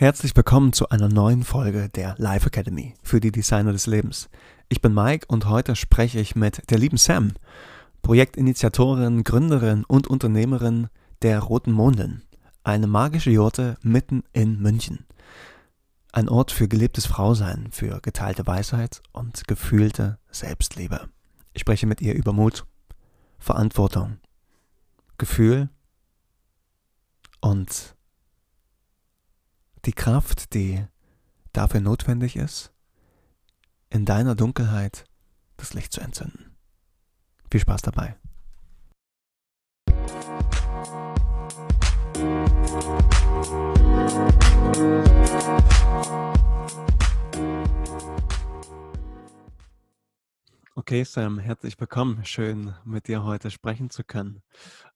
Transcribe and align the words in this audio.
Herzlich 0.00 0.34
willkommen 0.34 0.72
zu 0.72 0.88
einer 0.88 1.10
neuen 1.10 1.44
Folge 1.44 1.90
der 1.90 2.14
Life 2.16 2.46
Academy 2.46 2.94
für 3.02 3.20
die 3.20 3.30
Designer 3.30 3.72
des 3.72 3.86
Lebens. 3.86 4.30
Ich 4.70 4.80
bin 4.80 4.94
Mike 4.94 5.26
und 5.28 5.44
heute 5.44 5.76
spreche 5.76 6.20
ich 6.20 6.34
mit 6.34 6.70
der 6.70 6.78
lieben 6.78 6.96
Sam, 6.96 7.34
Projektinitiatorin, 8.00 9.24
Gründerin 9.24 9.84
und 9.84 10.06
Unternehmerin 10.06 10.88
der 11.20 11.40
Roten 11.40 11.72
Mondin, 11.72 12.22
eine 12.64 12.86
magische 12.86 13.30
Jurte 13.30 13.76
mitten 13.82 14.22
in 14.32 14.58
München. 14.62 15.04
Ein 16.12 16.30
Ort 16.30 16.50
für 16.50 16.66
gelebtes 16.66 17.04
Frausein, 17.04 17.68
für 17.70 18.00
geteilte 18.00 18.46
Weisheit 18.46 19.02
und 19.12 19.46
gefühlte 19.48 20.18
Selbstliebe. 20.30 21.10
Ich 21.52 21.60
spreche 21.60 21.86
mit 21.86 22.00
ihr 22.00 22.14
über 22.14 22.32
Mut, 22.32 22.64
Verantwortung, 23.38 24.16
Gefühl 25.18 25.68
und 27.42 27.94
die 29.84 29.92
Kraft, 29.92 30.54
die 30.54 30.84
dafür 31.52 31.80
notwendig 31.80 32.36
ist, 32.36 32.72
in 33.88 34.04
deiner 34.04 34.34
Dunkelheit 34.34 35.04
das 35.56 35.74
Licht 35.74 35.92
zu 35.92 36.00
entzünden. 36.00 36.56
Viel 37.50 37.60
Spaß 37.60 37.82
dabei. 37.82 38.16
Okay, 50.74 51.04
Sam, 51.04 51.38
herzlich 51.38 51.78
willkommen. 51.78 52.24
Schön, 52.24 52.74
mit 52.84 53.06
dir 53.08 53.22
heute 53.22 53.50
sprechen 53.50 53.90
zu 53.90 54.02
können. 54.02 54.42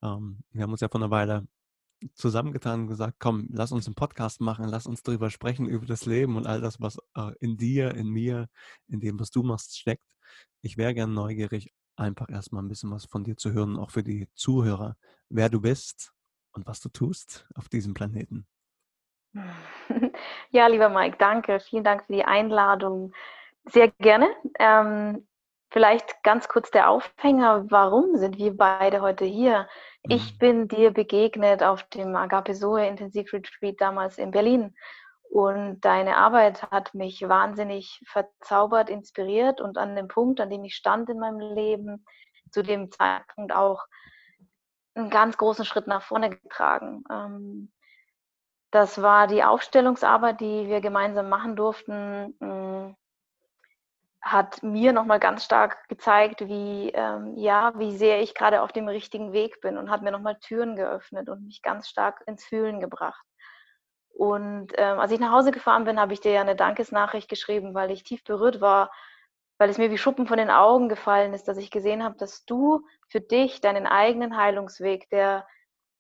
Ähm, 0.03 0.39
wir 0.53 0.63
haben 0.63 0.73
uns 0.73 0.81
ja 0.81 0.89
vor 0.89 1.01
einer 1.01 1.11
Weile 1.11 1.47
zusammengetan 2.15 2.83
und 2.83 2.87
gesagt, 2.89 3.17
komm, 3.19 3.49
lass 3.51 3.73
uns 3.73 3.87
einen 3.87 3.95
Podcast 3.95 4.41
machen, 4.41 4.67
lass 4.69 4.87
uns 4.87 5.03
darüber 5.03 5.31
sprechen, 5.31 5.67
über 5.67 5.87
das 5.87 6.07
Leben 6.07 6.37
und 6.37 6.47
all 6.47 6.61
das, 6.61 6.81
was 6.81 6.99
äh, 7.17 7.33
in 7.41 7.57
dir, 7.57 7.95
in 7.95 8.09
mir, 8.09 8.49
in 8.89 9.01
dem, 9.01 9.19
was 9.19 9.31
du 9.31 9.43
machst, 9.43 9.79
steckt. 9.79 10.07
Ich 10.61 10.77
wäre 10.77 10.95
gern 10.95 11.15
neugierig, 11.15 11.73
einfach 11.97 12.29
erstmal 12.29 12.63
ein 12.63 12.69
bisschen 12.69 12.91
was 12.91 13.05
von 13.07 13.25
dir 13.25 13.37
zu 13.37 13.53
hören, 13.53 13.79
auch 13.79 13.91
für 13.91 14.03
die 14.03 14.29
Zuhörer, 14.35 14.97
wer 15.29 15.49
du 15.49 15.61
bist 15.61 16.13
und 16.53 16.67
was 16.67 16.81
du 16.81 16.89
tust 16.89 17.47
auf 17.55 17.69
diesem 17.69 17.95
Planeten. 17.95 18.47
Ja, 20.51 20.69
lieber 20.69 20.89
Mike, 20.89 21.17
danke. 21.19 21.59
Vielen 21.59 21.83
Dank 21.83 22.05
für 22.05 22.13
die 22.13 22.25
Einladung. 22.25 23.13
Sehr 23.65 23.91
gerne. 23.99 24.29
Ähm, 24.61 25.27
vielleicht 25.75 26.23
ganz 26.23 26.47
kurz 26.47 26.71
der 26.71 26.89
Aufhänger. 26.89 27.69
Warum 27.69 28.17
sind 28.17 28.39
wir 28.39 28.57
beide 28.57 29.01
heute 29.01 29.25
hier? 29.25 29.69
Ich 30.05 30.35
mhm. 30.35 30.39
bin 30.39 30.69
dir 30.69 30.93
begegnet 30.93 31.65
auf 31.65 31.83
dem 31.89 32.15
Agape 32.15 32.55
Zoe 32.55 32.81
Retreat 32.81 33.81
damals 33.81 34.17
in 34.19 34.31
Berlin. 34.31 34.77
Und 35.29 35.81
deine 35.81 36.17
Arbeit 36.17 36.63
hat 36.71 36.95
mich 36.95 37.29
wahnsinnig 37.29 38.01
verzaubert, 38.07 38.89
inspiriert 38.89 39.61
und 39.61 39.77
an 39.77 39.97
dem 39.97 40.07
Punkt, 40.07 40.41
an 40.41 40.49
dem 40.49 40.63
ich 40.63 40.77
stand 40.77 41.11
in 41.11 41.19
meinem 41.19 41.41
Leben, 41.41 42.07
zu 42.53 42.63
dem 42.63 42.93
Zeitpunkt 42.93 43.53
auch 43.53 43.85
einen 44.95 45.11
ganz 45.11 45.37
großen 45.37 45.65
Schritt 45.65 45.89
nach 45.89 46.03
vorne 46.03 46.31
getragen. 46.31 47.03
Ähm, 47.11 47.73
das 48.71 49.03
war 49.03 49.27
die 49.27 49.43
Aufstellungsarbeit, 49.43 50.41
die 50.41 50.69
wir 50.69 50.81
gemeinsam 50.81 51.29
machen 51.29 51.57
durften 51.57 52.37
mm, 52.39 52.74
hat 54.25 54.63
mir 54.63 54.95
nochmal 54.95 55.21
ganz 55.21 55.45
stark 55.45 55.87
gezeigt, 55.89 56.49
wie, 56.49 56.91
ähm, 56.95 57.37
ja, 57.37 57.79
wie 57.79 57.95
sehr 57.95 58.23
ich 58.23 58.35
gerade 58.35 58.63
auf 58.63 58.73
dem 58.73 58.89
richtigen 58.89 59.35
Weg 59.35 59.61
bin 59.61 59.77
und 59.77 59.91
hat 59.91 60.01
mir 60.01 60.11
nochmal 60.13 60.39
Türen 60.41 60.77
geöffnet 60.77 61.29
und 61.29 61.45
mich 61.45 61.61
ganz 61.61 61.89
stark 61.89 62.23
ins 62.27 62.43
Fühlen 62.43 62.81
gebracht. 62.81 63.25
Und 64.15 64.69
ähm, 64.77 64.99
als 64.99 65.13
ich 65.13 65.21
nach 65.21 65.33
Hause 65.33 65.51
gefahren 65.51 65.85
bin, 65.85 66.01
habe 66.01 66.15
ich 66.15 66.21
dir 66.21 66.33
ja 66.33 66.41
eine 66.41 66.57
Dankesnachricht 66.57 67.29
geschrieben, 67.29 67.75
weil 67.75 67.91
ich 67.91 68.03
tief 68.03 68.25
berührt 68.25 68.63
war, 68.63 68.91
weil 69.59 69.69
es 69.69 69.77
mir 69.77 69.91
wie 69.91 69.99
Schuppen 69.99 70.27
von 70.27 70.39
den 70.39 70.51
Augen 70.51 70.89
gefallen 70.89 71.35
ist, 71.35 71.47
dass 71.47 71.59
ich 71.59 71.71
gesehen 71.71 72.03
habe, 72.03 72.17
dass 72.17 72.47
du 72.47 72.87
für 73.09 73.21
dich 73.21 73.61
deinen 73.61 73.87
eigenen 73.87 74.39
Heilungsweg, 74.39 75.11
der, 75.11 75.47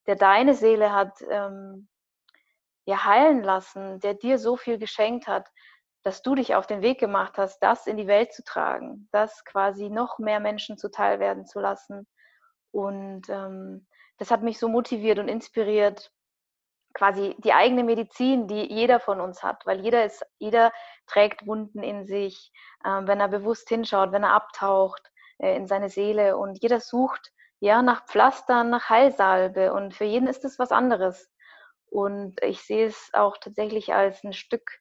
der 0.06 0.16
deine 0.16 0.54
Seele 0.54 0.92
hat 0.92 1.20
ähm, 1.28 1.88
ja 2.86 3.04
heilen 3.04 3.42
lassen, 3.42 4.00
der 4.00 4.14
dir 4.14 4.38
so 4.38 4.56
viel 4.56 4.78
geschenkt 4.78 5.26
hat, 5.26 5.46
dass 6.04 6.22
du 6.22 6.34
dich 6.34 6.54
auf 6.54 6.66
den 6.66 6.82
Weg 6.82 7.00
gemacht 7.00 7.38
hast, 7.38 7.58
das 7.60 7.86
in 7.86 7.96
die 7.96 8.06
Welt 8.06 8.32
zu 8.32 8.44
tragen, 8.44 9.08
das 9.10 9.44
quasi 9.44 9.88
noch 9.88 10.18
mehr 10.18 10.38
Menschen 10.38 10.76
zuteil 10.76 11.18
werden 11.18 11.46
zu 11.46 11.60
lassen. 11.60 12.06
Und 12.70 13.28
ähm, 13.30 13.86
das 14.18 14.30
hat 14.30 14.42
mich 14.42 14.58
so 14.58 14.68
motiviert 14.68 15.18
und 15.18 15.28
inspiriert, 15.28 16.12
quasi 16.92 17.34
die 17.38 17.52
eigene 17.52 17.82
Medizin, 17.82 18.46
die 18.46 18.72
jeder 18.72 19.00
von 19.00 19.20
uns 19.20 19.42
hat, 19.42 19.66
weil 19.66 19.80
jeder 19.80 20.04
ist, 20.04 20.24
jeder 20.38 20.72
trägt 21.06 21.46
Wunden 21.46 21.82
in 21.82 22.06
sich, 22.06 22.52
äh, 22.84 23.00
wenn 23.02 23.20
er 23.20 23.28
bewusst 23.28 23.68
hinschaut, 23.68 24.12
wenn 24.12 24.22
er 24.22 24.34
abtaucht 24.34 25.10
äh, 25.38 25.56
in 25.56 25.66
seine 25.66 25.88
Seele 25.88 26.36
und 26.36 26.62
jeder 26.62 26.80
sucht 26.80 27.32
ja 27.60 27.82
nach 27.82 28.04
Pflastern, 28.06 28.70
nach 28.70 28.90
Heilsalbe 28.90 29.72
und 29.72 29.94
für 29.94 30.04
jeden 30.04 30.28
ist 30.28 30.44
es 30.44 30.58
was 30.58 30.70
anderes. 30.70 31.30
Und 31.86 32.42
ich 32.42 32.60
sehe 32.62 32.86
es 32.86 33.10
auch 33.14 33.38
tatsächlich 33.38 33.94
als 33.94 34.22
ein 34.22 34.32
Stück 34.32 34.80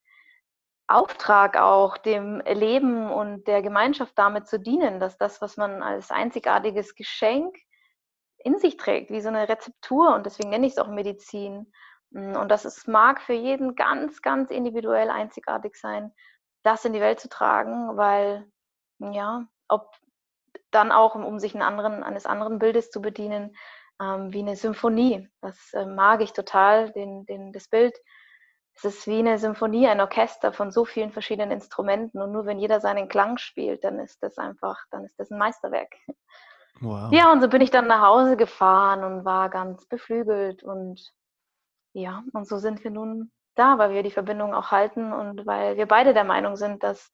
Auftrag 0.88 1.58
auch, 1.58 1.98
dem 1.98 2.42
Leben 2.42 3.10
und 3.12 3.48
der 3.48 3.62
Gemeinschaft 3.62 4.14
damit 4.18 4.48
zu 4.48 4.60
dienen, 4.60 5.00
dass 5.00 5.18
das, 5.18 5.42
was 5.42 5.58
man 5.58 5.82
als 5.82 6.12
einzigartiges 6.12 6.96
Geschenk 6.96 7.56
in 8.38 8.58
sich 8.58 8.78
trägt, 8.78 9.10
wie 9.10 9.22
so 9.22 9.30
eine 9.30 9.48
Rezeptur, 9.48 10.14
und 10.14 10.26
deswegen 10.26 10.50
nenne 10.50 10.68
ich 10.68 10.74
es 10.74 10.78
auch 10.78 10.90
Medizin, 10.90 11.72
hm, 12.14 12.36
und 12.36 12.50
dass 12.50 12.66
es 12.66 12.88
mag 12.88 13.22
für 13.22 13.34
jeden 13.34 13.76
ganz, 13.76 14.22
ganz 14.22 14.52
individuell 14.52 15.10
einzigartig 15.10 15.76
sein, 15.76 16.14
das 16.64 16.86
in 16.86 16.94
die 16.94 17.02
Welt 17.02 17.20
zu 17.20 17.30
tragen, 17.30 17.98
weil, 17.98 18.46
ja, 19.00 19.46
ob 19.68 19.90
dann 20.72 20.92
auch, 20.92 21.16
um 21.16 21.40
sich 21.40 21.54
einen 21.54 21.64
anderen, 21.64 22.04
eines 22.04 22.26
anderen 22.26 22.60
Bildes 22.60 22.92
zu 22.92 23.02
bedienen, 23.02 23.56
ähm, 24.02 24.34
wie 24.34 24.40
eine 24.40 24.56
Symphonie. 24.56 25.30
Das 25.42 25.74
äh, 25.74 25.86
mag 25.86 26.22
ich 26.22 26.34
total, 26.34 26.92
den, 26.92 27.26
den, 27.26 27.54
das 27.54 27.68
Bild 27.68 27.98
es 28.76 28.86
ist 28.86 29.08
wie 29.08 29.20
eine 29.20 29.38
Symphonie, 29.38 29.88
ein 29.88 30.02
Orchester 30.02 30.52
von 30.52 30.72
so 30.72 30.86
vielen 30.86 31.12
verschiedenen 31.12 31.52
Instrumenten 31.52 32.22
und 32.22 32.32
nur 32.32 32.46
wenn 32.46 32.60
jeder 32.60 32.80
seinen 32.80 33.08
Klang 33.08 33.38
spielt, 33.38 33.84
dann 33.84 34.00
ist 34.00 34.22
das 34.24 34.38
einfach, 34.38 34.78
dann 34.92 35.06
ist 35.06 35.20
das 35.20 35.32
ein 35.32 35.38
Meisterwerk. 35.38 35.94
Wow. 36.80 37.12
Ja, 37.12 37.32
und 37.32 37.42
so 37.42 37.48
bin 37.48 37.62
ich 37.62 37.72
dann 37.72 37.88
nach 37.88 38.02
Hause 38.02 38.36
gefahren 38.36 39.04
und 39.04 39.26
war 39.26 39.50
ganz 39.50 39.86
beflügelt 39.86 40.64
und 40.64 41.14
ja, 41.94 42.24
und 42.34 42.48
so 42.48 42.58
sind 42.58 42.84
wir 42.84 42.92
nun 42.92 43.32
da, 43.56 43.78
weil 43.78 43.92
wir 43.92 44.04
die 44.04 44.12
Verbindung 44.12 44.54
auch 44.54 44.72
halten 44.72 45.14
und 45.14 45.46
weil 45.46 45.78
wir 45.78 45.86
beide 45.86 46.14
der 46.14 46.24
Meinung 46.24 46.56
sind, 46.56 46.82
dass 46.84 47.12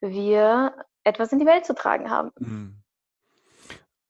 wir 0.00 0.76
etwas 1.04 1.32
in 1.32 1.38
die 1.38 1.46
Welt 1.46 1.64
zu 1.64 1.74
tragen 1.74 2.10
haben. 2.10 2.30
Mhm. 2.38 2.82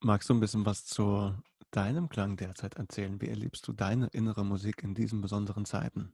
Magst 0.00 0.28
du 0.28 0.34
ein 0.34 0.41
bisschen 0.41 0.66
was 0.66 0.84
zu 0.84 1.32
deinem 1.71 2.09
Klang 2.09 2.37
derzeit 2.37 2.75
erzählen? 2.75 3.21
Wie 3.21 3.28
erlebst 3.28 3.69
du 3.69 3.72
deine 3.72 4.09
innere 4.09 4.44
Musik 4.44 4.82
in 4.82 4.94
diesen 4.94 5.21
besonderen 5.21 5.65
Zeiten? 5.65 6.12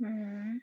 Mhm. 0.00 0.60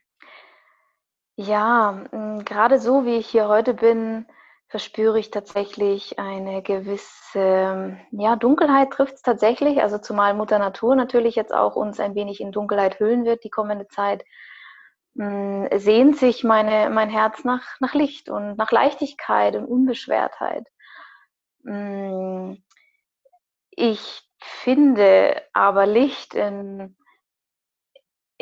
Ja, 1.37 2.03
hm, 2.11 2.45
grade 2.45 2.77
so, 2.79 3.05
wie 3.05 3.15
ich 3.17 3.27
hier 3.27 3.47
heute 3.47 3.73
bin, 3.73 4.27
verspüre 4.67 5.19
ich 5.19 5.31
tatsächlich 5.31 6.19
eine 6.19 6.61
gewisse, 6.61 7.97
ja, 8.11 8.35
Dunkelheit 8.35 8.91
trifft 8.91 9.15
es 9.15 9.21
tatsächlich. 9.23 9.81
Also, 9.81 9.97
zumal 9.97 10.35
Mutter 10.35 10.59
Natur 10.59 10.95
natürlich 10.95 11.35
jetzt 11.35 11.53
auch 11.53 11.75
uns 11.75 11.99
ein 11.99 12.13
wenig 12.15 12.39
in 12.39 12.51
Dunkelheit 12.51 12.99
hüllen 12.99 13.25
wird 13.25 13.43
die 13.43 13.49
kommende 13.49 13.87
Zeit, 13.87 14.23
hm, 15.17 15.67
sehnt 15.77 16.17
sich 16.17 16.43
meine 16.43 16.89
mein 16.91 17.09
Herz 17.09 17.43
nach 17.45 17.63
nach 17.79 17.93
Licht 17.95 18.29
und 18.29 18.57
nach 18.57 18.71
Leichtigkeit 18.71 19.55
und 19.55 19.65
Unbeschwertheit. 19.65 20.67
Ich 23.71 24.21
finde 24.39 25.41
aber 25.53 25.85
Licht 25.87 26.33
in 26.35 26.95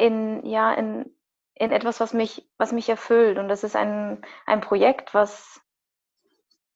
in, 0.01 0.43
ja, 0.45 0.73
in, 0.73 1.15
in 1.53 1.71
etwas, 1.71 1.99
was 1.99 2.13
mich, 2.13 2.49
was 2.57 2.71
mich 2.71 2.89
erfüllt. 2.89 3.37
Und 3.37 3.47
das 3.47 3.63
ist 3.63 3.75
ein, 3.75 4.25
ein 4.47 4.59
Projekt, 4.61 5.13
was, 5.13 5.61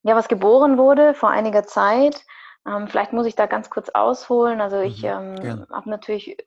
ja, 0.03 0.15
was 0.15 0.27
geboren 0.27 0.77
wurde 0.77 1.15
vor 1.15 1.29
einiger 1.29 1.63
Zeit. 1.63 2.23
Ähm, 2.67 2.87
vielleicht 2.87 3.13
muss 3.13 3.25
ich 3.25 3.35
da 3.35 3.47
ganz 3.47 3.71
kurz 3.71 3.89
ausholen. 3.89 4.61
Also 4.61 4.79
ich 4.79 5.01
mhm, 5.01 5.35
ähm, 5.41 5.65
habe 5.71 5.89
natürlich, 5.89 6.37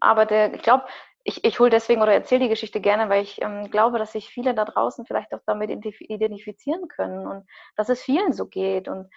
arbeite, 0.00 0.52
ich 0.54 0.62
glaube, 0.62 0.84
ich, 1.22 1.44
ich 1.44 1.60
hole 1.60 1.68
deswegen 1.68 2.00
oder 2.00 2.14
erzähle 2.14 2.44
die 2.44 2.48
Geschichte 2.48 2.80
gerne, 2.80 3.10
weil 3.10 3.22
ich 3.22 3.42
ähm, 3.42 3.70
glaube, 3.70 3.98
dass 3.98 4.12
sich 4.12 4.30
viele 4.30 4.54
da 4.54 4.64
draußen 4.64 5.04
vielleicht 5.04 5.34
auch 5.34 5.42
damit 5.44 5.68
identifizieren 5.68 6.88
können 6.88 7.26
und 7.26 7.46
dass 7.76 7.90
es 7.90 8.00
vielen 8.00 8.32
so 8.32 8.46
geht. 8.46 8.88
Und 8.88 9.10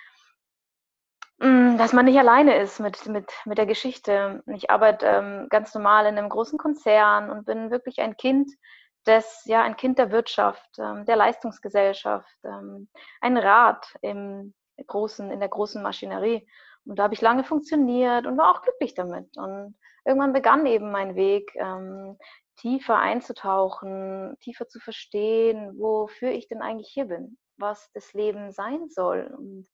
dass 1.44 1.92
man 1.92 2.06
nicht 2.06 2.18
alleine 2.18 2.56
ist 2.58 2.80
mit, 2.80 3.06
mit, 3.08 3.30
mit 3.44 3.58
der 3.58 3.66
Geschichte. 3.66 4.42
Ich 4.56 4.70
arbeite 4.70 5.06
ähm, 5.06 5.48
ganz 5.50 5.74
normal 5.76 6.06
in 6.06 6.18
einem 6.18 6.30
großen 6.30 6.58
Konzern 6.58 7.30
und 7.30 7.46
bin 7.46 7.70
wirklich 7.70 8.00
ein 8.00 8.16
Kind 8.16 8.50
des, 9.06 9.44
ja, 9.44 9.62
ein 9.62 9.76
Kind 9.76 10.00
der 10.00 10.12
Wirtschaft, 10.12 10.70
ähm, 10.80 11.06
der 11.06 11.18
Leistungsgesellschaft, 11.18 12.38
ähm, 12.46 12.88
ein 13.20 13.36
Rad 13.36 13.86
im 14.02 14.54
großen, 14.88 15.32
in 15.32 15.42
der 15.42 15.50
großen 15.50 15.84
Maschinerie. 15.84 16.48
Und 16.86 16.98
da 16.98 17.04
habe 17.04 17.14
ich 17.14 17.20
lange 17.20 17.44
funktioniert 17.44 18.26
und 18.26 18.38
war 18.38 18.50
auch 18.50 18.62
glücklich 18.62 18.94
damit. 18.94 19.36
Und 19.36 19.76
irgendwann 20.06 20.32
begann 20.32 20.66
eben 20.66 20.92
mein 20.92 21.16
Weg, 21.18 21.54
ähm, 21.56 22.18
tiefer 22.56 23.00
einzutauchen, 23.00 24.38
tiefer 24.40 24.70
zu 24.70 24.80
verstehen, 24.80 25.78
wofür 25.78 26.30
ich 26.30 26.48
denn 26.48 26.62
eigentlich 26.62 26.90
hier 26.90 27.06
bin, 27.06 27.38
was 27.58 27.92
das 27.94 28.14
Leben 28.14 28.54
sein 28.54 28.88
soll 28.88 29.30
und 29.38 29.68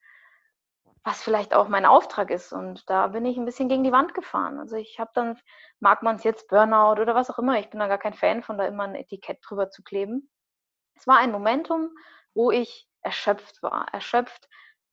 was 1.04 1.22
vielleicht 1.22 1.54
auch 1.54 1.68
mein 1.68 1.86
Auftrag 1.86 2.30
ist. 2.30 2.54
Und 2.54 2.90
da 2.90 3.08
bin 3.08 3.26
ich 3.26 3.38
ein 3.38 3.46
bisschen 3.46 3.70
gegen 3.70 3.84
die 3.84 3.92
Wand 3.92 4.14
gefahren. 4.14 4.60
Also 4.60 4.76
ich 4.76 5.00
habe 5.00 5.12
dann, 5.14 5.40
mag 5.80 6.04
man 6.04 6.18
es 6.18 6.24
jetzt 6.24 6.48
Burnout 6.50 7.02
oder 7.02 7.16
was 7.16 7.30
auch 7.30 7.40
immer, 7.40 7.60
ich 7.60 7.70
bin 7.70 7.80
da 7.80 7.88
gar 7.88 7.98
kein 7.98 8.14
Fan 8.14 8.44
von, 8.44 8.58
da 8.58 8.66
immer 8.66 8.84
ein 8.84 8.96
Etikett 8.96 9.40
drüber 9.42 9.70
zu 9.70 9.84
kleben. 9.84 10.30
Es 10.96 11.08
war 11.08 11.18
ein 11.18 11.32
Momentum, 11.32 11.90
wo 12.34 12.52
ich 12.52 12.88
erschöpft 13.02 13.64
war. 13.64 13.88
Erschöpft, 13.94 14.50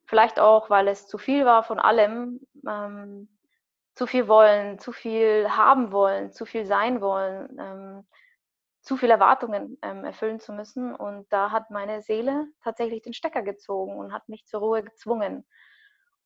vielleicht 0.07 0.39
auch, 0.39 0.71
weil 0.71 0.89
es 0.89 1.09
zu 1.09 1.19
viel 1.19 1.45
war 1.45 1.65
von 1.65 1.81
allem. 1.81 2.41
Ähm, 2.67 3.29
zu 3.97 4.07
viel 4.07 4.29
wollen, 4.29 4.79
zu 4.79 4.93
viel 4.93 5.49
haben 5.49 5.91
wollen, 5.91 6.31
zu 6.31 6.45
viel 6.45 6.67
sein 6.67 7.01
wollen, 7.01 7.57
ähm, 7.59 8.07
zu 8.83 8.97
viele 8.97 9.15
Erwartungen 9.15 9.79
ähm, 9.83 10.05
erfüllen 10.05 10.39
zu 10.39 10.53
müssen. 10.53 10.95
Und 10.95 11.27
da 11.33 11.51
hat 11.51 11.71
meine 11.71 12.03
Seele 12.03 12.47
tatsächlich 12.63 13.03
den 13.03 13.15
Stecker 13.15 13.43
gezogen 13.43 13.97
und 13.97 14.13
hat 14.13 14.29
mich 14.29 14.47
zur 14.47 14.61
Ruhe 14.61 14.83
gezwungen. 14.85 15.47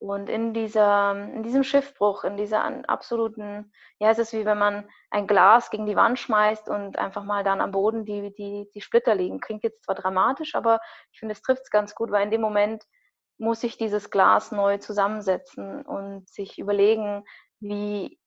Und 0.01 0.31
in, 0.31 0.55
dieser, 0.55 1.13
in 1.13 1.43
diesem 1.43 1.63
Schiffbruch, 1.63 2.25
in 2.25 2.39
dieser 2.39 2.65
absoluten, 2.89 3.71
ja, 3.99 4.11
es 4.11 4.19
ist 4.19 4.33
wie 4.33 4.47
wenn 4.47 4.57
man 4.57 4.89
ein 5.11 5.27
Glas 5.27 5.71
gegen 5.71 5.85
die 5.85 5.95
Wand 5.95 6.19
schmeißt 6.19 6.71
und 6.71 6.99
einfach 6.99 7.23
mal 7.23 7.45
dann 7.45 7.61
am 7.61 7.71
Boden 7.71 8.07
die, 8.07 8.33
die, 8.33 8.71
die 8.75 8.81
Splitter 8.81 9.15
liegen. 9.15 9.41
Klingt 9.41 9.63
jetzt 9.63 9.85
zwar 9.85 9.95
dramatisch, 9.95 10.55
aber 10.55 10.81
ich 11.13 11.19
finde, 11.19 11.35
es 11.35 11.43
trifft 11.43 11.63
es 11.65 11.71
ganz 11.71 11.95
gut, 11.95 12.11
weil 12.11 12.25
in 12.25 12.31
dem 12.31 12.41
Moment 12.41 12.85
muss 13.37 13.63
ich 13.63 13.77
dieses 13.79 14.11
Glas 14.11 14.53
neu 14.53 14.79
zusammensetzen 14.79 15.83
und 15.83 16.29
sich 16.29 16.59
überlegen, 16.59 17.25
wie, 17.61 18.20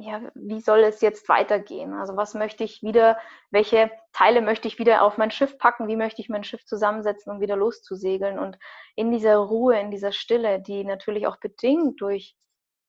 ja, 0.00 0.22
wie 0.34 0.60
soll 0.60 0.84
es 0.84 1.00
jetzt 1.00 1.28
weitergehen? 1.28 1.92
Also 1.92 2.16
was 2.16 2.34
möchte 2.34 2.62
ich 2.62 2.82
wieder, 2.82 3.18
welche 3.50 3.90
Teile 4.12 4.42
möchte 4.42 4.68
ich 4.68 4.78
wieder 4.78 5.02
auf 5.02 5.18
mein 5.18 5.32
Schiff 5.32 5.58
packen? 5.58 5.88
Wie 5.88 5.96
möchte 5.96 6.22
ich 6.22 6.28
mein 6.28 6.44
Schiff 6.44 6.64
zusammensetzen, 6.64 7.32
um 7.32 7.40
wieder 7.40 7.56
loszusegeln? 7.56 8.38
Und 8.38 8.58
in 8.94 9.10
dieser 9.10 9.36
Ruhe, 9.38 9.78
in 9.80 9.90
dieser 9.90 10.12
Stille, 10.12 10.60
die 10.60 10.84
natürlich 10.84 11.26
auch 11.26 11.38
bedingt 11.38 12.00
durch 12.00 12.36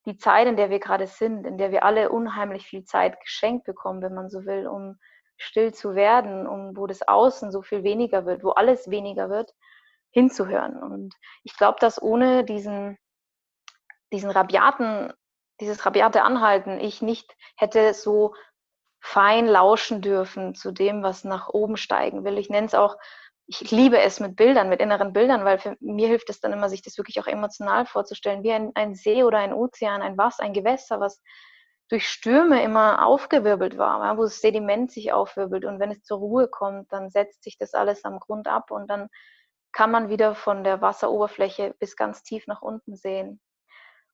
die 0.05 0.17
Zeit, 0.17 0.47
in 0.47 0.55
der 0.55 0.69
wir 0.69 0.79
gerade 0.79 1.07
sind, 1.07 1.47
in 1.47 1.57
der 1.57 1.71
wir 1.71 1.83
alle 1.83 2.11
unheimlich 2.11 2.67
viel 2.67 2.83
Zeit 2.83 3.19
geschenkt 3.21 3.65
bekommen, 3.65 4.03
wenn 4.03 4.13
man 4.13 4.29
so 4.29 4.45
will, 4.45 4.67
um 4.67 4.99
still 5.35 5.73
zu 5.73 5.95
werden, 5.95 6.45
um 6.45 6.77
wo 6.77 6.85
das 6.85 7.07
Außen 7.07 7.51
so 7.51 7.63
viel 7.63 7.83
weniger 7.83 8.27
wird, 8.27 8.43
wo 8.43 8.51
alles 8.51 8.91
weniger 8.91 9.31
wird, 9.31 9.51
hinzuhören. 10.11 10.77
Und 10.77 11.15
ich 11.43 11.57
glaube, 11.57 11.77
dass 11.79 11.99
ohne 11.99 12.43
diesen, 12.43 12.99
diesen 14.13 14.29
rabiaten 14.29 15.11
dieses 15.59 15.85
rabiate 15.85 16.23
Anhalten, 16.23 16.79
ich 16.79 17.01
nicht 17.01 17.35
hätte 17.55 17.93
so 17.93 18.33
fein 19.01 19.47
lauschen 19.47 20.01
dürfen 20.01 20.55
zu 20.55 20.71
dem, 20.71 21.03
was 21.03 21.23
nach 21.23 21.49
oben 21.49 21.77
steigen 21.77 22.23
will. 22.23 22.37
Ich 22.37 22.49
nenne 22.49 22.67
es 22.67 22.75
auch, 22.75 22.97
ich 23.47 23.71
liebe 23.71 23.99
es 23.99 24.19
mit 24.19 24.35
Bildern, 24.35 24.69
mit 24.69 24.79
inneren 24.79 25.13
Bildern, 25.13 25.45
weil 25.45 25.57
für 25.57 25.75
mir 25.79 26.07
hilft 26.07 26.29
es 26.29 26.39
dann 26.39 26.53
immer, 26.53 26.69
sich 26.69 26.81
das 26.81 26.97
wirklich 26.97 27.19
auch 27.19 27.27
emotional 27.27 27.85
vorzustellen, 27.85 28.43
wie 28.43 28.51
ein, 28.51 28.71
ein 28.75 28.93
See 28.93 29.23
oder 29.23 29.39
ein 29.39 29.53
Ozean, 29.53 30.01
ein 30.01 30.17
Wasser, 30.17 30.43
ein 30.43 30.53
Gewässer, 30.53 30.99
was 30.99 31.21
durch 31.89 32.07
Stürme 32.07 32.61
immer 32.61 33.05
aufgewirbelt 33.05 33.77
war, 33.77 34.17
wo 34.17 34.23
das 34.23 34.41
Sediment 34.41 34.91
sich 34.91 35.11
aufwirbelt 35.11 35.65
und 35.65 35.79
wenn 35.79 35.91
es 35.91 36.03
zur 36.03 36.19
Ruhe 36.19 36.47
kommt, 36.47 36.91
dann 36.93 37.09
setzt 37.09 37.43
sich 37.43 37.57
das 37.57 37.73
alles 37.73 38.05
am 38.05 38.19
Grund 38.19 38.47
ab 38.47 38.69
und 38.69 38.87
dann 38.87 39.09
kann 39.71 39.91
man 39.91 40.09
wieder 40.09 40.35
von 40.35 40.63
der 40.63 40.81
Wasseroberfläche 40.81 41.75
bis 41.79 41.95
ganz 41.95 42.21
tief 42.21 42.45
nach 42.47 42.61
unten 42.61 42.95
sehen. 42.95 43.39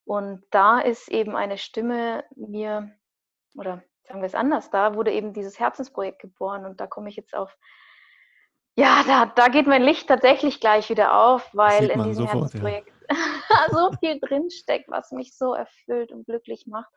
Und 0.05 0.43
da 0.51 0.79
ist 0.79 1.09
eben 1.09 1.35
eine 1.35 1.57
Stimme 1.57 2.23
mir, 2.35 2.95
oder 3.55 3.83
sagen 4.03 4.21
wir 4.21 4.27
es 4.27 4.35
anders, 4.35 4.69
da 4.69 4.93
wurde 4.95 5.11
eben 5.11 5.33
dieses 5.33 5.59
Herzensprojekt 5.59 6.21
geboren 6.21 6.65
und 6.65 6.79
da 6.79 6.87
komme 6.87 7.09
ich 7.09 7.15
jetzt 7.15 7.35
auf, 7.35 7.57
ja, 8.77 9.03
da, 9.07 9.25
da 9.25 9.47
geht 9.47 9.67
mein 9.67 9.81
Licht 9.81 10.07
tatsächlich 10.07 10.59
gleich 10.59 10.89
wieder 10.89 11.17
auf, 11.17 11.49
weil 11.53 11.89
in 11.89 12.03
diesem 12.03 12.25
sofort, 12.25 12.43
Herzensprojekt 12.43 12.91
ja. 13.09 13.15
so 13.71 13.91
viel 13.99 14.19
drinsteckt, 14.19 14.89
was 14.89 15.11
mich 15.11 15.35
so 15.35 15.53
erfüllt 15.53 16.11
und 16.11 16.25
glücklich 16.25 16.67
macht. 16.67 16.91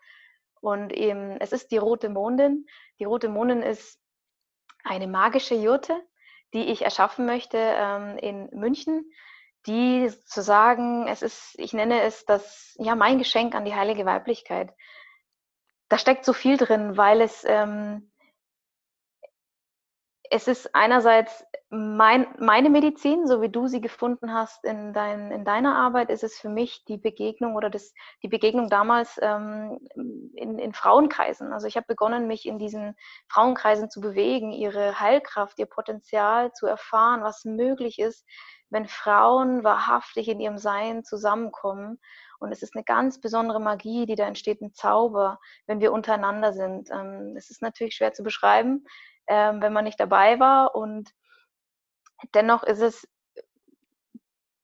Und 0.60 0.92
eben, 0.92 1.40
es 1.40 1.52
ist 1.52 1.70
die 1.70 1.76
rote 1.76 2.08
Mondin. 2.08 2.66
Die 2.98 3.04
rote 3.04 3.28
Mondin 3.28 3.62
ist 3.62 4.00
eine 4.82 5.06
magische 5.06 5.54
Jurte, 5.54 5.94
die 6.52 6.66
ich 6.66 6.82
erschaffen 6.82 7.26
möchte 7.26 7.58
ähm, 7.58 8.18
in 8.18 8.48
München 8.52 9.10
die 9.66 10.10
zu 10.26 10.42
sagen, 10.42 11.06
es 11.08 11.22
ist, 11.22 11.54
ich 11.58 11.72
nenne 11.72 12.02
es 12.02 12.24
das, 12.24 12.74
ja, 12.78 12.94
mein 12.94 13.18
Geschenk 13.18 13.54
an 13.54 13.64
die 13.64 13.74
heilige 13.74 14.06
Weiblichkeit. 14.06 14.72
Da 15.88 15.98
steckt 15.98 16.24
so 16.24 16.32
viel 16.32 16.56
drin, 16.56 16.96
weil 16.96 17.20
es, 17.20 17.44
ähm, 17.46 18.10
es 20.30 20.48
ist 20.48 20.74
einerseits 20.74 21.44
mein, 21.70 22.26
meine 22.38 22.70
Medizin, 22.70 23.26
so 23.26 23.42
wie 23.42 23.50
du 23.50 23.66
sie 23.66 23.82
gefunden 23.82 24.32
hast 24.32 24.64
in, 24.64 24.94
dein, 24.94 25.30
in 25.32 25.44
deiner 25.44 25.76
Arbeit, 25.76 26.08
ist 26.08 26.24
es 26.24 26.38
für 26.38 26.48
mich 26.48 26.84
die 26.86 26.96
Begegnung 26.96 27.56
oder 27.56 27.68
das, 27.68 27.92
die 28.22 28.28
Begegnung 28.28 28.70
damals 28.70 29.18
ähm, 29.20 29.78
in, 30.34 30.58
in 30.58 30.72
Frauenkreisen. 30.72 31.52
Also 31.52 31.66
ich 31.66 31.76
habe 31.76 31.86
begonnen, 31.86 32.26
mich 32.26 32.46
in 32.46 32.58
diesen 32.58 32.96
Frauenkreisen 33.28 33.90
zu 33.90 34.00
bewegen, 34.00 34.50
ihre 34.52 34.98
Heilkraft, 34.98 35.58
ihr 35.58 35.66
Potenzial 35.66 36.52
zu 36.52 36.66
erfahren, 36.66 37.22
was 37.22 37.44
möglich 37.44 37.98
ist, 37.98 38.24
wenn 38.70 38.86
Frauen 38.86 39.64
wahrhaftig 39.64 40.28
in 40.28 40.40
ihrem 40.40 40.58
Sein 40.58 41.04
zusammenkommen. 41.04 42.00
Und 42.38 42.52
es 42.52 42.62
ist 42.62 42.76
eine 42.76 42.84
ganz 42.84 43.20
besondere 43.20 43.60
Magie, 43.60 44.06
die 44.06 44.14
da 44.14 44.26
entsteht, 44.26 44.60
ein 44.60 44.72
Zauber, 44.74 45.38
wenn 45.66 45.80
wir 45.80 45.92
untereinander 45.92 46.52
sind. 46.52 46.90
Ähm, 46.90 47.34
es 47.36 47.50
ist 47.50 47.62
natürlich 47.62 47.94
schwer 47.94 48.12
zu 48.12 48.22
beschreiben, 48.22 48.84
ähm, 49.26 49.60
wenn 49.62 49.72
man 49.72 49.84
nicht 49.84 50.00
dabei 50.00 50.38
war. 50.38 50.74
Und 50.74 51.10
dennoch 52.34 52.62
ist 52.62 52.80
es, 52.80 53.08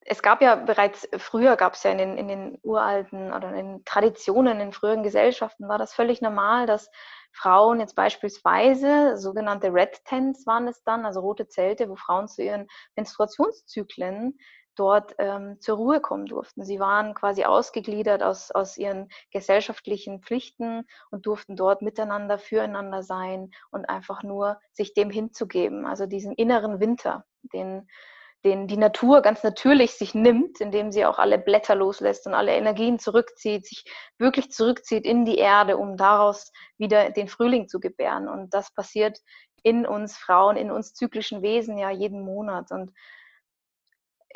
es 0.04 0.22
gab 0.22 0.42
ja 0.42 0.56
bereits 0.56 1.08
früher, 1.16 1.56
gab 1.56 1.74
es 1.74 1.82
ja 1.82 1.90
in 1.90 1.98
den, 1.98 2.18
in 2.18 2.28
den 2.28 2.58
uralten 2.62 3.32
oder 3.32 3.48
in 3.50 3.54
den 3.54 3.84
Traditionen, 3.84 4.60
in 4.60 4.72
früheren 4.72 5.02
Gesellschaften, 5.02 5.68
war 5.68 5.78
das 5.78 5.94
völlig 5.94 6.20
normal, 6.20 6.66
dass 6.66 6.90
Frauen 7.32 7.80
jetzt 7.80 7.96
beispielsweise, 7.96 9.16
sogenannte 9.16 9.72
Red 9.72 10.04
Tents 10.04 10.46
waren 10.46 10.68
es 10.68 10.82
dann, 10.84 11.04
also 11.04 11.20
rote 11.20 11.48
Zelte, 11.48 11.88
wo 11.88 11.96
Frauen 11.96 12.28
zu 12.28 12.42
ihren 12.42 12.68
Menstruationszyklen 12.96 14.38
dort 14.76 15.14
ähm, 15.18 15.60
zur 15.60 15.76
Ruhe 15.76 16.00
kommen 16.00 16.26
durften. 16.26 16.64
Sie 16.64 16.80
waren 16.80 17.14
quasi 17.14 17.44
ausgegliedert 17.44 18.22
aus, 18.22 18.50
aus 18.50 18.76
ihren 18.76 19.08
gesellschaftlichen 19.30 20.20
Pflichten 20.20 20.84
und 21.10 21.26
durften 21.26 21.56
dort 21.56 21.82
miteinander, 21.82 22.38
füreinander 22.38 23.02
sein 23.02 23.50
und 23.70 23.88
einfach 23.88 24.22
nur 24.22 24.60
sich 24.72 24.94
dem 24.94 25.10
hinzugeben, 25.10 25.86
also 25.86 26.06
diesen 26.06 26.32
inneren 26.32 26.80
Winter, 26.80 27.24
den 27.52 27.88
den 28.44 28.66
die 28.66 28.76
Natur 28.76 29.22
ganz 29.22 29.42
natürlich 29.42 29.94
sich 29.94 30.14
nimmt, 30.14 30.60
indem 30.60 30.92
sie 30.92 31.06
auch 31.06 31.18
alle 31.18 31.38
Blätter 31.38 31.74
loslässt 31.74 32.26
und 32.26 32.34
alle 32.34 32.52
Energien 32.52 32.98
zurückzieht, 32.98 33.66
sich 33.66 33.84
wirklich 34.18 34.50
zurückzieht 34.50 35.06
in 35.06 35.24
die 35.24 35.38
Erde, 35.38 35.78
um 35.78 35.96
daraus 35.96 36.52
wieder 36.76 37.10
den 37.10 37.28
Frühling 37.28 37.68
zu 37.68 37.80
gebären. 37.80 38.28
Und 38.28 38.52
das 38.52 38.72
passiert 38.74 39.18
in 39.62 39.86
uns 39.86 40.18
Frauen, 40.18 40.56
in 40.56 40.70
uns 40.70 40.92
zyklischen 40.92 41.40
Wesen 41.40 41.78
ja 41.78 41.90
jeden 41.90 42.22
Monat. 42.22 42.70
Und 42.70 42.92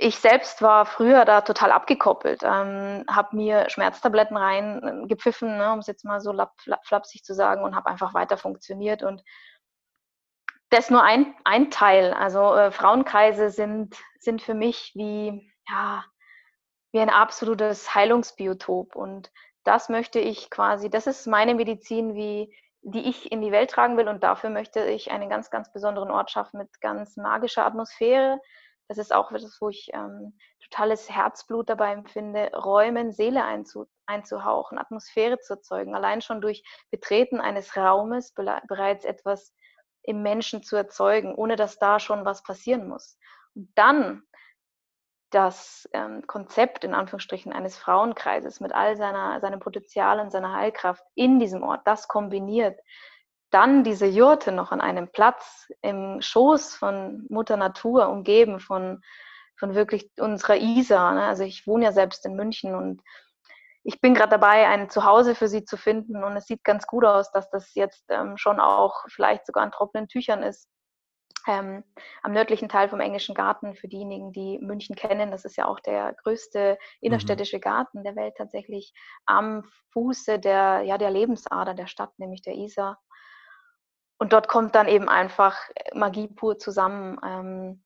ich 0.01 0.17
selbst 0.17 0.63
war 0.63 0.87
früher 0.87 1.25
da 1.25 1.43
total 1.43 1.73
abgekoppelt, 1.73 2.43
ähm, 2.45 3.05
habe 3.11 3.37
mir 3.37 3.69
Schmerztabletten 3.69 4.37
reingepfiffen, 4.37 5.59
ne, 5.59 5.73
um 5.73 5.81
es 5.81 5.87
jetzt 5.87 6.05
mal 6.05 6.21
so 6.21 6.33
flapsig 6.83 7.25
zu 7.25 7.35
sagen, 7.35 7.63
und 7.65 7.75
habe 7.75 7.91
einfach 7.91 8.15
weiter 8.15 8.39
funktioniert 8.39 9.03
und 9.03 9.23
das 10.71 10.87
ist 10.87 10.91
nur 10.91 11.03
ein, 11.03 11.35
ein 11.45 11.71
Teil. 11.71 12.13
Also 12.13 12.55
äh, 12.55 12.71
Frauenkreise 12.71 13.51
sind, 13.51 13.97
sind 14.19 14.43
für 14.43 14.55
mich 14.55 14.93
wie, 14.95 15.51
ja, 15.69 16.05
wie 16.93 17.01
ein 17.01 17.11
absolutes 17.11 17.95
Heilungsbiotop. 17.95 18.95
Und 18.95 19.31
das 19.65 19.89
möchte 19.89 20.19
ich 20.19 20.51
quasi, 20.51 20.91
das 20.91 21.07
ist 21.07 21.27
meine 21.27 21.55
Medizin, 21.55 22.15
wie, 22.15 22.55
die 22.83 23.09
ich 23.09 23.33
in 23.33 23.41
die 23.41 23.53
Welt 23.53 23.71
tragen 23.71 23.97
will. 23.97 24.09
Und 24.09 24.23
dafür 24.23 24.51
möchte 24.51 24.85
ich 24.85 25.11
einen 25.11 25.31
ganz, 25.31 25.51
ganz 25.51 25.73
besonderen 25.73 26.11
Ort 26.11 26.31
schaffen 26.31 26.59
mit 26.59 26.81
ganz 26.81 27.17
magischer 27.17 27.67
Atmosphäre. 27.67 28.41
Das 28.89 28.99
ist 28.99 29.15
auch 29.15 29.31
etwas, 29.33 29.59
wo 29.61 29.69
ich 29.69 29.91
ähm, 29.93 30.39
totales 30.61 31.11
Herzblut 31.11 31.69
dabei 31.69 31.93
empfinde, 31.93 32.51
Räumen, 32.55 33.13
Seele 33.13 33.45
einzu, 33.45 33.87
einzuhauchen, 34.07 34.79
Atmosphäre 34.79 35.39
zu 35.41 35.55
erzeugen. 35.55 35.95
Allein 35.95 36.23
schon 36.23 36.41
durch 36.41 36.63
Betreten 36.91 37.41
eines 37.41 37.77
Raumes 37.77 38.33
bereits 38.35 39.05
etwas 39.05 39.55
im 40.03 40.23
Menschen 40.23 40.63
zu 40.63 40.77
erzeugen, 40.77 41.35
ohne 41.35 41.57
dass 41.57 41.79
da 41.79 42.01
schon 42.01 42.25
was 42.25 42.43
passieren 42.43 42.89
muss. 42.89 43.19
Und 43.55 43.71
dann 43.75 44.23
das 45.31 45.89
ähm, 45.93 46.27
Konzept 46.27 46.85
in 46.85 46.95
Anführungsstrichen 46.95 47.53
eines 47.53 47.77
Frauenkreises 47.77 48.61
mit 48.61 48.73
all 48.73 48.97
seiner, 48.97 49.41
seinem 49.41 49.61
Potenzial 49.61 50.21
und 50.21 50.31
seiner 50.31 50.55
Heilkraft 50.55 51.05
in 51.15 51.39
diesem 51.39 51.63
Ort, 51.63 51.83
das 51.85 52.09
kombiniert, 52.09 52.81
dann 53.51 53.85
diese 53.85 54.07
Jurte 54.07 54.53
noch 54.53 54.73
an 54.73 54.81
einem 54.81 55.11
Platz 55.11 55.71
im 55.83 56.21
Schoß 56.21 56.75
von 56.75 57.27
Mutter 57.29 57.57
Natur, 57.57 58.09
umgeben 58.09 58.61
von, 58.61 59.03
von 59.57 59.75
wirklich 59.75 60.11
unserer 60.19 60.57
Isar. 60.57 61.15
Ne? 61.15 61.25
Also 61.25 61.45
ich 61.45 61.67
wohne 61.67 61.87
ja 61.87 61.93
selbst 61.93 62.25
in 62.27 62.35
München 62.35 62.75
und 62.75 63.03
ich 63.89 64.03
bin 64.03 64.13
gerade 64.13 64.29
dabei, 64.29 64.69
ein 64.69 64.91
Zuhause 64.91 65.35
für 65.35 65.49
sie 65.49 65.65
zu 65.65 65.79
finden 65.79 66.23
und 66.23 66.37
es 66.37 66.45
sieht 66.45 66.63
ganz 66.63 66.87
gut 66.87 67.07
aus, 67.07 67.33
dass 67.33 67.49
das 67.49 67.75
jetzt 67.75 68.05
ähm, 68.11 68.37
schon 68.37 68.61
auch 68.61 69.07
vielleicht 69.09 69.47
sogar 69.47 69.63
an 69.63 69.73
trockenen 69.73 70.09
Tüchern 70.09 70.43
ist. 70.43 70.69
Ähm, 71.47 71.83
am 72.23 72.33
nördlichen 72.33 72.69
Teil 72.69 72.91
vom 72.91 73.01
Englischen 73.01 73.35
Garten, 73.35 73.75
für 73.75 73.89
diejenigen, 73.89 74.31
die 74.31 74.59
München 74.59 74.95
kennen, 74.95 75.31
das 75.31 75.47
ist 75.47 75.57
ja 75.57 75.65
auch 75.67 75.81
der 75.81 76.13
größte 76.23 76.73
mhm. 76.73 77.07
innerstädtische 77.07 77.61
Garten 77.61 78.05
der 78.05 78.15
Welt 78.15 78.35
tatsächlich, 78.37 78.93
am 79.25 79.65
Fuße 79.95 80.39
der, 80.39 80.83
ja, 80.83 80.99
der 80.99 81.11
Lebensader 81.11 81.73
der 81.73 81.87
Stadt, 81.87 82.13
nämlich 82.19 82.43
der 82.43 82.57
Isar. 82.57 83.01
Und 84.19 84.35
dort 84.35 84.49
kommt 84.49 84.75
dann 84.75 84.87
eben 84.89 85.09
einfach 85.09 85.57
Magie 85.95 86.29
pur 86.29 86.59
zusammen. 86.59 87.19
Ähm, 87.25 87.85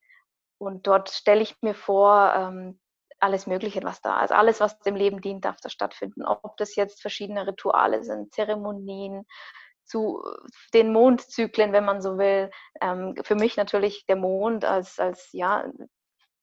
und 0.59 0.85
dort 0.89 1.11
stelle 1.11 1.43
ich 1.43 1.63
mir 1.63 1.75
vor, 1.77 2.33
ähm, 2.35 2.81
alles 3.23 3.47
Mögliche, 3.47 3.83
was 3.83 4.01
da 4.01 4.17
ist. 4.17 4.33
Also 4.33 4.35
alles, 4.35 4.61
was 4.61 4.79
dem 4.81 4.97
Leben 4.97 5.21
dient, 5.21 5.45
darf 5.45 5.57
da 5.61 5.69
stattfinden. 5.69 6.25
Ob 6.25 6.57
das 6.57 6.75
jetzt 6.77 7.01
verschiedene 7.01 7.47
Rituale 7.47 8.03
sind, 8.03 8.35
Zeremonien, 8.35 9.27
zu 9.85 10.23
den 10.75 10.93
Mondzyklen, 10.93 11.73
wenn 11.73 11.85
man 11.85 12.01
so 12.01 12.19
will. 12.19 12.51
Ähm, 12.81 13.15
für 13.25 13.35
mich 13.35 13.57
natürlich 13.57 14.07
der 14.07 14.17
Mond 14.17 14.65
als, 14.65 14.99
als 14.99 15.29
ja, 15.33 15.65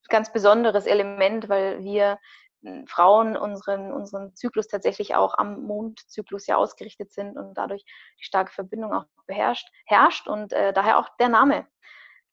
ganz 0.09 0.31
besonderes 0.31 0.85
Element, 0.85 1.49
weil 1.49 1.83
wir 1.83 2.19
hm, 2.63 2.87
Frauen 2.87 3.37
unseren, 3.37 3.91
unseren 3.91 4.35
Zyklus 4.35 4.67
tatsächlich 4.67 5.15
auch 5.15 5.37
am 5.37 5.63
Mondzyklus 5.63 6.47
ja 6.47 6.57
ausgerichtet 6.57 7.11
sind 7.11 7.37
und 7.37 7.55
dadurch 7.55 7.83
die 8.19 8.23
starke 8.23 8.51
Verbindung 8.51 8.93
auch 8.93 9.05
beherrscht, 9.25 9.67
herrscht 9.85 10.27
und 10.27 10.53
äh, 10.53 10.73
daher 10.73 10.99
auch 10.99 11.09
der 11.19 11.29
Name. 11.29 11.67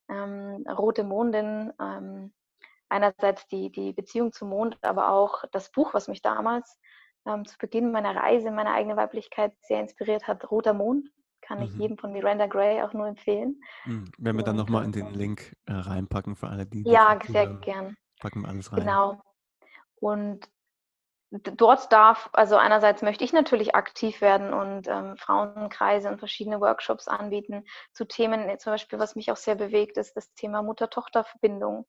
Ähm, 0.09 0.65
Rote 0.69 1.03
Mondin, 1.03 1.73
ähm, 1.81 2.33
einerseits 2.89 3.47
die, 3.47 3.71
die 3.71 3.93
Beziehung 3.93 4.31
zum 4.31 4.49
Mond, 4.49 4.77
aber 4.81 5.09
auch 5.09 5.43
das 5.51 5.71
Buch, 5.71 5.93
was 5.93 6.07
mich 6.07 6.21
damals 6.21 6.79
ähm, 7.27 7.45
zu 7.45 7.57
Beginn 7.57 7.91
meiner 7.91 8.15
Reise, 8.15 8.51
meine 8.51 8.71
eigene 8.71 8.97
Weiblichkeit 8.97 9.53
sehr 9.61 9.81
inspiriert 9.81 10.27
hat, 10.27 10.49
Roter 10.49 10.73
Mond. 10.73 11.09
Kann 11.41 11.61
ich 11.61 11.71
mhm. 11.73 11.81
jedem 11.81 11.97
von 11.97 12.11
Miranda 12.11 12.47
Gray 12.47 12.81
auch 12.81 12.93
nur 12.93 13.07
empfehlen. 13.07 13.61
Mhm. 13.85 14.11
Wenn 14.17 14.35
wir 14.35 14.43
dann 14.43 14.57
nochmal 14.57 14.83
in 14.83 14.91
den 14.91 15.13
Link 15.13 15.55
äh, 15.65 15.73
reinpacken 15.73 16.35
für 16.35 16.47
alle, 16.47 16.65
die. 16.65 16.83
Ja, 16.83 17.17
sehr 17.25 17.47
gern. 17.47 17.95
Packen 18.19 18.41
wir 18.41 18.49
alles 18.49 18.71
rein. 18.71 18.79
Genau. 18.79 19.21
Und 19.99 20.49
dort 21.31 21.91
darf, 21.91 22.29
also 22.33 22.55
einerseits 22.57 23.01
möchte 23.01 23.23
ich 23.23 23.33
natürlich 23.33 23.75
aktiv 23.75 24.21
werden 24.21 24.53
und 24.53 24.87
ähm, 24.87 25.17
Frauenkreise 25.17 26.09
und 26.09 26.19
verschiedene 26.19 26.61
Workshops 26.61 27.07
anbieten 27.07 27.65
zu 27.93 28.05
Themen, 28.05 28.57
zum 28.59 28.73
Beispiel, 28.73 28.99
was 28.99 29.15
mich 29.15 29.31
auch 29.31 29.37
sehr 29.37 29.55
bewegt, 29.55 29.97
ist 29.97 30.15
das 30.15 30.33
Thema 30.33 30.61
Mutter-Tochter-Verbindung. 30.61 31.85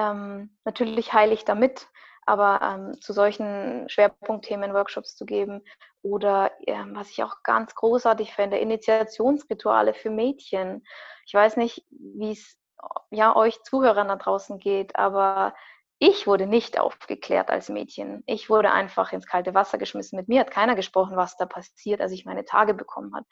Ähm, 0.00 0.56
natürlich 0.64 1.12
heile 1.12 1.34
ich 1.34 1.44
damit, 1.44 1.88
aber 2.24 2.60
ähm, 2.62 3.00
zu 3.02 3.12
solchen 3.12 3.86
Schwerpunktthemen 3.88 4.72
Workshops 4.72 5.14
zu 5.14 5.26
geben 5.26 5.62
oder 6.02 6.52
ähm, 6.66 6.96
was 6.96 7.10
ich 7.10 7.22
auch 7.22 7.42
ganz 7.42 7.74
großartig 7.74 8.32
finde, 8.32 8.58
Initiationsrituale 8.58 9.92
für 9.92 10.10
Mädchen. 10.10 10.84
Ich 11.26 11.34
weiß 11.34 11.58
nicht, 11.58 11.84
wie 11.90 12.32
es 12.32 12.58
ja 13.10 13.36
euch 13.36 13.62
Zuhörern 13.62 14.08
da 14.08 14.16
draußen 14.16 14.58
geht, 14.58 14.96
aber 14.96 15.54
ich 15.98 16.26
wurde 16.26 16.46
nicht 16.46 16.80
aufgeklärt 16.80 17.50
als 17.50 17.68
Mädchen. 17.68 18.22
Ich 18.24 18.48
wurde 18.48 18.72
einfach 18.72 19.12
ins 19.12 19.26
kalte 19.26 19.52
Wasser 19.52 19.76
geschmissen. 19.76 20.16
Mit 20.16 20.28
mir 20.28 20.40
hat 20.40 20.50
keiner 20.50 20.74
gesprochen, 20.74 21.14
was 21.18 21.36
da 21.36 21.44
passiert, 21.44 22.00
als 22.00 22.12
ich 22.12 22.24
meine 22.24 22.46
Tage 22.46 22.72
bekommen 22.72 23.14
habe. 23.14 23.26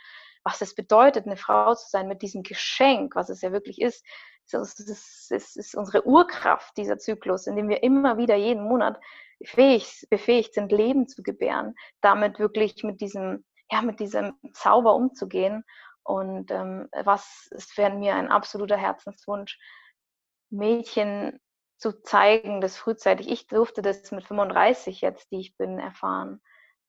Was 0.45 0.61
es 0.61 0.75
bedeutet, 0.75 1.25
eine 1.25 1.39
Frau 1.39 1.75
zu 1.75 1.89
sein 1.89 2.09
mit 2.09 2.21
diesem 2.21 2.43
Geschenk, 2.43 3.17
was 3.17 3.31
es 3.31 3.41
ja 3.41 3.53
wirklich 3.53 3.81
ist, 3.81 4.05
es 4.53 4.79
ist, 4.79 5.31
es 5.31 5.57
ist 5.57 5.75
unsere 5.75 6.07
Urkraft, 6.07 6.77
dieser 6.77 6.99
Zyklus, 6.99 7.47
in 7.47 7.57
dem 7.57 7.69
wir 7.69 7.83
immer 7.83 8.17
wieder 8.19 8.37
jeden 8.37 8.65
Monat 8.65 8.99
fähig, 9.45 10.07
befähigt 10.11 10.55
sind, 10.55 10.73
Leben 10.73 11.07
zu 11.07 11.23
gebären, 11.23 11.75
damit 12.01 12.39
wirklich 12.39 12.83
mit 12.83 13.01
diesem, 13.01 13.45
ja, 13.71 13.83
mit 13.83 14.01
diesem 14.01 14.35
Zauber 14.53 14.95
umzugehen. 14.95 15.65
Und 16.03 16.51
ähm, 16.51 16.89
was 17.05 17.49
ist 17.51 17.73
für 17.73 17.91
mir 17.91 18.15
ein 18.15 18.31
absoluter 18.31 18.77
Herzenswunsch, 18.77 19.59
Mädchen 20.51 21.39
zu 21.77 22.03
zeigen, 22.03 22.61
das 22.61 22.77
frühzeitig, 22.77 23.31
ich 23.31 23.47
durfte 23.47 23.83
das 23.83 24.11
mit 24.11 24.25
35 24.25 25.01
jetzt, 25.01 25.31
die 25.31 25.41
ich 25.41 25.57
bin, 25.57 25.79
erfahren, 25.79 26.41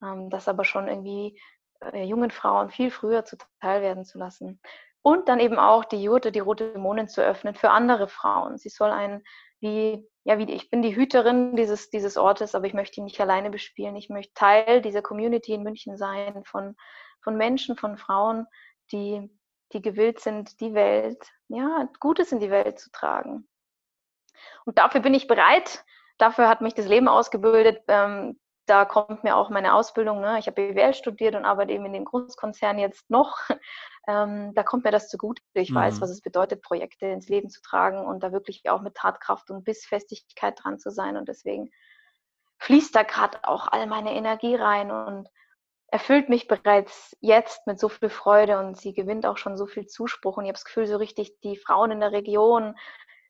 ähm, 0.01 0.30
das 0.30 0.48
aber 0.48 0.63
schon 0.63 0.88
irgendwie 0.88 1.39
äh, 1.82 2.04
jungen 2.04 2.32
Frauen 2.32 2.70
viel 2.70 2.92
früher 2.92 3.25
zuteil 3.25 3.82
werden 3.82 4.06
zu 4.06 4.18
lassen. 4.18 4.60
Und 5.01 5.29
dann 5.29 5.39
eben 5.39 5.58
auch 5.58 5.86
die 5.86 6.03
Jurte, 6.03 6.32
die 6.32 6.39
rote 6.39 6.72
Dämonin 6.74 7.08
zu 7.08 7.22
öffnen 7.24 7.56
für 7.56 7.72
andere 7.72 8.08
Frauen. 8.08 8.58
Sie 8.58 8.70
soll 8.70 8.91
ein, 8.91 9.24
wie, 9.60 10.06
ja, 10.24 10.38
wie, 10.38 10.51
ich 10.51 10.70
bin 10.70 10.82
die 10.82 10.96
Hüterin 10.96 11.56
dieses, 11.56 11.89
dieses 11.89 12.18
Ortes, 12.18 12.53
aber 12.53 12.68
ich 12.68 12.74
möchte 12.74 13.00
ihn 13.00 13.06
nicht 13.06 13.20
alleine 13.22 13.50
bespielen. 13.50 13.96
Ich 13.96 14.10
möchte 14.10 14.34
Teil 14.34 14.82
dieser 14.82 15.01
Community 15.01 15.53
in 15.53 15.63
München 15.63 15.98
sein, 15.98 16.44
von, 16.44 16.75
von 17.22 17.38
Menschen, 17.38 17.77
von 17.77 17.98
Frauen, 17.98 18.46
die, 18.91 19.29
die 19.72 19.82
gewillt 19.82 20.20
sind, 20.20 20.60
die 20.60 20.74
Welt, 20.74 21.24
ja, 21.48 21.88
Gutes 22.00 22.32
in 22.32 22.39
die 22.39 22.51
Welt 22.51 22.79
zu 22.79 22.91
tragen. 22.91 23.48
Und 24.65 24.77
dafür 24.77 25.01
bin 25.01 25.13
ich 25.13 25.27
bereit. 25.27 25.84
Dafür 26.18 26.50
hat 26.50 26.62
mich 26.62 26.74
das 26.74 26.88
Leben 26.88 27.08
ausgebildet, 27.08 27.82
ähm, 27.88 28.39
da 28.70 28.86
kommt 28.86 29.24
mir 29.24 29.36
auch 29.36 29.50
meine 29.50 29.74
Ausbildung, 29.74 30.22
ne? 30.22 30.38
ich 30.40 30.48
habe 30.48 30.74
BWL 30.74 30.94
studiert 30.94 31.36
und 31.36 31.46
arbeite 31.46 31.74
eben 31.74 31.86
in 31.86 31.94
dem 31.94 32.06
Großkonzern 32.06 32.78
jetzt 32.78 33.10
noch, 33.10 33.38
ähm, 34.08 34.54
da 34.54 34.64
kommt 34.64 34.84
mir 34.84 34.92
das 34.92 35.10
zugute. 35.10 35.42
Ich 35.54 35.72
mhm. 35.72 35.76
weiß, 35.76 36.02
was 36.02 36.10
es 36.10 36.22
bedeutet, 36.22 36.62
Projekte 36.62 37.08
ins 37.08 37.30
Leben 37.30 37.50
zu 37.50 37.62
tragen 37.62 38.06
und 38.06 38.22
da 38.22 38.32
wirklich 38.32 38.70
auch 38.70 38.82
mit 38.82 38.96
Tatkraft 38.96 39.50
und 39.50 39.64
Bissfestigkeit 39.64 40.60
dran 40.62 40.80
zu 40.80 40.92
sein 40.92 41.18
und 41.18 41.28
deswegen 41.28 41.72
fließt 42.60 42.96
da 42.96 43.04
gerade 43.04 43.40
auch 43.44 43.68
all 43.68 43.88
meine 43.88 44.14
Energie 44.14 44.56
rein 44.56 44.92
und 44.92 45.30
erfüllt 45.88 46.30
mich 46.30 46.48
bereits 46.48 47.18
jetzt 47.20 47.66
mit 47.66 47.80
so 47.80 47.90
viel 47.90 48.10
Freude 48.10 48.60
und 48.60 48.78
sie 48.78 48.94
gewinnt 48.94 49.26
auch 49.26 49.38
schon 49.38 49.58
so 49.58 49.66
viel 49.66 49.88
Zuspruch 49.88 50.38
und 50.38 50.44
ich 50.44 50.50
habe 50.50 50.58
das 50.58 50.66
Gefühl, 50.66 50.86
so 50.86 50.98
richtig 50.98 51.40
die 51.42 51.58
Frauen 51.58 51.92
in 51.92 52.00
der 52.00 52.12
Region 52.12 52.76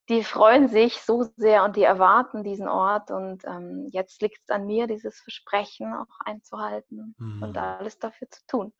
die 0.09 0.23
freuen 0.23 0.67
sich 0.67 1.01
so 1.01 1.23
sehr 1.37 1.63
und 1.63 1.75
die 1.75 1.83
erwarten 1.83 2.43
diesen 2.43 2.67
Ort. 2.67 3.11
Und 3.11 3.45
ähm, 3.45 3.87
jetzt 3.91 4.21
liegt 4.21 4.39
es 4.41 4.49
an 4.49 4.65
mir, 4.65 4.87
dieses 4.87 5.19
Versprechen 5.19 5.93
auch 5.93 6.19
einzuhalten 6.25 7.15
mhm. 7.17 7.43
und 7.43 7.57
alles 7.57 7.99
dafür 7.99 8.29
zu 8.29 8.41
tun. 8.47 8.73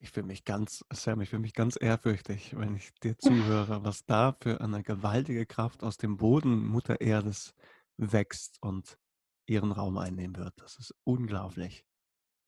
Ich 0.00 0.10
fühle 0.10 0.26
mich 0.26 0.44
ganz, 0.44 0.84
Sam, 0.90 1.20
ich 1.20 1.30
fühle 1.30 1.42
mich 1.42 1.54
ganz 1.54 1.76
ehrfürchtig, 1.78 2.56
wenn 2.56 2.76
ich 2.76 2.94
dir 3.00 3.18
zuhöre, 3.18 3.84
was 3.84 4.06
da 4.06 4.34
für 4.40 4.60
eine 4.60 4.82
gewaltige 4.82 5.44
Kraft 5.44 5.82
aus 5.82 5.98
dem 5.98 6.16
Boden 6.16 6.66
Mutter 6.66 7.00
Erdes 7.00 7.54
wächst 7.96 8.62
und 8.62 8.98
ihren 9.46 9.72
Raum 9.72 9.98
einnehmen 9.98 10.36
wird. 10.36 10.54
Das 10.56 10.78
ist 10.78 10.94
unglaublich. 11.04 11.84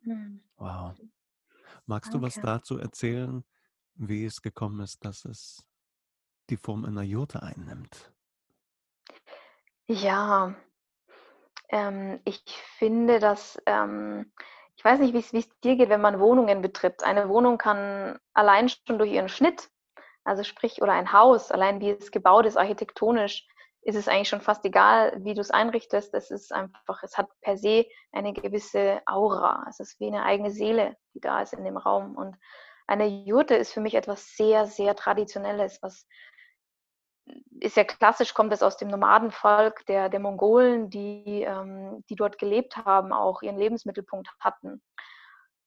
Mhm. 0.00 0.42
Wow. 0.56 0.94
Magst 1.86 2.14
Danke. 2.14 2.18
du 2.18 2.22
was 2.22 2.34
dazu 2.40 2.78
erzählen, 2.78 3.44
wie 3.94 4.24
es 4.24 4.40
gekommen 4.40 4.80
ist, 4.80 5.04
dass 5.04 5.24
es 5.24 5.69
die 6.50 6.56
Form 6.56 6.84
einer 6.84 7.02
Jurte 7.02 7.42
einnimmt? 7.42 8.12
Ja, 9.86 10.54
ähm, 11.70 12.20
ich 12.24 12.42
finde, 12.78 13.18
dass, 13.18 13.60
ähm, 13.66 14.32
ich 14.76 14.84
weiß 14.84 15.00
nicht, 15.00 15.14
wie 15.14 15.38
es 15.38 15.60
dir 15.60 15.76
geht, 15.76 15.88
wenn 15.88 16.00
man 16.00 16.20
Wohnungen 16.20 16.62
betritt. 16.62 17.02
Eine 17.02 17.28
Wohnung 17.28 17.58
kann 17.58 18.18
allein 18.34 18.68
schon 18.68 18.98
durch 18.98 19.12
ihren 19.12 19.28
Schnitt, 19.28 19.70
also 20.24 20.42
sprich, 20.42 20.82
oder 20.82 20.92
ein 20.92 21.12
Haus, 21.12 21.50
allein 21.50 21.80
wie 21.80 21.90
es 21.90 22.10
gebaut 22.10 22.46
ist, 22.46 22.56
architektonisch, 22.56 23.46
ist 23.82 23.96
es 23.96 24.08
eigentlich 24.08 24.28
schon 24.28 24.42
fast 24.42 24.64
egal, 24.64 25.12
wie 25.24 25.34
du 25.34 25.40
es 25.40 25.50
einrichtest. 25.50 26.12
Es 26.12 26.30
ist 26.30 26.52
einfach, 26.52 27.02
es 27.02 27.16
hat 27.16 27.28
per 27.40 27.56
se 27.56 27.86
eine 28.12 28.32
gewisse 28.32 29.00
Aura. 29.06 29.64
Es 29.68 29.80
ist 29.80 29.98
wie 30.00 30.08
eine 30.08 30.24
eigene 30.24 30.50
Seele, 30.50 30.96
die 31.14 31.20
da 31.20 31.40
ist 31.40 31.54
in 31.54 31.64
dem 31.64 31.78
Raum. 31.78 32.14
Und 32.14 32.36
eine 32.86 33.06
Jurte 33.06 33.54
ist 33.54 33.72
für 33.72 33.80
mich 33.80 33.94
etwas 33.94 34.36
sehr, 34.36 34.66
sehr 34.66 34.94
Traditionelles, 34.96 35.78
was 35.80 36.06
ist 37.60 37.76
ja 37.76 37.84
klassisch, 37.84 38.34
kommt 38.34 38.52
es 38.52 38.62
aus 38.62 38.76
dem 38.76 38.88
Nomadenvolk 38.88 39.84
der, 39.86 40.08
der 40.08 40.20
Mongolen, 40.20 40.90
die, 40.90 41.42
ähm, 41.46 42.04
die 42.08 42.16
dort 42.16 42.38
gelebt 42.38 42.76
haben, 42.76 43.12
auch 43.12 43.42
ihren 43.42 43.58
Lebensmittelpunkt 43.58 44.28
hatten. 44.40 44.82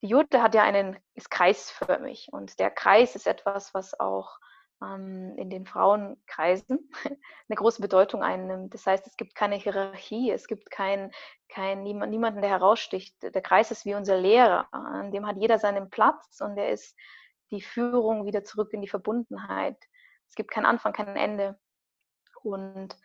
Die 0.01 0.07
Jurte 0.07 0.41
hat 0.41 0.55
ja 0.55 0.63
einen, 0.63 0.97
ist 1.13 1.31
kreisförmig 1.31 2.27
und 2.31 2.59
der 2.59 2.69
Kreis 2.69 3.15
ist 3.15 3.27
etwas, 3.27 3.73
was 3.73 3.99
auch 3.99 4.37
ähm, 4.81 5.35
in 5.37 5.49
den 5.49 5.65
Frauenkreisen 5.65 6.89
eine 7.49 7.55
große 7.55 7.81
Bedeutung 7.81 8.23
einnimmt. 8.23 8.73
Das 8.73 8.85
heißt, 8.85 9.07
es 9.07 9.15
gibt 9.15 9.35
keine 9.35 9.55
Hierarchie, 9.55 10.31
es 10.31 10.47
gibt 10.47 10.69
kein, 10.71 11.11
kein, 11.47 11.83
niemanden, 11.83 12.41
der 12.41 12.49
heraussticht. 12.49 13.15
Der 13.21 13.41
Kreis 13.41 13.71
ist 13.71 13.85
wie 13.85 13.95
unser 13.95 14.17
Lehrer, 14.17 14.67
an 14.71 15.11
dem 15.11 15.25
hat 15.25 15.37
jeder 15.37 15.59
seinen 15.59 15.89
Platz 15.89 16.41
und 16.41 16.55
der 16.55 16.69
ist 16.69 16.95
die 17.51 17.61
Führung 17.61 18.25
wieder 18.25 18.43
zurück 18.43 18.73
in 18.73 18.81
die 18.81 18.87
Verbundenheit 18.87 19.77
es 20.33 20.35
gibt 20.35 20.49
keinen 20.49 20.65
Anfang, 20.65 20.93
kein 20.93 21.15
Ende. 21.15 21.59
Und, 22.41 22.97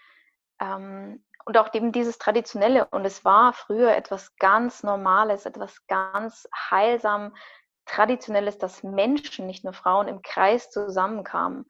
ähm, 0.60 1.22
und 1.44 1.58
auch 1.58 1.74
eben 1.74 1.92
dieses 1.92 2.16
Traditionelle. 2.16 2.86
Und 2.86 3.04
es 3.04 3.22
war 3.22 3.52
früher 3.52 3.94
etwas 3.94 4.34
ganz 4.36 4.82
Normales, 4.82 5.44
etwas 5.44 5.86
ganz 5.88 6.48
heilsam 6.70 7.36
Traditionelles, 7.84 8.56
dass 8.56 8.82
Menschen, 8.82 9.46
nicht 9.46 9.62
nur 9.62 9.74
Frauen, 9.74 10.08
im 10.08 10.22
Kreis 10.22 10.70
zusammenkamen. 10.70 11.66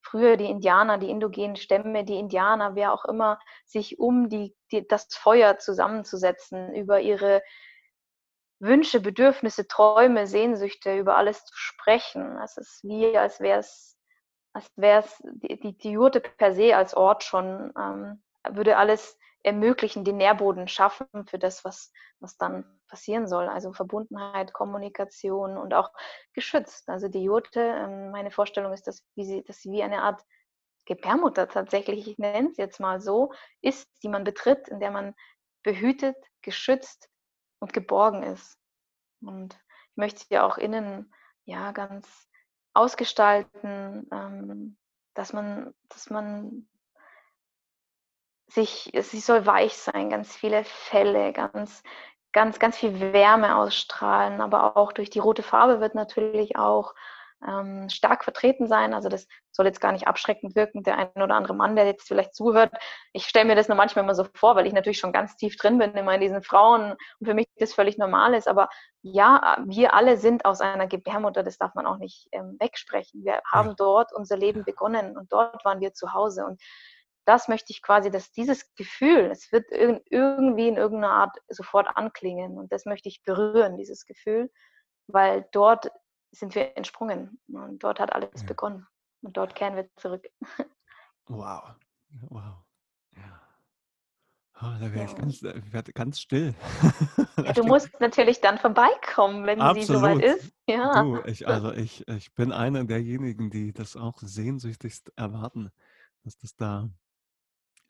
Früher 0.00 0.38
die 0.38 0.48
Indianer, 0.48 0.96
die 0.96 1.10
indogenen 1.10 1.56
Stämme, 1.56 2.04
die 2.04 2.18
Indianer, 2.18 2.74
wer 2.74 2.94
auch 2.94 3.04
immer, 3.04 3.38
sich 3.66 3.98
um 3.98 4.30
die, 4.30 4.56
die, 4.70 4.88
das 4.88 5.14
Feuer 5.14 5.58
zusammenzusetzen, 5.58 6.74
über 6.74 7.00
ihre 7.00 7.42
Wünsche, 8.60 9.00
Bedürfnisse, 9.00 9.68
Träume, 9.68 10.26
Sehnsüchte, 10.26 10.96
über 10.96 11.16
alles 11.16 11.44
zu 11.44 11.54
sprechen. 11.54 12.38
Es 12.42 12.56
ist 12.56 12.82
wie, 12.82 13.14
als 13.18 13.40
wäre 13.40 13.58
es, 13.58 13.98
als 14.52 14.70
wäre 14.76 15.00
es 15.00 15.22
die, 15.24 15.58
die, 15.58 15.76
die 15.76 15.90
Jurte 15.92 16.20
per 16.20 16.54
se 16.54 16.76
als 16.76 16.94
Ort 16.94 17.24
schon, 17.24 17.72
ähm, 17.78 18.22
würde 18.48 18.76
alles 18.76 19.18
ermöglichen, 19.42 20.04
den 20.04 20.18
Nährboden 20.18 20.68
schaffen 20.68 21.06
für 21.26 21.38
das, 21.38 21.64
was, 21.64 21.92
was 22.20 22.36
dann 22.36 22.64
passieren 22.88 23.26
soll. 23.26 23.48
Also 23.48 23.72
Verbundenheit, 23.72 24.52
Kommunikation 24.52 25.56
und 25.56 25.74
auch 25.74 25.90
geschützt. 26.32 26.88
Also 26.88 27.08
die 27.08 27.22
Jurte, 27.22 27.60
ähm, 27.60 28.10
meine 28.10 28.30
Vorstellung 28.30 28.72
ist, 28.72 28.86
dass, 28.86 29.04
wie 29.14 29.24
sie, 29.24 29.42
dass 29.42 29.60
sie 29.60 29.72
wie 29.72 29.82
eine 29.82 30.02
Art 30.02 30.22
Gebärmutter 30.84 31.48
tatsächlich, 31.48 32.08
ich 32.08 32.18
nenne 32.18 32.50
es 32.50 32.56
jetzt 32.56 32.80
mal 32.80 33.00
so, 33.00 33.32
ist, 33.60 33.88
die 34.02 34.08
man 34.08 34.24
betritt, 34.24 34.68
in 34.68 34.80
der 34.80 34.90
man 34.90 35.14
behütet, 35.62 36.16
geschützt 36.42 37.08
und 37.60 37.72
geborgen 37.72 38.22
ist. 38.24 38.58
Und 39.20 39.54
ich 39.90 39.96
möchte 39.96 40.24
sie 40.26 40.38
auch 40.38 40.58
innen 40.58 41.12
ja 41.44 41.72
ganz 41.72 42.28
ausgestalten, 42.74 44.08
ähm, 44.12 44.76
dass 45.14 45.32
man, 45.32 45.74
dass 45.88 46.10
man 46.10 46.66
sich, 48.48 48.92
sie 49.00 49.20
soll 49.20 49.46
weich 49.46 49.76
sein, 49.76 50.10
ganz 50.10 50.36
viele 50.36 50.64
Fälle, 50.64 51.32
ganz, 51.32 51.82
ganz, 52.32 52.58
ganz 52.58 52.76
viel 52.76 53.00
Wärme 53.12 53.56
ausstrahlen, 53.56 54.40
aber 54.40 54.76
auch 54.76 54.92
durch 54.92 55.10
die 55.10 55.18
rote 55.18 55.42
Farbe 55.42 55.80
wird 55.80 55.94
natürlich 55.94 56.56
auch 56.56 56.94
ähm, 57.46 57.88
stark 57.88 58.24
vertreten 58.24 58.66
sein. 58.66 58.94
Also 58.94 59.08
das 59.08 59.26
soll 59.50 59.66
jetzt 59.66 59.80
gar 59.80 59.92
nicht 59.92 60.06
abschreckend 60.06 60.54
wirken, 60.54 60.82
der 60.82 60.98
ein 60.98 61.22
oder 61.22 61.34
andere 61.34 61.54
Mann, 61.54 61.76
der 61.76 61.86
jetzt 61.86 62.06
vielleicht 62.06 62.34
zuhört. 62.34 62.72
Ich 63.12 63.26
stelle 63.26 63.46
mir 63.46 63.54
das 63.54 63.68
nur 63.68 63.76
manchmal 63.76 64.04
immer 64.04 64.14
so 64.14 64.24
vor, 64.34 64.56
weil 64.56 64.66
ich 64.66 64.72
natürlich 64.72 64.98
schon 64.98 65.12
ganz 65.12 65.36
tief 65.36 65.56
drin 65.56 65.78
bin 65.78 65.92
immer 65.92 66.14
in 66.14 66.20
diesen 66.20 66.42
Frauen 66.42 66.92
und 66.92 67.26
für 67.26 67.34
mich 67.34 67.46
das 67.56 67.74
völlig 67.74 67.98
normal 67.98 68.34
ist. 68.34 68.48
Aber 68.48 68.68
ja, 69.02 69.58
wir 69.66 69.94
alle 69.94 70.16
sind 70.16 70.44
aus 70.44 70.60
einer 70.60 70.86
Gebärmutter, 70.86 71.42
das 71.42 71.58
darf 71.58 71.74
man 71.74 71.86
auch 71.86 71.98
nicht 71.98 72.28
ähm, 72.32 72.56
wegsprechen. 72.60 73.24
Wir 73.24 73.40
haben 73.50 73.74
dort 73.76 74.12
unser 74.12 74.36
Leben 74.36 74.64
begonnen 74.64 75.16
und 75.16 75.32
dort 75.32 75.64
waren 75.64 75.80
wir 75.80 75.92
zu 75.92 76.12
Hause. 76.12 76.44
Und 76.44 76.60
das 77.24 77.48
möchte 77.48 77.72
ich 77.72 77.82
quasi, 77.82 78.10
dass 78.10 78.32
dieses 78.32 78.74
Gefühl, 78.74 79.30
es 79.30 79.52
wird 79.52 79.66
irgendwie 79.70 80.68
in 80.68 80.76
irgendeiner 80.76 81.12
Art 81.12 81.36
sofort 81.48 81.88
anklingen 81.94 82.58
und 82.58 82.72
das 82.72 82.84
möchte 82.84 83.08
ich 83.08 83.22
berühren, 83.22 83.76
dieses 83.76 84.06
Gefühl, 84.06 84.50
weil 85.06 85.46
dort 85.52 85.90
sind 86.32 86.54
wir 86.54 86.76
entsprungen 86.76 87.40
und 87.48 87.82
dort 87.84 88.00
hat 88.00 88.12
alles 88.12 88.40
ja. 88.40 88.46
begonnen 88.46 88.86
und 89.22 89.36
dort 89.36 89.54
kehren 89.54 89.76
wir 89.76 89.88
zurück. 89.96 90.26
Wow, 91.26 91.76
wow. 92.28 92.56
Ja. 93.16 93.40
Oh, 94.60 94.74
da 94.80 94.92
wäre 94.92 95.04
ich 95.04 95.14
ganz, 95.14 95.42
werd 95.42 95.94
ganz 95.94 96.20
still. 96.20 96.54
Ja, 97.36 97.52
du 97.52 97.64
musst 97.64 98.00
natürlich 98.00 98.40
dann 98.40 98.58
vorbeikommen, 98.58 99.46
wenn 99.46 99.60
Absolut. 99.60 99.86
sie 99.86 99.92
soweit 99.92 100.22
ist. 100.22 100.52
Ja. 100.66 101.02
Du, 101.02 101.22
ich, 101.26 101.46
also 101.46 101.72
ich, 101.72 102.06
ich 102.08 102.34
bin 102.34 102.52
einer 102.52 102.84
derjenigen, 102.84 103.50
die 103.50 103.72
das 103.72 103.96
auch 103.96 104.18
sehnsüchtigst 104.20 105.12
erwarten, 105.16 105.70
dass 106.24 106.36
das 106.38 106.56
da 106.56 106.90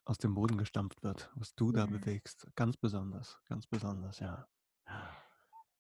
aus 0.04 0.18
dem 0.18 0.34
Boden 0.34 0.58
gestampft 0.58 1.02
wird, 1.02 1.30
was 1.34 1.54
du 1.54 1.72
da 1.72 1.87
mhm. 1.87 2.00
bewegst. 2.00 2.49
Ganz 2.56 2.76
besonders, 2.76 3.40
ganz 3.49 3.66
besonders, 3.66 4.18
ja. 4.18 4.46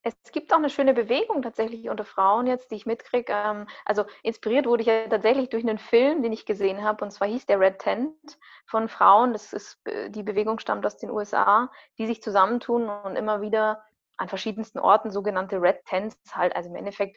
Es 0.04 0.14
gibt 0.32 0.52
auch 0.52 0.58
eine 0.58 0.70
schöne 0.70 0.94
Bewegung 0.94 1.42
tatsächlich 1.42 1.88
unter 1.88 2.04
Frauen 2.04 2.46
jetzt, 2.46 2.70
die 2.70 2.74
ich 2.74 2.86
mitkriege. 2.86 3.32
Ähm, 3.32 3.66
also 3.84 4.04
inspiriert 4.22 4.66
wurde 4.66 4.82
ich 4.82 4.88
ja 4.88 5.08
tatsächlich 5.08 5.48
durch 5.48 5.62
einen 5.62 5.78
Film, 5.78 6.22
den 6.22 6.32
ich 6.32 6.44
gesehen 6.44 6.82
habe, 6.82 7.04
und 7.04 7.12
zwar 7.12 7.28
hieß 7.28 7.46
der 7.46 7.60
Red 7.60 7.78
Tent 7.78 8.38
von 8.66 8.88
Frauen. 8.88 9.32
Das 9.32 9.52
ist, 9.52 9.78
äh, 9.86 10.10
die 10.10 10.24
Bewegung 10.24 10.58
stammt 10.58 10.84
aus 10.86 10.98
den 10.98 11.10
USA, 11.10 11.70
die 11.98 12.06
sich 12.06 12.22
zusammentun 12.22 12.88
und 12.88 13.16
immer 13.16 13.40
wieder 13.42 13.84
an 14.16 14.28
verschiedensten 14.28 14.78
Orten 14.78 15.10
sogenannte 15.10 15.60
Red 15.60 15.84
Tents 15.86 16.16
halt, 16.34 16.54
also 16.56 16.68
im 16.68 16.76
Endeffekt 16.76 17.16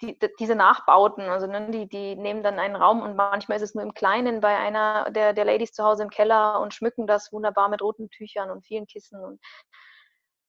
die, 0.00 0.18
diese 0.38 0.54
Nachbauten, 0.54 1.24
also 1.24 1.46
ne, 1.46 1.70
die, 1.70 1.88
die 1.88 2.16
nehmen 2.16 2.42
dann 2.42 2.58
einen 2.58 2.76
Raum 2.76 3.02
und 3.02 3.16
manchmal 3.16 3.56
ist 3.56 3.62
es 3.62 3.74
nur 3.74 3.84
im 3.84 3.92
Kleinen 3.94 4.40
bei 4.40 4.56
einer 4.56 5.10
der, 5.10 5.32
der 5.32 5.44
Ladies 5.44 5.72
zu 5.72 5.84
Hause 5.84 6.04
im 6.04 6.10
Keller 6.10 6.60
und 6.60 6.74
schmücken 6.74 7.06
das 7.06 7.32
wunderbar 7.32 7.68
mit 7.68 7.82
roten 7.82 8.08
Tüchern 8.10 8.50
und 8.50 8.64
vielen 8.64 8.86
Kissen 8.86 9.22
und 9.22 9.40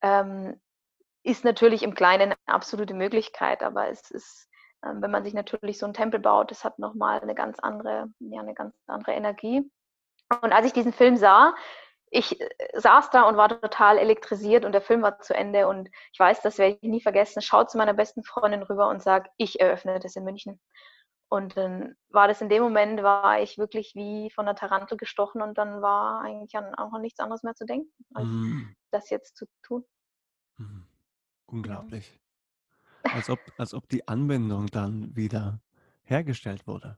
ähm, 0.01 0.59
ist 1.23 1.43
natürlich 1.43 1.83
im 1.83 1.93
Kleinen 1.93 2.33
eine 2.33 2.35
absolute 2.45 2.93
Möglichkeit, 2.93 3.63
aber 3.63 3.89
es 3.89 4.09
ist, 4.11 4.49
ähm, 4.83 5.01
wenn 5.01 5.11
man 5.11 5.23
sich 5.23 5.33
natürlich 5.33 5.77
so 5.77 5.85
einen 5.85 5.93
Tempel 5.93 6.19
baut, 6.19 6.51
das 6.51 6.63
hat 6.63 6.79
nochmal 6.79 7.19
eine 7.19 7.35
ganz 7.35 7.59
andere, 7.59 8.07
ja, 8.19 8.41
eine 8.41 8.53
ganz 8.53 8.75
andere 8.87 9.13
Energie. 9.13 9.69
Und 10.41 10.53
als 10.53 10.65
ich 10.65 10.73
diesen 10.73 10.93
Film 10.93 11.17
sah, 11.17 11.53
ich 12.09 12.39
äh, 12.39 12.47
saß 12.73 13.09
da 13.09 13.23
und 13.23 13.37
war 13.37 13.49
total 13.49 13.97
elektrisiert 13.97 14.65
und 14.65 14.73
der 14.73 14.81
Film 14.81 15.01
war 15.01 15.19
zu 15.19 15.33
Ende 15.33 15.67
und 15.67 15.89
ich 16.11 16.19
weiß, 16.19 16.41
das 16.41 16.57
werde 16.57 16.77
ich 16.81 16.89
nie 16.89 17.01
vergessen, 17.01 17.41
schaut 17.41 17.71
zu 17.71 17.77
meiner 17.77 17.93
besten 17.93 18.23
Freundin 18.23 18.63
rüber 18.63 18.89
und 18.89 19.01
sagt, 19.01 19.31
ich 19.37 19.59
eröffne 19.59 19.99
das 19.99 20.15
in 20.15 20.23
München. 20.23 20.59
Und 21.29 21.55
dann 21.55 21.95
war 22.09 22.27
das 22.27 22.41
in 22.41 22.49
dem 22.49 22.61
Moment, 22.61 23.03
war 23.03 23.41
ich 23.41 23.57
wirklich 23.57 23.95
wie 23.95 24.29
von 24.31 24.45
der 24.45 24.55
Tarantel 24.55 24.97
gestochen 24.97 25.41
und 25.41 25.57
dann 25.57 25.81
war 25.81 26.21
eigentlich 26.21 26.55
an 26.55 26.75
auch 26.75 26.91
nichts 26.99 27.21
anderes 27.21 27.43
mehr 27.43 27.55
zu 27.55 27.65
denken, 27.65 27.89
als 28.13 28.27
mm. 28.27 28.75
das 28.91 29.09
jetzt 29.09 29.37
zu 29.37 29.45
tun. 29.63 29.85
Mm. 30.57 30.90
Unglaublich. 31.51 32.19
Als 33.03 33.29
ob, 33.29 33.39
als 33.57 33.73
ob 33.73 33.89
die 33.89 34.07
Anwendung 34.07 34.67
dann 34.67 35.15
wieder 35.15 35.59
hergestellt 36.03 36.67
wurde. 36.67 36.97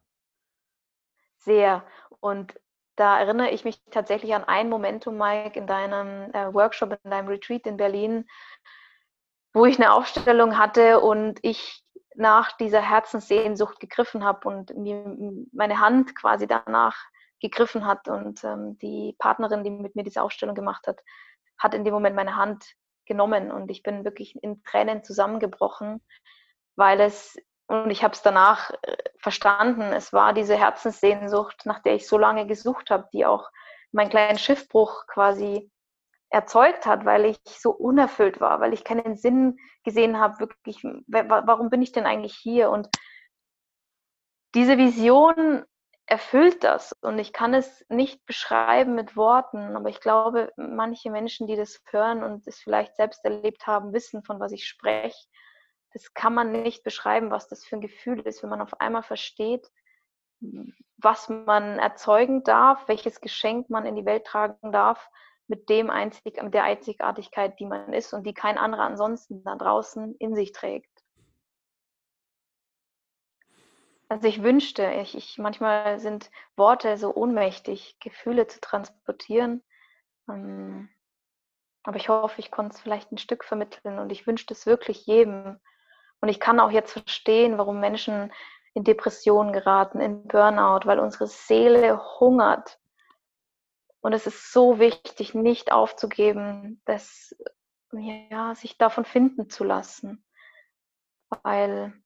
Sehr. 1.37 1.85
Und 2.19 2.59
da 2.95 3.19
erinnere 3.19 3.49
ich 3.49 3.65
mich 3.65 3.81
tatsächlich 3.89 4.33
an 4.35 4.43
ein 4.43 4.69
Momentum, 4.69 5.17
Mike, 5.17 5.57
in 5.57 5.67
deinem 5.67 6.31
äh, 6.33 6.53
Workshop, 6.53 6.97
in 7.03 7.09
deinem 7.09 7.27
Retreat 7.27 7.65
in 7.65 7.77
Berlin, 7.77 8.25
wo 9.53 9.65
ich 9.65 9.77
eine 9.77 9.93
Aufstellung 9.93 10.57
hatte 10.57 10.99
und 10.99 11.39
ich 11.41 11.83
nach 12.15 12.55
dieser 12.57 12.81
Herzenssehnsucht 12.81 13.79
gegriffen 13.79 14.23
habe 14.23 14.47
und 14.47 14.75
mir 14.77 15.17
meine 15.51 15.79
Hand 15.79 16.15
quasi 16.15 16.45
danach 16.45 16.95
gegriffen 17.39 17.85
hat 17.85 18.07
und 18.07 18.43
ähm, 18.43 18.77
die 18.77 19.15
Partnerin, 19.17 19.63
die 19.63 19.71
mit 19.71 19.95
mir 19.95 20.03
diese 20.03 20.21
Aufstellung 20.21 20.55
gemacht 20.55 20.87
hat, 20.87 21.01
hat 21.57 21.73
in 21.73 21.83
dem 21.83 21.93
Moment 21.93 22.15
meine 22.15 22.35
Hand 22.35 22.75
genommen 23.05 23.51
und 23.51 23.69
ich 23.69 23.83
bin 23.83 24.05
wirklich 24.05 24.41
in 24.41 24.63
Tränen 24.63 25.03
zusammengebrochen, 25.03 26.01
weil 26.75 26.99
es 27.01 27.37
und 27.67 27.89
ich 27.91 28.03
habe 28.03 28.13
es 28.13 28.21
danach 28.21 28.71
äh, 28.81 28.97
verstanden. 29.17 29.81
Es 29.93 30.11
war 30.13 30.33
diese 30.33 30.57
Herzenssehnsucht, 30.57 31.65
nach 31.65 31.79
der 31.79 31.95
ich 31.95 32.07
so 32.07 32.17
lange 32.17 32.45
gesucht 32.45 32.89
habe, 32.89 33.07
die 33.13 33.25
auch 33.25 33.49
meinen 33.91 34.09
kleinen 34.09 34.37
Schiffbruch 34.37 35.07
quasi 35.07 35.71
erzeugt 36.29 36.85
hat, 36.85 37.05
weil 37.05 37.25
ich 37.25 37.39
so 37.45 37.71
unerfüllt 37.71 38.41
war, 38.41 38.59
weil 38.59 38.73
ich 38.73 38.83
keinen 38.83 39.15
Sinn 39.15 39.57
gesehen 39.83 40.19
habe, 40.19 40.39
wirklich, 40.39 40.83
warum 41.07 41.69
bin 41.69 41.81
ich 41.81 41.91
denn 41.91 42.05
eigentlich 42.05 42.35
hier? 42.35 42.71
Und 42.71 42.89
diese 44.55 44.77
Vision 44.77 45.63
erfüllt 46.05 46.63
das 46.63 46.93
und 47.01 47.17
ich 47.19 47.33
kann 47.33 47.53
es 47.53 47.85
nicht 47.89 48.25
beschreiben 48.25 48.95
mit 48.95 49.15
Worten, 49.15 49.75
aber 49.75 49.89
ich 49.89 49.99
glaube, 49.99 50.51
manche 50.57 51.09
Menschen, 51.09 51.47
die 51.47 51.55
das 51.55 51.81
hören 51.89 52.23
und 52.23 52.45
es 52.47 52.59
vielleicht 52.59 52.95
selbst 52.95 53.23
erlebt 53.23 53.67
haben, 53.67 53.93
wissen, 53.93 54.23
von 54.23 54.39
was 54.39 54.51
ich 54.51 54.67
spreche 54.67 55.27
das 55.93 56.13
kann 56.13 56.33
man 56.33 56.51
nicht 56.51 56.83
beschreiben, 56.83 57.31
was 57.31 57.47
das 57.47 57.63
für 57.63 57.77
ein 57.77 57.81
Gefühl 57.81 58.19
ist, 58.21 58.43
wenn 58.43 58.49
man 58.49 58.61
auf 58.61 58.79
einmal 58.81 59.03
versteht, 59.03 59.71
was 60.97 61.29
man 61.29 61.79
erzeugen 61.79 62.43
darf, 62.43 62.87
welches 62.87 63.21
Geschenk 63.21 63.69
man 63.69 63.85
in 63.85 63.95
die 63.95 64.05
Welt 64.05 64.25
tragen 64.25 64.71
darf, 64.71 65.09
mit 65.47 65.69
dem 65.69 65.89
einzig, 65.89 66.41
mit 66.41 66.53
der 66.53 66.63
Einzigartigkeit, 66.63 67.59
die 67.59 67.65
man 67.65 67.93
ist 67.93 68.13
und 68.13 68.25
die 68.25 68.33
kein 68.33 68.57
anderer 68.57 68.83
ansonsten 68.83 69.43
da 69.43 69.55
draußen 69.55 70.15
in 70.15 70.35
sich 70.35 70.51
trägt. 70.51 70.89
Also 74.13 74.27
ich 74.27 74.43
wünschte, 74.43 74.91
ich, 75.01 75.17
ich 75.17 75.39
manchmal 75.39 75.99
sind 75.99 76.29
Worte 76.55 76.97
so 76.97 77.15
ohnmächtig, 77.15 77.97
Gefühle 77.99 78.45
zu 78.45 78.61
transportieren. 78.61 79.63
Ähm, 80.29 80.87
aber 81.81 81.97
ich 81.97 82.09
hoffe, 82.09 82.39
ich 82.39 82.51
konnte 82.51 82.75
es 82.75 82.79
vielleicht 82.79 83.11
ein 83.11 83.17
Stück 83.17 83.43
vermitteln 83.43 83.97
und 83.97 84.11
ich 84.11 84.27
wünschte 84.27 84.53
es 84.53 84.67
wirklich 84.67 85.07
jedem, 85.07 85.59
und 86.21 86.29
ich 86.29 86.39
kann 86.39 86.59
auch 86.59 86.69
jetzt 86.69 86.91
verstehen, 86.91 87.57
warum 87.57 87.79
Menschen 87.79 88.31
in 88.75 88.83
Depressionen 88.83 89.51
geraten, 89.51 89.99
in 89.99 90.27
Burnout, 90.27 90.85
weil 90.85 90.99
unsere 90.99 91.25
Seele 91.25 91.99
hungert. 92.19 92.79
Und 93.99 94.13
es 94.13 94.27
ist 94.27 94.53
so 94.53 94.77
wichtig, 94.77 95.33
nicht 95.33 95.71
aufzugeben, 95.71 96.83
das, 96.85 97.35
ja, 97.91 98.53
sich 98.53 98.77
davon 98.77 99.05
finden 99.05 99.49
zu 99.49 99.63
lassen. 99.63 100.23
Weil 101.41 102.02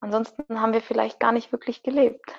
ansonsten 0.00 0.60
haben 0.60 0.72
wir 0.72 0.82
vielleicht 0.82 1.20
gar 1.20 1.32
nicht 1.32 1.52
wirklich 1.52 1.82
gelebt. 1.82 2.34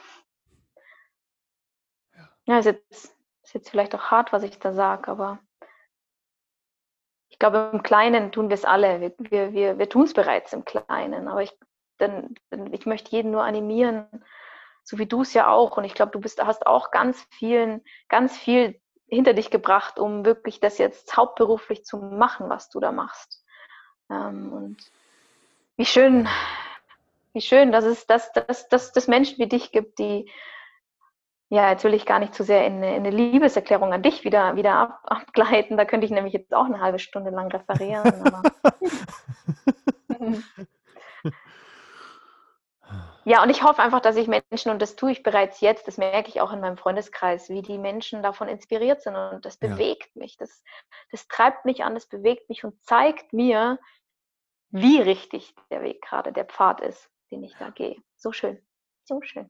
Ja, 2.46 2.60
ist 2.60 2.66
jetzt, 2.66 3.16
ist 3.44 3.54
jetzt 3.54 3.70
vielleicht 3.70 3.94
auch 3.96 4.12
hart, 4.12 4.34
was 4.34 4.44
ich 4.44 4.58
da 4.60 4.74
sage, 4.74 5.10
aber 5.10 5.40
ich 7.30 7.38
glaube, 7.38 7.70
im 7.74 7.84
Kleinen 7.84 8.32
tun 8.32 8.50
wir 8.50 8.56
es 8.56 8.66
alle. 8.66 9.00
Wir, 9.00 9.14
wir, 9.20 9.54
wir, 9.54 9.78
wir 9.78 9.90
tun 9.90 10.04
es 10.04 10.14
bereits 10.14 10.52
im 10.52 10.66
Kleinen. 10.66 11.28
Aber 11.28 11.42
ich, 11.42 11.58
denn, 12.00 12.36
denn 12.52 12.74
ich 12.74 12.86
möchte 12.86 13.12
jeden 13.12 13.32
nur 13.32 13.44
animieren, 13.44 14.08
so 14.84 14.98
wie 14.98 15.06
du 15.06 15.22
es 15.22 15.34
ja 15.34 15.48
auch. 15.48 15.78
Und 15.78 15.84
ich 15.84 15.94
glaube, 15.94 16.12
du 16.12 16.20
bist, 16.20 16.44
hast 16.44 16.66
auch 16.66 16.92
ganz 16.92 17.26
vielen, 17.30 17.82
ganz 18.10 18.36
viel 18.38 18.82
hinter 19.08 19.34
dich 19.34 19.52
gebracht, 19.52 20.00
um 20.00 20.26
wirklich 20.26 20.60
das 20.60 20.78
jetzt 20.78 21.16
hauptberuflich 21.16 21.86
zu 21.86 21.98
machen, 21.98 22.50
was 22.50 22.70
du 22.70 22.80
da 22.80 22.92
machst. 22.92 23.46
Ähm, 24.10 24.52
und 24.52 24.92
wie 25.78 25.86
schön, 25.86 26.28
wie 27.34 27.42
schön, 27.42 27.72
dass 27.72 27.86
es 27.86 28.08
dass, 28.08 28.32
dass, 28.34 28.68
dass, 28.70 28.92
dass 28.92 29.08
Menschen 29.08 29.38
wie 29.40 29.48
dich 29.48 29.72
gibt, 29.72 30.00
die 30.00 30.30
ja, 31.52 31.72
jetzt 31.72 31.84
will 31.84 31.96
ich 31.96 32.06
gar 32.06 32.20
nicht 32.20 32.36
zu 32.36 32.44
sehr 32.44 32.66
in 32.68 32.76
eine, 32.76 32.96
in 32.96 33.06
eine 33.06 33.10
Liebeserklärung 33.10 33.92
an 33.92 34.04
dich 34.04 34.24
wieder, 34.24 34.56
wieder 34.56 34.76
ab, 34.76 35.02
abgleiten. 35.08 35.78
Da 35.78 35.86
könnte 35.86 36.06
ich 36.06 36.12
nämlich 36.12 36.34
jetzt 36.34 36.54
auch 36.54 36.66
eine 36.66 36.80
halbe 36.80 37.00
Stunde 37.00 37.32
lang 37.32 37.52
referieren. 37.52 38.32
ja, 43.26 43.42
und 43.42 43.50
ich 43.50 43.64
hoffe 43.64 43.82
einfach, 43.82 44.02
dass 44.02 44.16
ich 44.16 44.28
Menschen, 44.28 44.70
und 44.72 44.80
das 44.80 44.96
tue 44.96 45.12
ich 45.12 45.24
bereits 45.24 45.60
jetzt, 45.60 45.88
das 45.88 45.98
merke 45.98 46.30
ich 46.30 46.40
auch 46.40 46.54
in 46.54 46.60
meinem 46.60 46.78
Freundeskreis, 46.78 47.50
wie 47.50 47.64
die 47.64 47.80
Menschen 47.80 48.22
davon 48.22 48.48
inspiriert 48.48 49.02
sind. 49.02 49.16
Und 49.16 49.44
das 49.44 49.58
bewegt 49.58 50.12
ja. 50.14 50.22
mich, 50.22 50.38
das, 50.38 50.64
das 51.12 51.28
treibt 51.28 51.66
mich 51.66 51.84
an, 51.84 51.96
das 51.96 52.06
bewegt 52.06 52.48
mich 52.48 52.64
und 52.64 52.80
zeigt 52.84 53.34
mir, 53.34 53.80
wie 54.70 55.02
richtig 55.02 55.56
der 55.72 55.82
Weg 55.82 56.04
gerade, 56.04 56.32
der 56.32 56.46
Pfad 56.46 56.80
ist, 56.82 57.10
den 57.32 57.44
ich 57.44 57.54
da 57.58 57.70
gehe. 57.70 57.96
So 58.16 58.32
schön, 58.32 58.60
so 59.04 59.22
schön. 59.22 59.50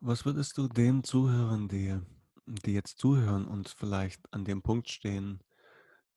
Was 0.00 0.24
würdest 0.24 0.58
du 0.58 0.68
den 0.68 1.04
Zuhörern, 1.04 1.68
die, 1.68 1.98
die 2.46 2.72
jetzt 2.72 2.98
zuhören 2.98 3.46
und 3.46 3.68
vielleicht 3.68 4.20
an 4.32 4.44
dem 4.44 4.62
Punkt 4.62 4.88
stehen, 4.88 5.42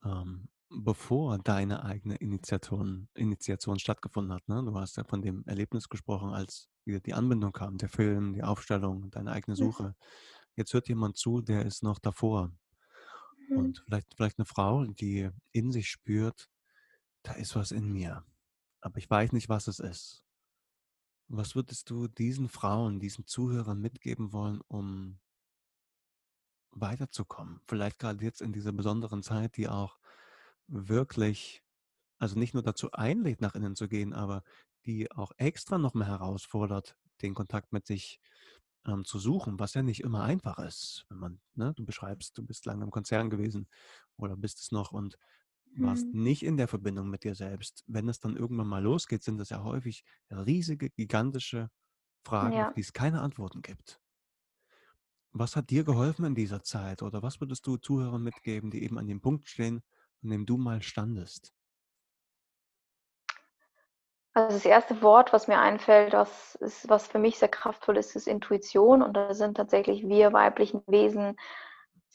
ähm, 0.03 0.47
bevor 0.69 1.37
deine 1.39 1.83
eigene 1.83 2.15
Initiation, 2.15 3.07
Initiation 3.13 3.79
stattgefunden 3.79 4.33
hat? 4.33 4.47
Ne? 4.47 4.63
Du 4.63 4.77
hast 4.79 4.97
ja 4.97 5.03
von 5.03 5.21
dem 5.21 5.43
Erlebnis 5.45 5.89
gesprochen, 5.89 6.31
als 6.31 6.69
wieder 6.85 6.99
die 6.99 7.13
Anbindung 7.13 7.51
kam, 7.51 7.77
der 7.77 7.89
Film, 7.89 8.33
die 8.33 8.43
Aufstellung, 8.43 9.09
deine 9.11 9.31
eigene 9.31 9.55
Suche. 9.55 9.95
Jetzt 10.55 10.73
hört 10.73 10.87
jemand 10.87 11.17
zu, 11.17 11.41
der 11.41 11.65
ist 11.65 11.83
noch 11.83 11.99
davor. 11.99 12.51
Mhm. 13.49 13.57
Und 13.57 13.83
vielleicht, 13.85 14.13
vielleicht 14.15 14.39
eine 14.39 14.45
Frau, 14.45 14.85
die 14.85 15.29
in 15.51 15.71
sich 15.71 15.89
spürt, 15.89 16.49
da 17.23 17.33
ist 17.33 17.55
was 17.55 17.71
in 17.71 17.91
mir, 17.91 18.23
aber 18.81 18.97
ich 18.97 19.09
weiß 19.09 19.31
nicht, 19.31 19.49
was 19.49 19.67
es 19.67 19.79
ist. 19.79 20.24
Was 21.27 21.55
würdest 21.55 21.89
du 21.89 22.07
diesen 22.07 22.49
Frauen, 22.49 22.99
diesen 22.99 23.25
Zuhörern 23.25 23.81
mitgeben 23.81 24.31
wollen, 24.31 24.61
um 24.67 25.19
weiterzukommen? 26.71 27.61
Vielleicht 27.67 27.99
gerade 27.99 28.23
jetzt 28.23 28.41
in 28.41 28.53
dieser 28.53 28.71
besonderen 28.71 29.23
Zeit, 29.23 29.57
die 29.57 29.67
auch 29.67 29.97
wirklich, 30.67 31.63
also 32.19 32.37
nicht 32.37 32.53
nur 32.53 32.63
dazu 32.63 32.91
einlädt, 32.91 33.41
nach 33.41 33.55
innen 33.55 33.75
zu 33.75 33.87
gehen, 33.87 34.13
aber 34.13 34.43
die 34.85 35.11
auch 35.11 35.31
extra 35.37 35.77
noch 35.79 35.95
mehr 35.95 36.07
herausfordert, 36.07 36.95
den 37.21 37.33
Kontakt 37.33 37.73
mit 37.73 37.87
sich 37.87 38.19
ähm, 38.85 39.03
zu 39.03 39.17
suchen, 39.19 39.59
was 39.59 39.73
ja 39.73 39.81
nicht 39.81 40.01
immer 40.01 40.23
einfach 40.23 40.59
ist, 40.59 41.05
wenn 41.09 41.17
man, 41.17 41.41
ne, 41.55 41.73
du 41.75 41.85
beschreibst, 41.85 42.37
du 42.37 42.45
bist 42.45 42.65
lange 42.65 42.83
im 42.83 42.91
Konzern 42.91 43.29
gewesen 43.31 43.67
oder 44.17 44.35
bist 44.37 44.59
es 44.59 44.71
noch 44.71 44.91
und 44.91 45.17
warst 45.77 46.05
mhm. 46.05 46.23
nicht 46.23 46.43
in 46.43 46.57
der 46.57 46.67
Verbindung 46.67 47.09
mit 47.09 47.23
dir 47.23 47.35
selbst. 47.35 47.83
Wenn 47.87 48.07
es 48.09 48.19
dann 48.19 48.35
irgendwann 48.37 48.67
mal 48.67 48.83
losgeht, 48.83 49.23
sind 49.23 49.37
das 49.37 49.49
ja 49.49 49.63
häufig 49.63 50.03
riesige, 50.29 50.89
gigantische 50.89 51.69
Fragen, 52.23 52.55
ja. 52.55 52.67
auf 52.67 52.73
die 52.73 52.81
es 52.81 52.93
keine 52.93 53.21
Antworten 53.21 53.61
gibt. 53.61 53.99
Was 55.31 55.55
hat 55.55 55.69
dir 55.69 55.83
geholfen 55.83 56.25
in 56.25 56.35
dieser 56.35 56.63
Zeit 56.63 57.01
oder 57.01 57.21
was 57.21 57.41
würdest 57.41 57.67
du 57.67 57.77
Zuhörern 57.77 58.23
mitgeben, 58.23 58.71
die 58.71 58.83
eben 58.83 58.97
an 58.97 59.07
dem 59.07 59.21
Punkt 59.21 59.49
stehen, 59.49 59.83
an 60.23 60.29
dem 60.29 60.45
du 60.45 60.57
mal 60.57 60.81
standest? 60.81 61.53
Also 64.33 64.57
das 64.57 64.65
erste 64.65 65.01
Wort, 65.01 65.31
was 65.31 65.47
mir 65.47 65.59
einfällt, 65.59 66.13
was, 66.13 66.55
ist, 66.55 66.89
was 66.89 67.07
für 67.07 67.19
mich 67.19 67.39
sehr 67.39 67.47
kraftvoll 67.47 67.95
ist, 67.97 68.17
ist 68.17 68.27
Intuition. 68.27 69.01
Und 69.01 69.13
da 69.13 69.33
sind 69.33 69.55
tatsächlich 69.55 70.07
wir 70.07 70.33
weiblichen 70.33 70.81
Wesen 70.87 71.37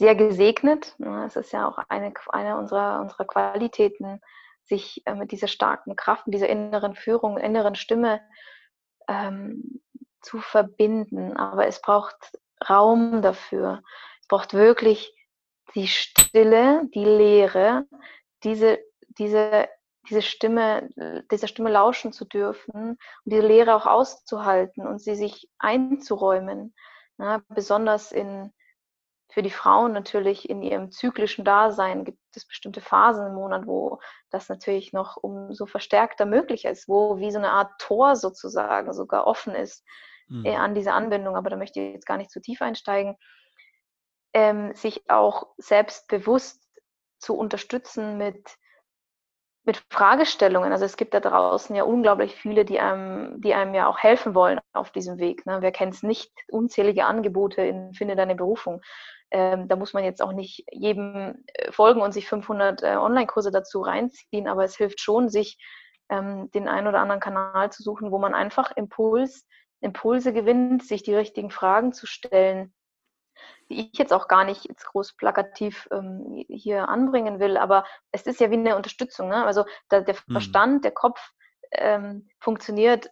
sehr 0.00 0.14
gesegnet. 0.14 0.96
Es 1.26 1.36
ist 1.36 1.52
ja 1.52 1.68
auch 1.68 1.76
eine, 1.90 2.14
eine 2.30 2.56
unserer, 2.56 3.02
unserer 3.02 3.26
Qualitäten, 3.26 4.22
sich 4.64 5.02
äh, 5.04 5.14
mit 5.14 5.30
dieser 5.30 5.46
starken 5.46 5.94
Kraft, 5.94 6.26
mit 6.26 6.32
dieser 6.32 6.48
inneren 6.48 6.94
Führung, 6.94 7.36
inneren 7.36 7.74
Stimme 7.74 8.22
ähm, 9.08 9.82
zu 10.22 10.38
verbinden. 10.38 11.36
Aber 11.36 11.66
es 11.66 11.82
braucht 11.82 12.16
Raum 12.66 13.20
dafür. 13.20 13.82
Es 14.22 14.28
braucht 14.28 14.54
wirklich 14.54 15.14
die 15.74 15.86
Stille, 15.86 16.88
die 16.94 17.04
Leere, 17.04 17.84
diese, 18.42 18.78
diese, 19.18 19.68
diese 20.08 20.22
Stimme, 20.22 20.88
dieser 21.30 21.46
Stimme 21.46 21.68
lauschen 21.68 22.14
zu 22.14 22.24
dürfen 22.24 22.92
und 22.92 22.98
diese 23.26 23.46
Leere 23.46 23.74
auch 23.76 23.84
auszuhalten 23.84 24.86
und 24.86 24.98
sie 24.98 25.14
sich 25.14 25.50
einzuräumen. 25.58 26.74
Ja, 27.18 27.42
besonders 27.50 28.12
in, 28.12 28.50
für 29.30 29.42
die 29.42 29.50
Frauen 29.50 29.92
natürlich 29.92 30.48
in 30.50 30.62
ihrem 30.62 30.90
zyklischen 30.90 31.44
Dasein 31.44 32.04
gibt 32.04 32.18
es 32.34 32.46
bestimmte 32.46 32.80
Phasen 32.80 33.28
im 33.28 33.34
Monat, 33.34 33.66
wo 33.66 34.00
das 34.30 34.48
natürlich 34.48 34.92
noch 34.92 35.16
umso 35.16 35.66
verstärkter 35.66 36.26
möglich 36.26 36.64
ist, 36.64 36.88
wo 36.88 37.18
wie 37.18 37.30
so 37.30 37.38
eine 37.38 37.52
Art 37.52 37.72
Tor 37.78 38.16
sozusagen 38.16 38.92
sogar 38.92 39.26
offen 39.26 39.54
ist 39.54 39.84
mhm. 40.28 40.44
äh, 40.44 40.56
an 40.56 40.74
diese 40.74 40.92
Anbindung. 40.92 41.36
Aber 41.36 41.50
da 41.50 41.56
möchte 41.56 41.80
ich 41.80 41.94
jetzt 41.94 42.06
gar 42.06 42.16
nicht 42.16 42.30
zu 42.30 42.40
tief 42.40 42.60
einsteigen. 42.60 43.16
Ähm, 44.32 44.74
sich 44.74 45.08
auch 45.10 45.48
selbstbewusst 45.58 46.62
zu 47.18 47.36
unterstützen 47.36 48.16
mit, 48.16 48.56
mit 49.64 49.82
Fragestellungen. 49.90 50.72
Also 50.72 50.84
es 50.84 50.96
gibt 50.96 51.14
da 51.14 51.20
draußen 51.20 51.74
ja 51.74 51.82
unglaublich 51.82 52.34
viele, 52.36 52.64
die 52.64 52.80
einem, 52.80 53.40
die 53.40 53.54
einem 53.54 53.74
ja 53.74 53.88
auch 53.88 53.98
helfen 53.98 54.34
wollen 54.34 54.60
auf 54.72 54.90
diesem 54.90 55.18
Weg. 55.18 55.46
Ne? 55.46 55.58
Wer 55.60 55.72
kennt 55.72 55.94
es 55.94 56.02
nicht? 56.02 56.32
Unzählige 56.48 57.04
Angebote 57.04 57.62
in 57.62 57.92
Finde 57.92 58.14
deine 58.16 58.36
Berufung. 58.36 58.82
Ähm, 59.30 59.68
da 59.68 59.76
muss 59.76 59.92
man 59.92 60.04
jetzt 60.04 60.22
auch 60.22 60.32
nicht 60.32 60.64
jedem 60.72 61.44
äh, 61.46 61.70
folgen 61.72 62.00
und 62.00 62.12
sich 62.12 62.28
500 62.28 62.82
äh, 62.82 62.96
Online-Kurse 62.96 63.50
dazu 63.50 63.80
reinziehen, 63.80 64.48
aber 64.48 64.64
es 64.64 64.76
hilft 64.76 65.00
schon, 65.00 65.28
sich 65.28 65.58
ähm, 66.08 66.50
den 66.50 66.68
einen 66.68 66.88
oder 66.88 67.00
anderen 67.00 67.20
Kanal 67.20 67.70
zu 67.70 67.82
suchen, 67.82 68.10
wo 68.10 68.18
man 68.18 68.34
einfach 68.34 68.72
Impuls, 68.76 69.46
Impulse 69.80 70.32
gewinnt, 70.32 70.84
sich 70.84 71.02
die 71.02 71.14
richtigen 71.14 71.50
Fragen 71.50 71.92
zu 71.92 72.06
stellen, 72.06 72.74
die 73.70 73.88
ich 73.92 73.98
jetzt 73.98 74.12
auch 74.12 74.26
gar 74.26 74.44
nicht 74.44 74.68
jetzt 74.68 74.84
groß 74.86 75.14
plakativ 75.16 75.88
ähm, 75.92 76.44
hier 76.48 76.88
anbringen 76.88 77.38
will, 77.38 77.56
aber 77.56 77.84
es 78.10 78.26
ist 78.26 78.40
ja 78.40 78.50
wie 78.50 78.54
eine 78.54 78.76
Unterstützung. 78.76 79.28
Ne? 79.28 79.44
Also 79.44 79.64
da, 79.88 80.00
der 80.00 80.16
mhm. 80.26 80.32
Verstand, 80.32 80.74
mhm. 80.74 80.82
der 80.82 80.90
Kopf 80.90 81.30
ähm, 81.72 82.28
funktioniert 82.40 83.10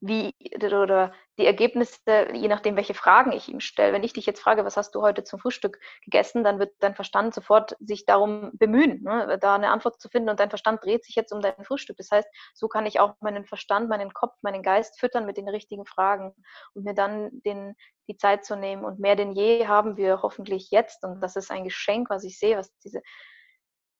wie 0.00 0.32
oder 0.64 1.12
die 1.38 1.46
Ergebnisse, 1.46 2.28
je 2.32 2.48
nachdem, 2.48 2.76
welche 2.76 2.94
Fragen 2.94 3.32
ich 3.32 3.48
ihm 3.48 3.60
stelle. 3.60 3.92
Wenn 3.92 4.04
ich 4.04 4.12
dich 4.12 4.26
jetzt 4.26 4.40
frage, 4.40 4.64
was 4.64 4.76
hast 4.76 4.94
du 4.94 5.02
heute 5.02 5.24
zum 5.24 5.40
Frühstück 5.40 5.80
gegessen, 6.04 6.44
dann 6.44 6.58
wird 6.58 6.74
dein 6.80 6.94
Verstand 6.94 7.34
sofort 7.34 7.76
sich 7.80 8.04
darum 8.06 8.50
bemühen, 8.54 9.02
ne, 9.02 9.38
da 9.40 9.54
eine 9.56 9.70
Antwort 9.70 10.00
zu 10.00 10.08
finden 10.08 10.28
und 10.28 10.38
dein 10.38 10.50
Verstand 10.50 10.84
dreht 10.84 11.04
sich 11.04 11.16
jetzt 11.16 11.32
um 11.32 11.40
dein 11.40 11.64
Frühstück. 11.64 11.96
Das 11.96 12.10
heißt, 12.10 12.28
so 12.54 12.68
kann 12.68 12.86
ich 12.86 13.00
auch 13.00 13.14
meinen 13.20 13.44
Verstand, 13.44 13.88
meinen 13.88 14.12
Kopf, 14.12 14.36
meinen 14.42 14.62
Geist 14.62 15.00
füttern 15.00 15.26
mit 15.26 15.36
den 15.36 15.48
richtigen 15.48 15.84
Fragen 15.84 16.34
und 16.74 16.84
mir 16.84 16.94
dann 16.94 17.30
den, 17.44 17.74
die 18.08 18.16
Zeit 18.16 18.44
zu 18.44 18.56
nehmen. 18.56 18.84
Und 18.84 19.00
mehr 19.00 19.16
denn 19.16 19.32
je 19.32 19.66
haben 19.66 19.96
wir 19.96 20.22
hoffentlich 20.22 20.70
jetzt, 20.70 21.04
und 21.04 21.20
das 21.20 21.34
ist 21.34 21.50
ein 21.50 21.64
Geschenk, 21.64 22.08
was 22.10 22.24
ich 22.24 22.38
sehe, 22.38 22.56
was 22.56 22.72
diese 22.78 23.02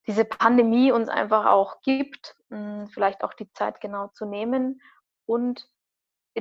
diese 0.07 0.25
Pandemie 0.25 0.91
uns 0.91 1.11
einfach 1.11 1.45
auch 1.45 1.83
gibt, 1.83 2.35
hm, 2.49 2.89
vielleicht 2.89 3.23
auch 3.23 3.35
die 3.35 3.53
Zeit 3.53 3.83
genau 3.83 4.09
zu 4.09 4.25
nehmen 4.25 4.81
und 5.27 5.69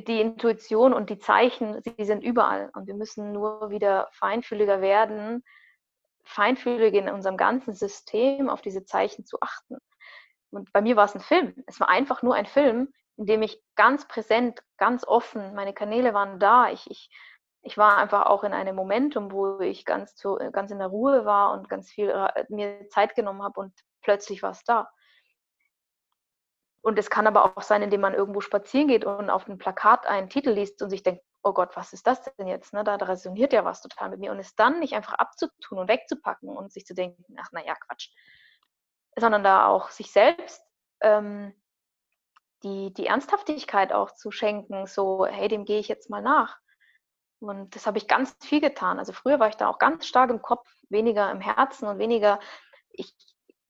die 0.01 0.21
Intuition 0.21 0.93
und 0.93 1.09
die 1.09 1.19
Zeichen, 1.19 1.81
sie 1.81 2.05
sind 2.05 2.23
überall 2.23 2.69
und 2.73 2.87
wir 2.87 2.95
müssen 2.95 3.31
nur 3.31 3.69
wieder 3.69 4.07
feinfühliger 4.11 4.81
werden, 4.81 5.43
feinfühlig 6.23 6.93
in 6.93 7.09
unserem 7.09 7.37
ganzen 7.37 7.73
System 7.73 8.49
auf 8.49 8.61
diese 8.61 8.85
Zeichen 8.85 9.25
zu 9.25 9.37
achten. 9.41 9.77
Und 10.49 10.71
bei 10.73 10.81
mir 10.81 10.95
war 10.95 11.05
es 11.05 11.15
ein 11.15 11.21
Film. 11.21 11.53
Es 11.67 11.79
war 11.79 11.89
einfach 11.89 12.21
nur 12.21 12.35
ein 12.35 12.45
Film, 12.45 12.93
in 13.17 13.25
dem 13.25 13.41
ich 13.41 13.61
ganz 13.75 14.07
präsent, 14.07 14.61
ganz 14.77 15.05
offen, 15.05 15.55
meine 15.55 15.73
Kanäle 15.73 16.13
waren 16.13 16.39
da. 16.39 16.69
Ich, 16.69 16.89
ich, 16.89 17.09
ich 17.63 17.77
war 17.77 17.97
einfach 17.97 18.27
auch 18.27 18.43
in 18.43 18.53
einem 18.53 18.75
Momentum, 18.75 19.31
wo 19.31 19.59
ich 19.59 19.85
ganz, 19.85 20.15
zu, 20.15 20.35
ganz 20.51 20.71
in 20.71 20.79
der 20.79 20.87
Ruhe 20.87 21.25
war 21.25 21.53
und 21.53 21.69
ganz 21.69 21.89
viel 21.89 22.09
äh, 22.09 22.45
mir 22.49 22.87
Zeit 22.89 23.15
genommen 23.15 23.43
habe 23.43 23.59
und 23.59 23.73
plötzlich 24.01 24.43
war 24.43 24.51
es 24.51 24.63
da. 24.63 24.89
Und 26.87 26.97
es 26.97 27.09
kann 27.09 27.27
aber 27.27 27.43
auch 27.43 27.63
sein, 27.63 27.81
indem 27.81 27.99
man 27.99 28.13
irgendwo 28.13 28.39
spazieren 28.39 28.87
geht 28.87 29.03
und 29.03 29.29
auf 29.29 29.45
einem 29.45 29.57
Plakat 29.57 30.07
einen 30.07 30.29
Titel 30.29 30.51
liest 30.51 30.81
und 30.81 30.89
sich 30.89 31.03
denkt, 31.03 31.21
oh 31.43 31.51
Gott, 31.51 31.75
was 31.75 31.91
ist 31.91 32.07
das 32.07 32.23
denn 32.23 32.47
jetzt? 32.47 32.71
Ne? 32.71 32.85
Da, 32.85 32.97
da 32.97 33.07
resoniert 33.07 33.51
ja 33.51 33.65
was 33.65 33.81
total 33.81 34.09
mit 34.09 34.21
mir. 34.21 34.31
Und 34.31 34.39
es 34.39 34.55
dann 34.55 34.79
nicht 34.79 34.93
einfach 34.93 35.15
abzutun 35.15 35.79
und 35.79 35.89
wegzupacken 35.89 36.47
und 36.47 36.71
sich 36.71 36.85
zu 36.85 36.93
denken, 36.93 37.35
ach 37.41 37.51
naja, 37.51 37.75
Quatsch. 37.75 38.11
Sondern 39.17 39.43
da 39.43 39.67
auch 39.67 39.89
sich 39.89 40.13
selbst 40.13 40.63
ähm, 41.01 41.53
die, 42.63 42.93
die 42.93 43.07
Ernsthaftigkeit 43.07 43.91
auch 43.91 44.11
zu 44.11 44.31
schenken, 44.31 44.87
so, 44.87 45.25
hey, 45.25 45.49
dem 45.49 45.65
gehe 45.65 45.81
ich 45.81 45.89
jetzt 45.89 46.09
mal 46.09 46.21
nach. 46.21 46.57
Und 47.39 47.75
das 47.75 47.85
habe 47.85 47.97
ich 47.97 48.07
ganz 48.07 48.33
viel 48.41 48.61
getan. 48.61 48.97
Also 48.97 49.11
früher 49.11 49.41
war 49.41 49.49
ich 49.49 49.57
da 49.57 49.67
auch 49.67 49.79
ganz 49.79 50.07
stark 50.07 50.29
im 50.29 50.41
Kopf, 50.41 50.65
weniger 50.87 51.29
im 51.31 51.41
Herzen 51.41 51.89
und 51.89 51.99
weniger, 51.99 52.39
ich, 52.91 53.13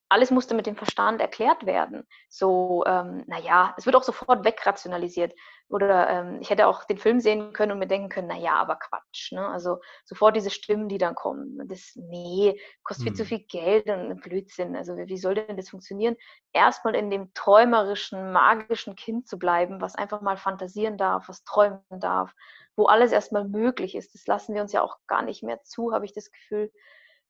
alles 0.09 0.31
musste 0.31 0.55
mit 0.55 0.65
dem 0.65 0.75
Verstand 0.75 1.21
erklärt 1.21 1.65
werden. 1.65 2.07
So, 2.29 2.83
ähm, 2.85 3.23
naja, 3.27 3.73
es 3.77 3.85
wird 3.85 3.95
auch 3.95 4.03
sofort 4.03 4.45
wegrationalisiert. 4.45 5.33
oder 5.69 6.09
ähm, 6.09 6.37
ich 6.39 6.49
hätte 6.49 6.67
auch 6.67 6.85
den 6.85 6.97
Film 6.97 7.19
sehen 7.19 7.51
können 7.51 7.73
und 7.73 7.79
mir 7.79 7.87
denken 7.87 8.07
können, 8.07 8.29
naja, 8.29 8.53
aber 8.53 8.77
Quatsch. 8.77 9.33
Ne? 9.33 9.45
Also 9.45 9.79
sofort 10.05 10.35
diese 10.37 10.49
Stimmen, 10.49 10.87
die 10.87 10.97
dann 10.97 11.13
kommen. 11.13 11.67
Das, 11.67 11.91
nee, 11.95 12.57
kostet 12.83 13.07
viel 13.07 13.13
zu 13.15 13.23
hm. 13.23 13.27
viel 13.27 13.39
Geld 13.39 13.89
und 13.89 14.21
Blödsinn. 14.21 14.77
Also 14.77 14.95
wie 14.95 15.17
soll 15.17 15.35
denn 15.35 15.57
das 15.57 15.69
funktionieren? 15.69 16.15
Erstmal 16.53 16.95
in 16.95 17.09
dem 17.09 17.33
träumerischen, 17.33 18.31
magischen 18.31 18.95
Kind 18.95 19.27
zu 19.27 19.37
bleiben, 19.37 19.81
was 19.81 19.95
einfach 19.95 20.21
mal 20.21 20.37
fantasieren 20.37 20.97
darf, 20.97 21.27
was 21.27 21.43
träumen 21.43 21.81
darf, 21.89 22.33
wo 22.77 22.85
alles 22.85 23.11
erstmal 23.11 23.43
möglich 23.43 23.95
ist. 23.95 24.13
Das 24.13 24.25
lassen 24.25 24.55
wir 24.55 24.61
uns 24.61 24.71
ja 24.71 24.81
auch 24.81 24.97
gar 25.07 25.21
nicht 25.21 25.43
mehr 25.43 25.63
zu, 25.63 25.91
habe 25.91 26.05
ich 26.05 26.13
das 26.13 26.31
Gefühl. 26.31 26.71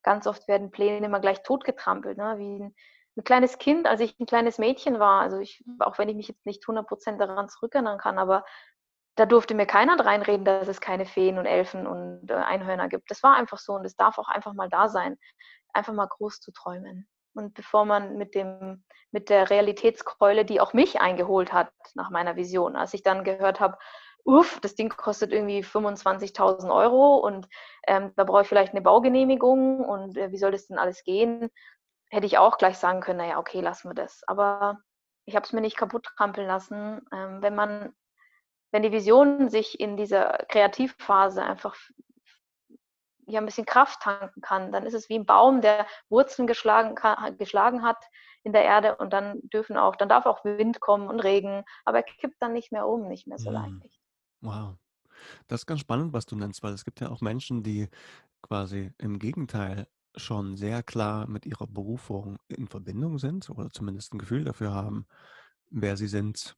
Ganz 0.03 0.27
oft 0.27 0.47
werden 0.47 0.71
Pläne 0.71 1.05
immer 1.05 1.19
gleich 1.19 1.43
totgetrampelt, 1.43 2.17
ne? 2.17 2.35
wie 2.37 2.63
ein 2.63 2.75
ein 3.17 3.23
kleines 3.23 3.57
Kind, 3.57 3.87
als 3.87 3.99
ich 3.99 4.17
ein 4.19 4.25
kleines 4.25 4.59
Mädchen 4.59 4.99
war, 4.99 5.21
also 5.21 5.39
ich, 5.39 5.63
auch 5.79 5.97
wenn 5.97 6.09
ich 6.09 6.15
mich 6.15 6.27
jetzt 6.27 6.45
nicht 6.45 6.63
100% 6.63 7.17
daran 7.17 7.49
zurückerinnern 7.49 7.97
kann, 7.97 8.19
aber 8.19 8.45
da 9.15 9.25
durfte 9.25 9.55
mir 9.55 9.65
keiner 9.65 9.99
reinreden, 9.99 10.45
dass 10.45 10.67
es 10.67 10.79
keine 10.79 11.05
Feen 11.05 11.39
und 11.39 11.47
Elfen 11.47 11.87
und 11.87 12.29
äh, 12.29 12.35
Einhörner 12.35 12.87
gibt. 12.87 13.09
Das 13.09 13.23
war 13.23 13.35
einfach 13.35 13.57
so 13.57 13.73
und 13.73 13.83
es 13.83 13.95
darf 13.95 14.19
auch 14.19 14.27
einfach 14.27 14.53
mal 14.53 14.69
da 14.69 14.87
sein, 14.87 15.17
einfach 15.73 15.93
mal 15.93 16.05
groß 16.05 16.39
zu 16.39 16.51
träumen. 16.51 17.09
Und 17.33 17.55
bevor 17.55 17.85
man 17.85 18.17
mit 18.17 18.35
dem, 18.35 18.83
mit 19.11 19.29
der 19.29 19.49
Realitätskeule, 19.49 20.45
die 20.45 20.61
auch 20.61 20.73
mich 20.73 21.01
eingeholt 21.01 21.51
hat 21.51 21.71
nach 21.95 22.11
meiner 22.11 22.35
Vision, 22.35 22.75
als 22.75 22.93
ich 22.93 23.01
dann 23.01 23.23
gehört 23.23 23.59
habe, 23.59 23.79
uff, 24.27 24.59
das 24.61 24.75
Ding 24.75 24.89
kostet 24.89 25.31
irgendwie 25.31 25.63
25.000 25.63 26.69
Euro 26.73 27.17
und 27.17 27.47
ähm, 27.87 28.11
da 28.15 28.23
brauche 28.25 28.41
ich 28.41 28.47
vielleicht 28.47 28.73
eine 28.73 28.81
Baugenehmigung 28.81 29.85
und 29.85 30.17
äh, 30.17 30.31
wie 30.31 30.37
soll 30.37 30.51
das 30.51 30.67
denn 30.67 30.77
alles 30.77 31.03
gehen? 31.03 31.49
hätte 32.09 32.25
ich 32.25 32.37
auch 32.37 32.57
gleich 32.57 32.77
sagen 32.77 33.01
können, 33.01 33.19
naja, 33.19 33.37
okay, 33.37 33.61
lassen 33.61 33.89
wir 33.89 33.95
das. 33.95 34.23
Aber 34.27 34.81
ich 35.25 35.35
habe 35.35 35.45
es 35.45 35.53
mir 35.53 35.61
nicht 35.61 35.77
kaputt 35.77 36.05
trampeln 36.17 36.47
lassen. 36.47 37.01
Ähm, 37.11 37.41
wenn 37.41 37.55
man, 37.55 37.93
wenn 38.71 38.83
die 38.83 38.91
Vision 38.91 39.49
sich 39.49 39.79
in 39.79 39.97
dieser 39.97 40.37
Kreativphase 40.49 41.43
einfach 41.43 41.75
ja, 43.27 43.41
ein 43.41 43.45
bisschen 43.45 43.65
Kraft 43.65 44.01
tanken 44.01 44.41
kann, 44.41 44.71
dann 44.71 44.85
ist 44.85 44.93
es 44.93 45.09
wie 45.09 45.19
ein 45.19 45.25
Baum, 45.25 45.61
der 45.61 45.85
Wurzeln 46.09 46.47
geschlagen, 46.47 46.95
kann, 46.95 47.37
geschlagen 47.37 47.83
hat 47.83 48.01
in 48.43 48.53
der 48.53 48.63
Erde 48.63 48.95
und 48.95 49.11
dann 49.11 49.41
dürfen 49.49 49.75
auch, 49.75 49.97
dann 49.97 50.07
darf 50.07 50.25
auch 50.25 50.45
Wind 50.45 50.79
kommen 50.79 51.09
und 51.09 51.19
Regen, 51.19 51.65
aber 51.83 51.97
er 51.97 52.03
kippt 52.03 52.37
dann 52.39 52.53
nicht 52.53 52.71
mehr 52.71 52.87
um, 52.87 53.09
nicht 53.09 53.27
mehr 53.27 53.37
so 53.37 53.47
hm. 53.47 53.53
leicht. 53.53 53.99
Wow. 54.41 54.77
Das 55.47 55.61
ist 55.61 55.65
ganz 55.67 55.81
spannend, 55.81 56.13
was 56.13 56.25
du 56.25 56.35
nennst, 56.35 56.63
weil 56.63 56.73
es 56.73 56.85
gibt 56.85 57.01
ja 57.01 57.09
auch 57.09 57.21
Menschen, 57.21 57.63
die 57.63 57.89
quasi 58.41 58.91
im 58.99 59.19
Gegenteil 59.19 59.87
schon 60.15 60.57
sehr 60.57 60.83
klar 60.83 61.27
mit 61.27 61.45
ihrer 61.45 61.67
Berufung 61.67 62.37
in 62.49 62.67
Verbindung 62.67 63.19
sind 63.19 63.49
oder 63.49 63.71
zumindest 63.71 64.13
ein 64.13 64.19
Gefühl 64.19 64.43
dafür 64.45 64.73
haben, 64.73 65.07
wer 65.71 65.97
sie 65.97 66.07
sind, 66.07 66.57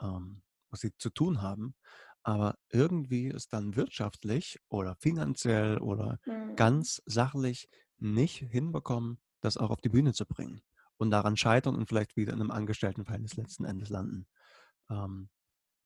ähm, 0.00 0.42
was 0.70 0.80
sie 0.80 0.92
zu 0.98 1.10
tun 1.10 1.42
haben, 1.42 1.74
aber 2.22 2.56
irgendwie 2.70 3.28
es 3.28 3.48
dann 3.48 3.76
wirtschaftlich 3.76 4.60
oder 4.68 4.96
finanziell 5.00 5.78
oder 5.78 6.18
Mhm. 6.26 6.56
ganz 6.56 7.02
sachlich 7.06 7.68
nicht 7.98 8.38
hinbekommen, 8.38 9.20
das 9.40 9.56
auch 9.58 9.70
auf 9.70 9.80
die 9.82 9.90
Bühne 9.90 10.14
zu 10.14 10.26
bringen 10.26 10.62
und 10.98 11.10
daran 11.10 11.36
scheitern 11.36 11.76
und 11.76 11.88
vielleicht 11.88 12.16
wieder 12.16 12.32
in 12.34 12.40
einem 12.40 12.50
Angestelltenverhältnis 12.52 13.36
letzten 13.36 13.64
Endes 13.66 13.90
landen. 13.90 14.26
Ähm, 14.90 15.28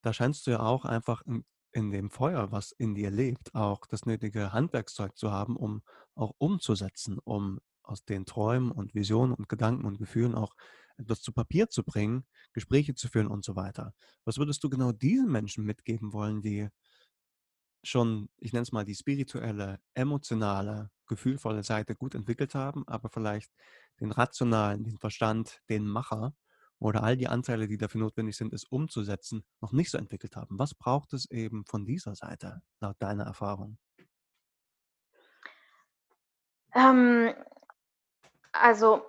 da 0.08 0.14
scheinst 0.14 0.46
du 0.46 0.52
ja 0.52 0.60
auch 0.60 0.86
einfach 0.86 1.20
ein 1.26 1.44
in 1.72 1.90
dem 1.90 2.10
Feuer, 2.10 2.50
was 2.50 2.72
in 2.72 2.94
dir 2.94 3.10
lebt, 3.10 3.54
auch 3.54 3.84
das 3.84 4.06
nötige 4.06 4.54
Handwerkszeug 4.54 5.18
zu 5.18 5.30
haben, 5.30 5.54
um 5.54 5.82
auch 6.14 6.32
umzusetzen, 6.38 7.18
um 7.18 7.60
aus 7.82 8.06
den 8.06 8.24
Träumen 8.24 8.72
und 8.72 8.94
Visionen 8.94 9.34
und 9.34 9.50
Gedanken 9.50 9.84
und 9.84 9.98
Gefühlen 9.98 10.34
auch 10.34 10.54
etwas 10.96 11.20
zu 11.20 11.30
Papier 11.30 11.68
zu 11.68 11.84
bringen, 11.84 12.24
Gespräche 12.54 12.94
zu 12.94 13.08
führen 13.08 13.26
und 13.26 13.44
so 13.44 13.54
weiter. 13.54 13.92
Was 14.24 14.38
würdest 14.38 14.64
du 14.64 14.70
genau 14.70 14.92
diesen 14.92 15.30
Menschen 15.30 15.64
mitgeben 15.66 16.14
wollen, 16.14 16.40
die 16.40 16.70
schon, 17.82 18.30
ich 18.38 18.54
nenne 18.54 18.62
es 18.62 18.72
mal, 18.72 18.86
die 18.86 18.94
spirituelle, 18.94 19.78
emotionale, 19.92 20.90
gefühlvolle 21.06 21.64
Seite 21.64 21.94
gut 21.94 22.14
entwickelt 22.14 22.54
haben, 22.54 22.88
aber 22.88 23.10
vielleicht 23.10 23.52
den 24.00 24.10
rationalen, 24.10 24.84
den 24.84 24.96
Verstand, 24.96 25.60
den 25.68 25.86
Macher 25.86 26.34
oder 26.78 27.02
all 27.02 27.16
die 27.16 27.28
Anteile, 27.28 27.68
die 27.68 27.78
dafür 27.78 28.00
notwendig 28.00 28.36
sind, 28.36 28.52
es 28.52 28.64
umzusetzen, 28.64 29.44
noch 29.60 29.72
nicht 29.72 29.90
so 29.90 29.98
entwickelt 29.98 30.36
haben? 30.36 30.58
Was 30.58 30.74
braucht 30.74 31.12
es 31.12 31.30
eben 31.30 31.64
von 31.64 31.84
dieser 31.84 32.14
Seite, 32.14 32.62
laut 32.80 32.96
deiner 33.00 33.24
Erfahrung? 33.24 33.78
Ähm, 36.74 37.34
also 38.52 39.02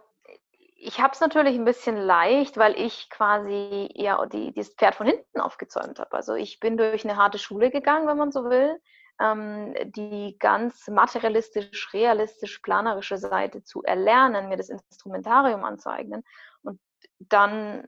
ich 0.82 1.00
habe 1.02 1.14
es 1.14 1.20
natürlich 1.20 1.56
ein 1.56 1.66
bisschen 1.66 1.98
leicht, 1.98 2.58
weil 2.58 2.80
ich 2.80 3.10
quasi 3.10 3.90
ja 3.94 4.26
die, 4.26 4.54
das 4.54 4.70
Pferd 4.70 4.96
von 4.96 5.08
hinten 5.08 5.42
aufgezäumt 5.42 6.00
habe. 6.00 6.14
Also 6.14 6.36
ich 6.36 6.60
bin 6.60 6.78
durch 6.78 7.04
eine 7.04 7.18
harte 7.18 7.38
Schule 7.38 7.70
gegangen, 7.70 8.08
wenn 8.08 8.18
man 8.18 8.32
so 8.32 8.46
will, 8.46 8.80
ähm, 9.20 9.74
die 9.92 10.38
ganz 10.40 10.88
materialistisch, 10.88 11.94
realistisch, 11.94 12.60
planerische 12.60 13.18
Seite 13.18 13.64
zu 13.64 13.84
erlernen, 13.84 14.48
mir 14.48 14.58
das 14.58 14.70
Instrumentarium 14.70 15.66
anzueignen. 15.66 16.24
Dann 17.20 17.88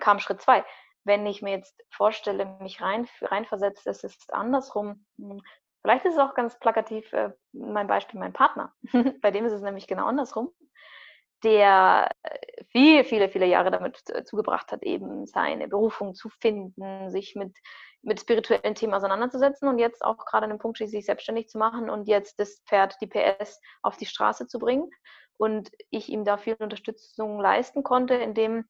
kam 0.00 0.18
Schritt 0.18 0.42
zwei. 0.42 0.64
Wenn 1.04 1.26
ich 1.26 1.42
mir 1.42 1.50
jetzt 1.50 1.82
vorstelle, 1.90 2.46
mich 2.60 2.80
rein, 2.80 3.08
reinversetze, 3.22 3.88
es 3.88 4.04
ist 4.04 4.32
andersrum. 4.32 5.06
Hm, 5.18 5.42
vielleicht 5.82 6.04
ist 6.04 6.14
es 6.14 6.20
auch 6.20 6.34
ganz 6.34 6.58
plakativ 6.58 7.12
äh, 7.12 7.30
mein 7.52 7.86
Beispiel, 7.86 8.20
mein 8.20 8.32
Partner. 8.32 8.74
Bei 9.22 9.30
dem 9.30 9.46
ist 9.46 9.52
es 9.52 9.62
nämlich 9.62 9.86
genau 9.86 10.06
andersrum 10.06 10.52
der 11.44 12.10
äh, 12.22 12.64
viel, 12.70 13.04
viele, 13.04 13.28
viele 13.28 13.46
Jahre 13.46 13.70
damit 13.70 14.02
äh, 14.10 14.24
zugebracht 14.24 14.72
hat, 14.72 14.82
eben 14.82 15.26
seine 15.26 15.68
Berufung 15.68 16.14
zu 16.14 16.28
finden, 16.28 17.10
sich 17.10 17.34
mit, 17.34 17.56
mit 18.02 18.20
spirituellen 18.20 18.74
Themen 18.74 18.94
auseinanderzusetzen 18.94 19.68
und 19.68 19.78
jetzt 19.78 20.04
auch 20.04 20.18
gerade 20.18 20.44
an 20.44 20.50
dem 20.50 20.58
Punkt 20.58 20.78
steht, 20.78 20.90
sich 20.90 21.06
selbstständig 21.06 21.48
zu 21.48 21.58
machen 21.58 21.90
und 21.90 22.08
jetzt 22.08 22.38
das 22.40 22.62
Pferd, 22.66 22.96
die 23.00 23.06
PS, 23.06 23.60
auf 23.82 23.96
die 23.96 24.06
Straße 24.06 24.46
zu 24.46 24.58
bringen. 24.58 24.90
Und 25.36 25.70
ich 25.90 26.08
ihm 26.08 26.24
da 26.24 26.36
viel 26.36 26.56
Unterstützung 26.58 27.40
leisten 27.40 27.84
konnte, 27.84 28.14
indem 28.14 28.64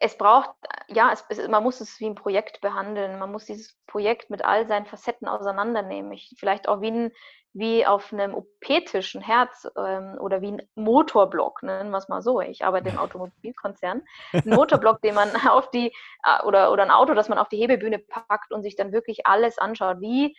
es 0.00 0.16
braucht, 0.16 0.50
ja, 0.88 1.10
es, 1.12 1.24
es, 1.28 1.48
man 1.48 1.62
muss 1.62 1.80
es 1.80 1.98
wie 2.00 2.06
ein 2.06 2.14
Projekt 2.14 2.60
behandeln. 2.60 3.18
Man 3.18 3.32
muss 3.32 3.46
dieses 3.46 3.76
Projekt 3.86 4.30
mit 4.30 4.44
all 4.44 4.66
seinen 4.66 4.86
Facetten 4.86 5.28
auseinandernehmen. 5.28 6.12
Ich, 6.12 6.34
vielleicht 6.38 6.68
auch 6.68 6.80
wie, 6.80 6.90
ein, 6.90 7.12
wie 7.52 7.86
auf 7.86 8.12
einem 8.12 8.34
OP-Tisch 8.34 9.14
ein 9.14 9.22
Herz 9.22 9.66
ähm, 9.76 10.16
oder 10.20 10.40
wie 10.40 10.52
ein 10.52 10.68
Motorblock, 10.74 11.62
nennen 11.62 11.90
wir 11.90 11.98
es 11.98 12.08
mal 12.08 12.22
so. 12.22 12.40
Ich 12.40 12.64
arbeite 12.64 12.90
im 12.90 12.98
Automobilkonzern. 12.98 14.02
Ein 14.32 14.42
Motorblock, 14.46 15.00
den 15.02 15.14
man 15.14 15.30
auf 15.48 15.70
die, 15.70 15.92
äh, 16.24 16.44
oder, 16.44 16.72
oder 16.72 16.84
ein 16.84 16.90
Auto, 16.90 17.14
das 17.14 17.28
man 17.28 17.38
auf 17.38 17.48
die 17.48 17.58
Hebebühne 17.58 17.98
packt 17.98 18.52
und 18.52 18.62
sich 18.62 18.76
dann 18.76 18.92
wirklich 18.92 19.26
alles 19.26 19.58
anschaut. 19.58 20.00
Wie 20.00 20.36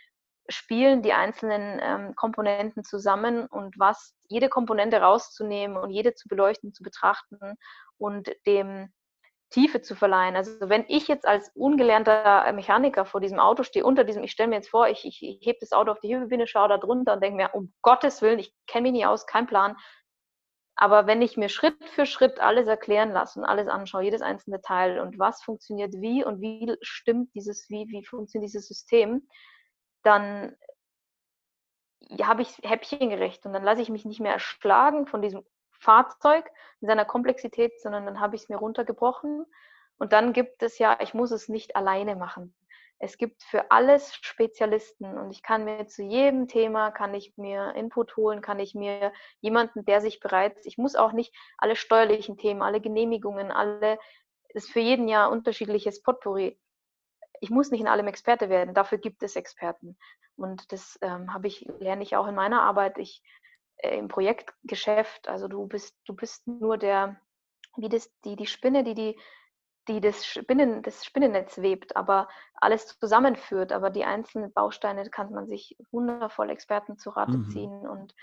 spielen 0.47 1.03
die 1.03 1.13
einzelnen 1.13 1.79
ähm, 1.81 2.15
Komponenten 2.15 2.83
zusammen 2.83 3.45
und 3.45 3.77
was 3.77 4.15
jede 4.27 4.49
Komponente 4.49 4.99
rauszunehmen 4.99 5.77
und 5.77 5.91
jede 5.91 6.15
zu 6.15 6.27
beleuchten, 6.27 6.73
zu 6.73 6.81
betrachten 6.81 7.55
und 7.97 8.31
dem 8.47 8.91
Tiefe 9.49 9.81
zu 9.81 9.95
verleihen. 9.95 10.35
Also 10.35 10.69
wenn 10.69 10.85
ich 10.87 11.07
jetzt 11.07 11.25
als 11.25 11.51
ungelernter 11.55 12.51
Mechaniker 12.53 13.05
vor 13.05 13.19
diesem 13.19 13.39
Auto 13.39 13.63
stehe, 13.63 13.85
unter 13.85 14.03
diesem, 14.03 14.23
ich 14.23 14.31
stelle 14.31 14.49
mir 14.49 14.55
jetzt 14.55 14.69
vor, 14.69 14.87
ich, 14.87 15.05
ich, 15.05 15.23
ich 15.23 15.45
hebe 15.45 15.57
das 15.59 15.71
Auto 15.71 15.91
auf 15.91 15.99
die 15.99 16.09
Hebebühne, 16.09 16.47
schaue 16.47 16.69
da 16.69 16.77
drunter 16.77 17.13
und 17.13 17.23
denke 17.23 17.37
mir, 17.37 17.49
um 17.53 17.73
Gottes 17.81 18.21
Willen, 18.21 18.39
ich 18.39 18.53
kenne 18.67 18.83
mich 18.83 18.91
nicht 18.91 19.05
aus, 19.07 19.25
kein 19.25 19.47
Plan. 19.47 19.75
Aber 20.75 21.07
wenn 21.07 21.21
ich 21.21 21.35
mir 21.35 21.49
Schritt 21.49 21.83
für 21.89 22.05
Schritt 22.05 22.39
alles 22.39 22.67
erklären 22.67 23.11
lasse 23.11 23.39
und 23.39 23.45
alles 23.45 23.67
anschaue, 23.67 24.03
jedes 24.03 24.21
einzelne 24.21 24.61
Teil 24.61 24.99
und 24.99 25.19
was 25.19 25.41
funktioniert 25.41 25.93
wie 25.95 26.23
und 26.23 26.39
wie 26.41 26.73
stimmt 26.81 27.33
dieses, 27.35 27.69
wie, 27.69 27.87
wie 27.89 28.05
funktioniert 28.05 28.47
dieses 28.49 28.67
System, 28.67 29.27
dann 30.03 30.55
habe 32.21 32.43
ich 32.43 32.57
häppchengerecht 32.63 33.45
und 33.45 33.53
dann 33.53 33.63
lasse 33.63 33.81
ich 33.81 33.89
mich 33.89 34.05
nicht 34.05 34.21
mehr 34.21 34.33
erschlagen 34.33 35.05
von 35.05 35.21
diesem 35.21 35.43
Fahrzeug 35.79 36.49
in 36.81 36.87
seiner 36.87 37.05
Komplexität, 37.05 37.81
sondern 37.81 38.05
dann 38.05 38.19
habe 38.19 38.35
ich 38.35 38.43
es 38.43 38.49
mir 38.49 38.57
runtergebrochen. 38.57 39.45
Und 39.97 40.13
dann 40.13 40.33
gibt 40.33 40.63
es 40.63 40.77
ja, 40.77 40.97
ich 41.01 41.13
muss 41.13 41.31
es 41.31 41.49
nicht 41.49 41.75
alleine 41.75 42.15
machen. 42.15 42.53
Es 43.01 43.17
gibt 43.17 43.43
für 43.43 43.71
alles 43.71 44.13
Spezialisten 44.15 45.17
und 45.17 45.31
ich 45.31 45.41
kann 45.41 45.63
mir 45.63 45.87
zu 45.87 46.03
jedem 46.03 46.49
Thema, 46.49 46.91
kann 46.91 47.13
ich 47.13 47.37
mir 47.37 47.73
Input 47.75 48.17
holen, 48.17 48.41
kann 48.41 48.59
ich 48.59 48.75
mir 48.75 49.13
jemanden, 49.39 49.85
der 49.85 50.01
sich 50.01 50.19
bereits, 50.19 50.65
ich 50.65 50.77
muss 50.77 50.95
auch 50.95 51.13
nicht 51.13 51.33
alle 51.57 51.77
steuerlichen 51.77 52.37
Themen, 52.37 52.61
alle 52.61 52.81
Genehmigungen, 52.81 53.53
alle, 53.53 53.97
ist 54.49 54.69
für 54.69 54.81
jeden 54.81 55.07
Jahr 55.07 55.31
unterschiedliches 55.31 56.01
Potpourri. 56.01 56.59
Ich 57.39 57.49
muss 57.49 57.71
nicht 57.71 57.79
in 57.79 57.87
allem 57.87 58.07
Experte 58.07 58.49
werden, 58.49 58.73
dafür 58.73 58.97
gibt 58.97 59.23
es 59.23 59.37
Experten. 59.37 59.97
Und 60.35 60.71
das 60.73 60.99
ähm, 61.01 61.33
habe 61.33 61.47
ich, 61.47 61.69
lerne 61.79 62.03
ich 62.03 62.17
auch 62.17 62.27
in 62.27 62.35
meiner 62.35 62.63
Arbeit. 62.63 62.97
Ich 62.97 63.21
im 63.83 64.07
Projektgeschäft. 64.07 65.27
Also 65.27 65.47
du 65.47 65.67
bist, 65.67 65.95
du 66.05 66.15
bist 66.15 66.47
nur 66.47 66.77
der, 66.77 67.19
wie 67.77 67.89
das, 67.89 68.11
die, 68.25 68.35
die 68.35 68.47
Spinne, 68.47 68.83
die, 68.83 68.93
die, 68.93 69.19
die 69.87 70.01
das, 70.01 70.25
Spinnen, 70.25 70.83
das 70.83 71.05
Spinnennetz 71.05 71.57
webt, 71.59 71.95
aber 71.95 72.27
alles 72.55 72.97
zusammenführt. 72.99 73.71
Aber 73.71 73.89
die 73.89 74.05
einzelnen 74.05 74.53
Bausteine 74.53 75.09
kann 75.09 75.31
man 75.31 75.47
sich 75.47 75.77
wundervoll 75.91 76.49
Experten 76.49 76.97
zu 76.97 77.09
Rate 77.11 77.37
mhm. 77.37 77.49
ziehen 77.49 77.87
und 77.87 78.13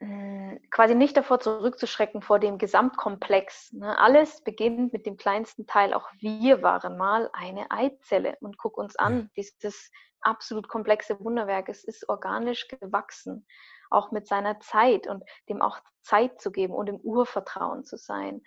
hm, 0.00 0.60
quasi 0.70 0.94
nicht 0.94 1.16
davor 1.16 1.40
zurückzuschrecken 1.40 2.22
vor 2.22 2.38
dem 2.38 2.58
Gesamtkomplex. 2.58 3.72
Ne? 3.72 3.98
Alles 3.98 4.42
beginnt 4.42 4.92
mit 4.92 5.06
dem 5.06 5.16
kleinsten 5.16 5.66
Teil. 5.66 5.92
Auch 5.92 6.08
wir 6.20 6.62
waren 6.62 6.96
mal 6.96 7.28
eine 7.32 7.70
Eizelle. 7.70 8.36
Und 8.40 8.58
guck 8.58 8.78
uns 8.78 8.94
an, 8.96 9.18
ja. 9.18 9.28
dieses 9.36 9.90
absolut 10.20 10.68
komplexe 10.68 11.18
Wunderwerk. 11.18 11.68
Es 11.68 11.82
ist 11.84 12.08
organisch 12.08 12.68
gewachsen, 12.68 13.46
auch 13.90 14.10
mit 14.10 14.26
seiner 14.26 14.60
Zeit 14.60 15.06
und 15.06 15.22
dem 15.48 15.62
auch 15.62 15.78
Zeit 16.02 16.40
zu 16.40 16.50
geben 16.50 16.74
und 16.74 16.88
im 16.88 16.96
Urvertrauen 16.96 17.84
zu 17.84 17.96
sein 17.96 18.42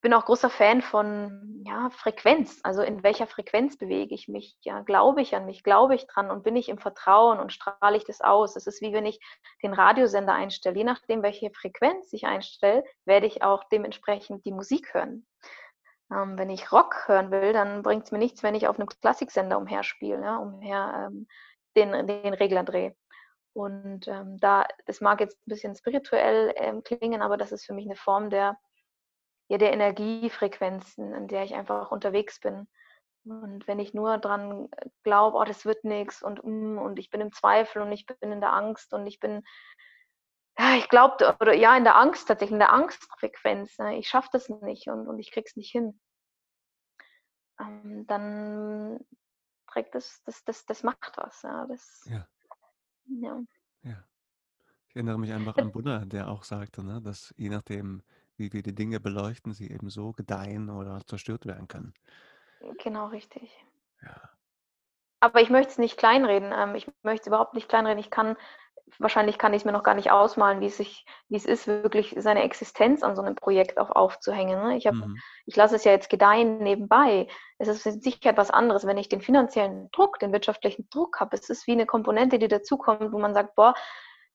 bin 0.00 0.14
auch 0.14 0.24
großer 0.24 0.48
Fan 0.48 0.80
von 0.80 1.62
ja, 1.66 1.90
Frequenz. 1.90 2.60
Also 2.62 2.82
in 2.82 3.02
welcher 3.02 3.26
Frequenz 3.26 3.76
bewege 3.76 4.14
ich 4.14 4.28
mich? 4.28 4.56
Ja, 4.62 4.80
glaube 4.80 5.20
ich 5.20 5.34
an 5.34 5.44
mich? 5.44 5.62
Glaube 5.62 5.94
ich 5.94 6.06
dran? 6.06 6.30
Und 6.30 6.42
bin 6.42 6.56
ich 6.56 6.68
im 6.68 6.78
Vertrauen 6.78 7.38
und 7.38 7.52
strahle 7.52 7.96
ich 7.96 8.04
das 8.04 8.20
aus? 8.20 8.56
Es 8.56 8.66
ist 8.66 8.80
wie 8.80 8.92
wenn 8.92 9.04
ich 9.04 9.20
den 9.62 9.74
Radiosender 9.74 10.32
einstelle. 10.32 10.76
Je 10.76 10.84
nachdem, 10.84 11.22
welche 11.22 11.50
Frequenz 11.50 12.12
ich 12.12 12.26
einstelle, 12.26 12.84
werde 13.04 13.26
ich 13.26 13.42
auch 13.42 13.64
dementsprechend 13.64 14.44
die 14.46 14.52
Musik 14.52 14.94
hören. 14.94 15.26
Ähm, 16.10 16.38
wenn 16.38 16.50
ich 16.50 16.72
Rock 16.72 17.06
hören 17.06 17.30
will, 17.30 17.52
dann 17.52 17.82
bringt 17.82 18.04
es 18.04 18.12
mir 18.12 18.18
nichts, 18.18 18.42
wenn 18.42 18.54
ich 18.54 18.68
auf 18.68 18.78
einem 18.78 18.88
Klassiksender 18.88 19.58
umherspiele, 19.58 20.22
ja, 20.22 20.38
umher 20.38 21.08
ähm, 21.10 21.28
den, 21.76 22.06
den 22.06 22.34
Regler 22.34 22.64
drehe. 22.64 22.96
Und 23.52 24.06
ähm, 24.08 24.38
da, 24.38 24.66
das 24.86 25.00
mag 25.00 25.20
jetzt 25.20 25.36
ein 25.38 25.50
bisschen 25.50 25.74
spirituell 25.74 26.54
ähm, 26.56 26.82
klingen, 26.82 27.22
aber 27.22 27.36
das 27.36 27.52
ist 27.52 27.66
für 27.66 27.74
mich 27.74 27.86
eine 27.86 27.96
Form 27.96 28.30
der 28.30 28.56
ja, 29.50 29.58
der 29.58 29.72
Energiefrequenzen, 29.72 31.12
in 31.12 31.26
der 31.26 31.42
ich 31.42 31.54
einfach 31.56 31.90
unterwegs 31.90 32.38
bin. 32.38 32.68
Und 33.24 33.66
wenn 33.66 33.80
ich 33.80 33.92
nur 33.92 34.16
dran 34.18 34.68
glaube, 35.02 35.36
oh, 35.36 35.44
das 35.44 35.66
wird 35.66 35.82
nichts 35.82 36.22
und, 36.22 36.42
mm, 36.44 36.78
und 36.78 37.00
ich 37.00 37.10
bin 37.10 37.20
im 37.20 37.32
Zweifel 37.32 37.82
und 37.82 37.90
ich 37.90 38.06
bin 38.06 38.16
in 38.32 38.40
der 38.40 38.52
Angst 38.52 38.94
und 38.94 39.08
ich 39.08 39.18
bin, 39.18 39.42
ja, 40.56 40.76
ich 40.76 40.88
glaube, 40.88 41.36
oder 41.40 41.52
ja, 41.52 41.76
in 41.76 41.82
der 41.82 41.96
Angst 41.96 42.28
tatsächlich, 42.28 42.52
in 42.52 42.60
der 42.60 42.72
Angstfrequenz, 42.72 43.76
ne? 43.78 43.98
ich 43.98 44.08
schaffe 44.08 44.28
das 44.32 44.48
nicht 44.48 44.86
und, 44.86 45.08
und 45.08 45.18
ich 45.18 45.32
krieg's 45.32 45.56
nicht 45.56 45.72
hin, 45.72 46.00
ähm, 47.58 48.06
dann 48.06 49.04
trägt 49.66 49.96
das, 49.96 50.22
das, 50.24 50.44
das, 50.44 50.64
das 50.64 50.84
macht 50.84 51.16
was. 51.16 51.42
Ja, 51.42 51.66
das, 51.66 52.08
ja. 52.08 52.24
Ja. 53.10 53.42
ja. 53.82 54.04
Ich 54.88 54.96
erinnere 54.96 55.18
mich 55.18 55.32
einfach 55.32 55.56
an 55.56 55.72
Buddha, 55.72 56.04
der 56.04 56.28
auch 56.28 56.44
sagte, 56.44 56.84
ne, 56.84 57.00
dass 57.00 57.34
je 57.36 57.48
nachdem, 57.48 58.02
wie 58.36 58.52
wir 58.52 58.62
die 58.62 58.74
Dinge 58.74 59.00
beleuchten, 59.00 59.52
sie 59.52 59.70
eben 59.70 59.90
so 59.90 60.12
gedeihen 60.12 60.70
oder 60.70 61.00
zerstört 61.06 61.46
werden 61.46 61.68
können. 61.68 61.94
Genau, 62.82 63.06
richtig. 63.06 63.64
Ja. 64.02 64.30
Aber 65.20 65.42
ich 65.42 65.50
möchte 65.50 65.72
es 65.72 65.78
nicht 65.78 65.98
kleinreden. 65.98 66.52
Ähm, 66.54 66.74
ich 66.74 66.90
möchte 67.02 67.22
es 67.22 67.26
überhaupt 67.26 67.54
nicht 67.54 67.68
kleinreden. 67.68 67.98
Ich 67.98 68.10
kann, 68.10 68.36
wahrscheinlich 68.98 69.38
kann 69.38 69.52
ich 69.52 69.62
es 69.62 69.64
mir 69.64 69.72
noch 69.72 69.82
gar 69.82 69.94
nicht 69.94 70.10
ausmalen, 70.10 70.60
wie 70.60 70.66
es, 70.66 70.76
sich, 70.76 71.04
wie 71.28 71.36
es 71.36 71.46
ist, 71.46 71.66
wirklich 71.66 72.14
seine 72.18 72.42
Existenz 72.42 73.02
an 73.02 73.16
so 73.16 73.22
einem 73.22 73.34
Projekt 73.34 73.78
auch 73.78 73.90
aufzuhängen. 73.90 74.62
Ne? 74.62 74.76
Ich, 74.76 74.84
mhm. 74.84 75.18
ich 75.46 75.56
lasse 75.56 75.76
es 75.76 75.84
ja 75.84 75.92
jetzt 75.92 76.10
gedeihen 76.10 76.58
nebenbei. 76.58 77.28
Es 77.58 77.68
ist 77.68 78.02
sicher 78.02 78.30
etwas 78.30 78.50
anderes, 78.50 78.86
wenn 78.86 78.98
ich 78.98 79.08
den 79.08 79.20
finanziellen 79.20 79.90
Druck, 79.92 80.18
den 80.18 80.32
wirtschaftlichen 80.32 80.88
Druck 80.90 81.20
habe. 81.20 81.36
Es 81.36 81.48
ist 81.48 81.66
wie 81.66 81.72
eine 81.72 81.86
Komponente, 81.86 82.38
die 82.38 82.48
dazukommt, 82.48 83.12
wo 83.12 83.18
man 83.18 83.34
sagt, 83.34 83.54
boah, 83.54 83.74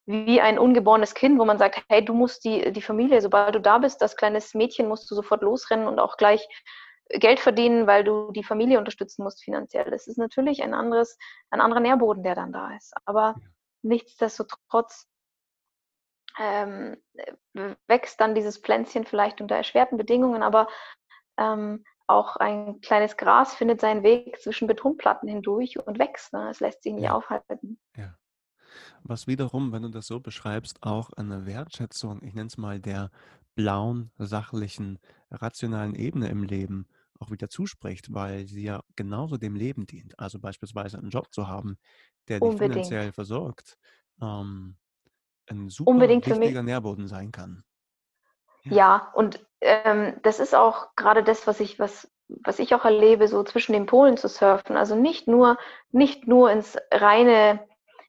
wie 0.05 0.39
ein 0.39 0.59
ungeborenes 0.59 1.15
Kind, 1.15 1.39
wo 1.39 1.45
man 1.45 1.57
sagt, 1.57 1.83
hey, 1.89 2.05
du 2.05 2.13
musst 2.13 2.45
die, 2.45 2.71
die 2.71 2.81
Familie, 2.81 3.21
sobald 3.21 3.55
du 3.55 3.59
da 3.59 3.79
bist, 3.79 4.01
das 4.01 4.15
kleines 4.15 4.53
Mädchen 4.53 4.87
musst 4.87 5.09
du 5.09 5.15
sofort 5.15 5.41
losrennen 5.41 5.87
und 5.87 5.99
auch 5.99 6.17
gleich 6.17 6.47
Geld 7.09 7.39
verdienen, 7.39 7.87
weil 7.87 8.03
du 8.03 8.31
die 8.31 8.43
Familie 8.43 8.79
unterstützen 8.79 9.23
musst 9.23 9.43
finanziell. 9.43 9.89
Das 9.91 10.07
ist 10.07 10.17
natürlich 10.17 10.63
ein 10.63 10.73
anderes, 10.73 11.17
ein 11.49 11.61
anderer 11.61 11.79
Nährboden, 11.79 12.23
der 12.23 12.35
dann 12.35 12.51
da 12.51 12.75
ist. 12.75 12.93
Aber 13.05 13.35
nichtsdestotrotz 13.85 15.07
ähm, 16.37 16.97
wächst 17.87 18.19
dann 18.19 18.35
dieses 18.35 18.57
Pflänzchen 18.57 19.05
vielleicht 19.05 19.39
unter 19.39 19.55
erschwerten 19.55 19.97
Bedingungen, 19.97 20.43
aber 20.43 20.67
ähm, 21.37 21.85
auch 22.07 22.35
ein 22.35 22.81
kleines 22.81 23.17
Gras 23.17 23.55
findet 23.55 23.81
seinen 23.81 24.03
Weg 24.03 24.39
zwischen 24.41 24.67
Betonplatten 24.67 25.27
hindurch 25.27 25.79
und 25.79 25.97
wächst. 25.97 26.33
Ne? 26.33 26.49
Es 26.49 26.59
lässt 26.59 26.83
sich 26.83 26.93
nicht 26.93 27.05
ja. 27.05 27.13
aufhalten. 27.13 27.79
Ja. 27.95 28.15
Was 29.03 29.27
wiederum, 29.27 29.71
wenn 29.71 29.83
du 29.83 29.89
das 29.89 30.07
so 30.07 30.19
beschreibst, 30.19 30.83
auch 30.83 31.11
eine 31.13 31.45
Wertschätzung, 31.45 32.21
ich 32.23 32.33
nenne 32.33 32.47
es 32.47 32.57
mal 32.57 32.79
der 32.79 33.09
blauen, 33.55 34.11
sachlichen, 34.17 34.99
rationalen 35.31 35.95
Ebene 35.95 36.27
im 36.27 36.43
Leben 36.43 36.87
auch 37.19 37.31
wieder 37.31 37.49
zuspricht, 37.49 38.13
weil 38.13 38.47
sie 38.47 38.63
ja 38.63 38.81
genauso 38.95 39.37
dem 39.37 39.55
Leben 39.55 39.85
dient. 39.85 40.17
Also 40.19 40.39
beispielsweise 40.39 40.97
einen 40.97 41.09
Job 41.09 41.33
zu 41.33 41.47
haben, 41.47 41.77
der 42.27 42.39
dich 42.39 42.49
Unbedingt. 42.49 42.73
finanziell 42.73 43.11
versorgt, 43.11 43.77
ähm, 44.21 44.77
ein 45.47 45.69
super 45.69 45.91
Unbedingt 45.91 46.25
wichtiger 46.27 46.63
Nährboden 46.63 47.07
sein 47.07 47.31
kann. 47.31 47.63
Ja, 48.63 48.75
ja 48.75 49.11
und 49.13 49.45
ähm, 49.61 50.17
das 50.23 50.39
ist 50.39 50.55
auch 50.55 50.95
gerade 50.95 51.23
das, 51.23 51.47
was 51.47 51.59
ich, 51.59 51.79
was, 51.79 52.11
was 52.27 52.59
ich 52.59 52.73
auch 52.73 52.85
erlebe, 52.85 53.27
so 53.27 53.43
zwischen 53.43 53.73
den 53.73 53.85
Polen 53.85 54.17
zu 54.17 54.27
surfen. 54.27 54.77
Also 54.77 54.95
nicht 54.95 55.27
nur, 55.27 55.57
nicht 55.91 56.27
nur 56.27 56.51
ins 56.51 56.77
reine 56.91 57.65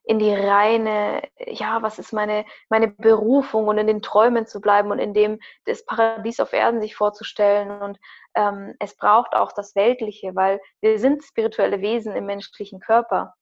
in 0.07 0.19
die 0.19 0.33
reine, 0.33 1.21
ja, 1.45 1.81
was 1.81 1.99
ist 1.99 2.13
meine, 2.13 2.45
meine 2.69 2.87
Berufung 2.87 3.67
und 3.67 3.77
in 3.77 3.87
den 3.87 4.01
Träumen 4.01 4.47
zu 4.47 4.61
bleiben 4.61 4.89
und 4.89 4.99
in 4.99 5.13
dem 5.13 5.37
das 5.65 5.85
Paradies 5.85 6.39
auf 6.39 6.53
Erden 6.53 6.79
sich 6.79 6.95
vorzustellen. 6.95 7.81
Und 7.81 7.99
ähm, 8.33 8.73
es 8.79 8.95
braucht 8.95 9.33
auch 9.33 9.51
das 9.51 9.75
Weltliche, 9.75 10.33
weil 10.33 10.61
wir 10.79 10.97
sind 10.97 11.25
spirituelle 11.25 11.81
Wesen 11.81 12.15
im 12.15 12.25
menschlichen 12.25 12.79
Körper. 12.79 13.35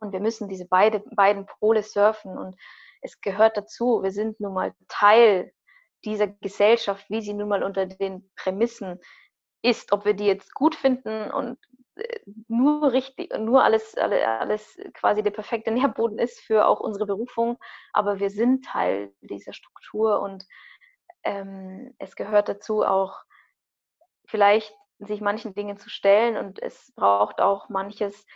Und 0.00 0.12
wir 0.12 0.20
müssen 0.20 0.46
diese 0.46 0.66
beide, 0.66 1.00
beiden 1.16 1.46
Pole 1.46 1.82
surfen 1.82 2.36
und 2.36 2.54
es 3.00 3.22
gehört 3.22 3.56
dazu. 3.56 4.02
Wir 4.02 4.10
sind 4.12 4.40
nun 4.40 4.52
mal 4.52 4.74
Teil 4.88 5.52
dieser 6.04 6.26
Gesellschaft, 6.26 7.06
wie 7.08 7.22
sie 7.22 7.32
nun 7.32 7.48
mal 7.48 7.62
unter 7.62 7.86
den 7.86 8.30
Prämissen 8.36 9.00
ist, 9.62 9.92
ob 9.92 10.04
wir 10.04 10.12
die 10.12 10.26
jetzt 10.26 10.54
gut 10.54 10.74
finden 10.74 11.30
und 11.30 11.58
nur 12.48 12.92
richtig, 12.92 13.36
nur 13.38 13.62
alles, 13.64 13.96
alles 13.96 14.78
quasi 14.94 15.22
der 15.22 15.30
perfekte 15.30 15.70
Nährboden 15.70 16.18
ist 16.18 16.40
für 16.40 16.66
auch 16.66 16.80
unsere 16.80 17.06
Berufung, 17.06 17.58
aber 17.92 18.20
wir 18.20 18.30
sind 18.30 18.64
Teil 18.64 19.12
dieser 19.20 19.52
Struktur 19.52 20.20
und 20.20 20.46
ähm, 21.24 21.94
es 21.98 22.16
gehört 22.16 22.48
dazu 22.48 22.84
auch 22.84 23.22
vielleicht 24.26 24.74
sich 24.98 25.20
manchen 25.20 25.54
Dingen 25.54 25.78
zu 25.78 25.90
stellen 25.90 26.36
und 26.36 26.60
es 26.60 26.92
braucht 26.94 27.40
auch 27.40 27.68
manches, 27.68 28.26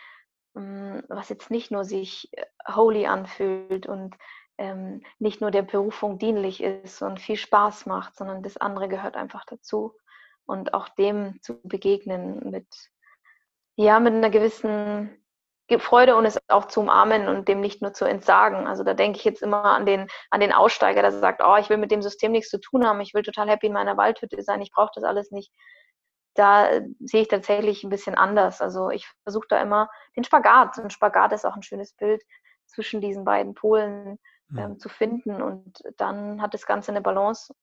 ähm, 0.57 1.03
was 1.09 1.29
jetzt 1.29 1.51
nicht 1.51 1.71
nur 1.71 1.85
sich 1.85 2.29
äh, 2.33 2.45
holy 2.73 3.07
anfühlt 3.07 3.87
und 3.87 4.17
ähm, 4.59 5.03
nicht 5.19 5.41
nur 5.41 5.51
der 5.51 5.63
Berufung 5.63 6.19
dienlich 6.19 6.63
ist 6.63 7.03
und 7.03 7.21
viel 7.21 7.37
Spaß 7.37 7.87
macht, 7.87 8.17
sondern 8.17 8.43
das 8.43 8.57
andere 8.57 8.89
gehört 8.89 9.17
einfach 9.17 9.45
dazu 9.45 9.95
und 10.47 10.75
auch 10.75 10.89
dem 10.91 11.41
zu 11.43 11.61
begegnen 11.63 12.51
mit 12.51 12.67
ja, 13.77 14.01
mit 14.01 14.15
einer 14.15 14.31
gewissen 14.31 15.23
Freude 15.79 16.17
und 16.17 16.27
es 16.27 16.39
auch 16.49 16.67
zu 16.67 16.81
umarmen 16.81 17.29
und 17.29 17.49
dem 17.49 17.61
nicht 17.61 17.81
nur 17.81 17.95
zu 17.95 18.05
entsagen. 18.05 18.67
Also 18.67 18.85
da 18.85 18.95
denke 18.95 19.19
ich 19.19 19.25
jetzt 19.25 19.43
immer 19.43 19.65
an 19.65 19.87
den, 19.87 20.09
an 20.31 20.41
den 20.41 20.53
Aussteiger, 20.53 21.01
der 21.01 21.13
sagt, 21.13 21.43
oh, 21.43 21.57
ich 21.57 21.71
will 21.71 21.79
mit 21.79 21.91
dem 21.91 22.03
System 22.03 22.33
nichts 22.33 22.51
zu 22.51 22.61
tun 22.61 22.87
haben, 22.87 23.01
ich 23.01 23.15
will 23.15 23.23
total 23.23 23.49
happy 23.49 23.69
in 23.69 23.73
meiner 23.73 23.97
Waldhütte 23.97 24.43
sein, 24.43 24.61
ich 24.61 24.71
brauche 24.71 24.91
das 24.95 25.05
alles 25.05 25.31
nicht. 25.31 25.51
Da 26.35 26.69
äh, 26.69 26.83
sehe 27.01 27.23
ich 27.23 27.29
tatsächlich 27.29 27.85
ein 27.85 27.91
bisschen 27.91 28.15
anders. 28.15 28.61
Also 28.61 28.91
ich 28.91 29.07
versuche 29.23 29.47
da 29.49 29.61
immer 29.61 29.89
den 30.17 30.25
Spagat. 30.25 30.79
Ein 30.79 30.91
Spagat 30.91 31.33
ist 31.33 31.45
auch 31.45 31.57
ein 31.57 31.63
schönes 31.63 31.95
Bild 31.95 32.23
zwischen 32.67 33.01
diesen 33.01 33.25
beiden 33.25 33.55
Polen 33.55 34.19
ähm, 34.57 34.79
zu 34.79 34.89
finden 34.89 35.41
und 35.41 35.83
dann 35.97 36.43
hat 36.43 36.55
das 36.55 36.67
Ganze 36.67 36.91
eine 36.91 37.01
Balance 37.01 37.55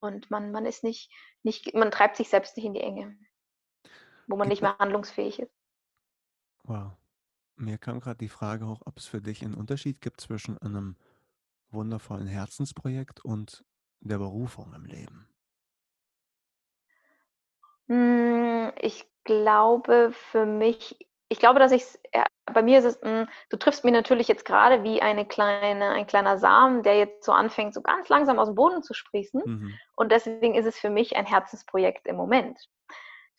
und 0.00 0.30
man, 0.30 0.50
man 0.50 0.66
ist 0.66 0.82
nicht, 0.82 1.10
nicht, 1.42 1.74
man 1.74 1.90
treibt 1.90 2.16
sich 2.16 2.28
selbst 2.28 2.56
nicht 2.56 2.66
in 2.66 2.74
die 2.74 2.80
Enge 2.80 3.16
wo 4.30 4.36
man 4.36 4.48
nicht 4.48 4.62
mehr 4.62 4.78
handlungsfähig 4.78 5.40
ist. 5.40 5.52
Wow. 6.64 6.92
Mir 7.56 7.78
kam 7.78 8.00
gerade 8.00 8.18
die 8.18 8.28
Frage 8.28 8.66
hoch, 8.66 8.80
ob 8.86 8.98
es 8.98 9.06
für 9.06 9.20
dich 9.20 9.42
einen 9.44 9.54
Unterschied 9.54 10.00
gibt 10.00 10.20
zwischen 10.20 10.56
einem 10.58 10.96
wundervollen 11.70 12.26
Herzensprojekt 12.26 13.24
und 13.24 13.64
der 14.00 14.18
Berufung 14.18 14.72
im 14.74 14.86
Leben. 14.86 15.28
Hm, 17.86 18.72
ich 18.80 19.06
glaube 19.24 20.12
für 20.12 20.46
mich, 20.46 20.96
ich 21.28 21.38
glaube, 21.38 21.58
dass 21.58 21.72
ich 21.72 21.84
ja, 22.14 22.24
bei 22.46 22.62
mir 22.62 22.78
ist 22.78 22.84
es, 22.84 23.00
hm, 23.02 23.28
du 23.50 23.56
triffst 23.56 23.84
mich 23.84 23.92
natürlich 23.92 24.28
jetzt 24.28 24.44
gerade 24.44 24.82
wie 24.82 25.02
eine 25.02 25.26
kleine, 25.26 25.90
ein 25.90 26.06
kleiner 26.06 26.38
Samen, 26.38 26.82
der 26.82 26.96
jetzt 26.96 27.24
so 27.24 27.32
anfängt, 27.32 27.74
so 27.74 27.82
ganz 27.82 28.08
langsam 28.08 28.38
aus 28.38 28.48
dem 28.48 28.54
Boden 28.54 28.82
zu 28.82 28.94
sprießen. 28.94 29.42
Mhm. 29.44 29.78
Und 29.96 30.12
deswegen 30.12 30.54
ist 30.54 30.66
es 30.66 30.78
für 30.78 30.90
mich 30.90 31.16
ein 31.16 31.26
Herzensprojekt 31.26 32.06
im 32.06 32.16
Moment. 32.16 32.58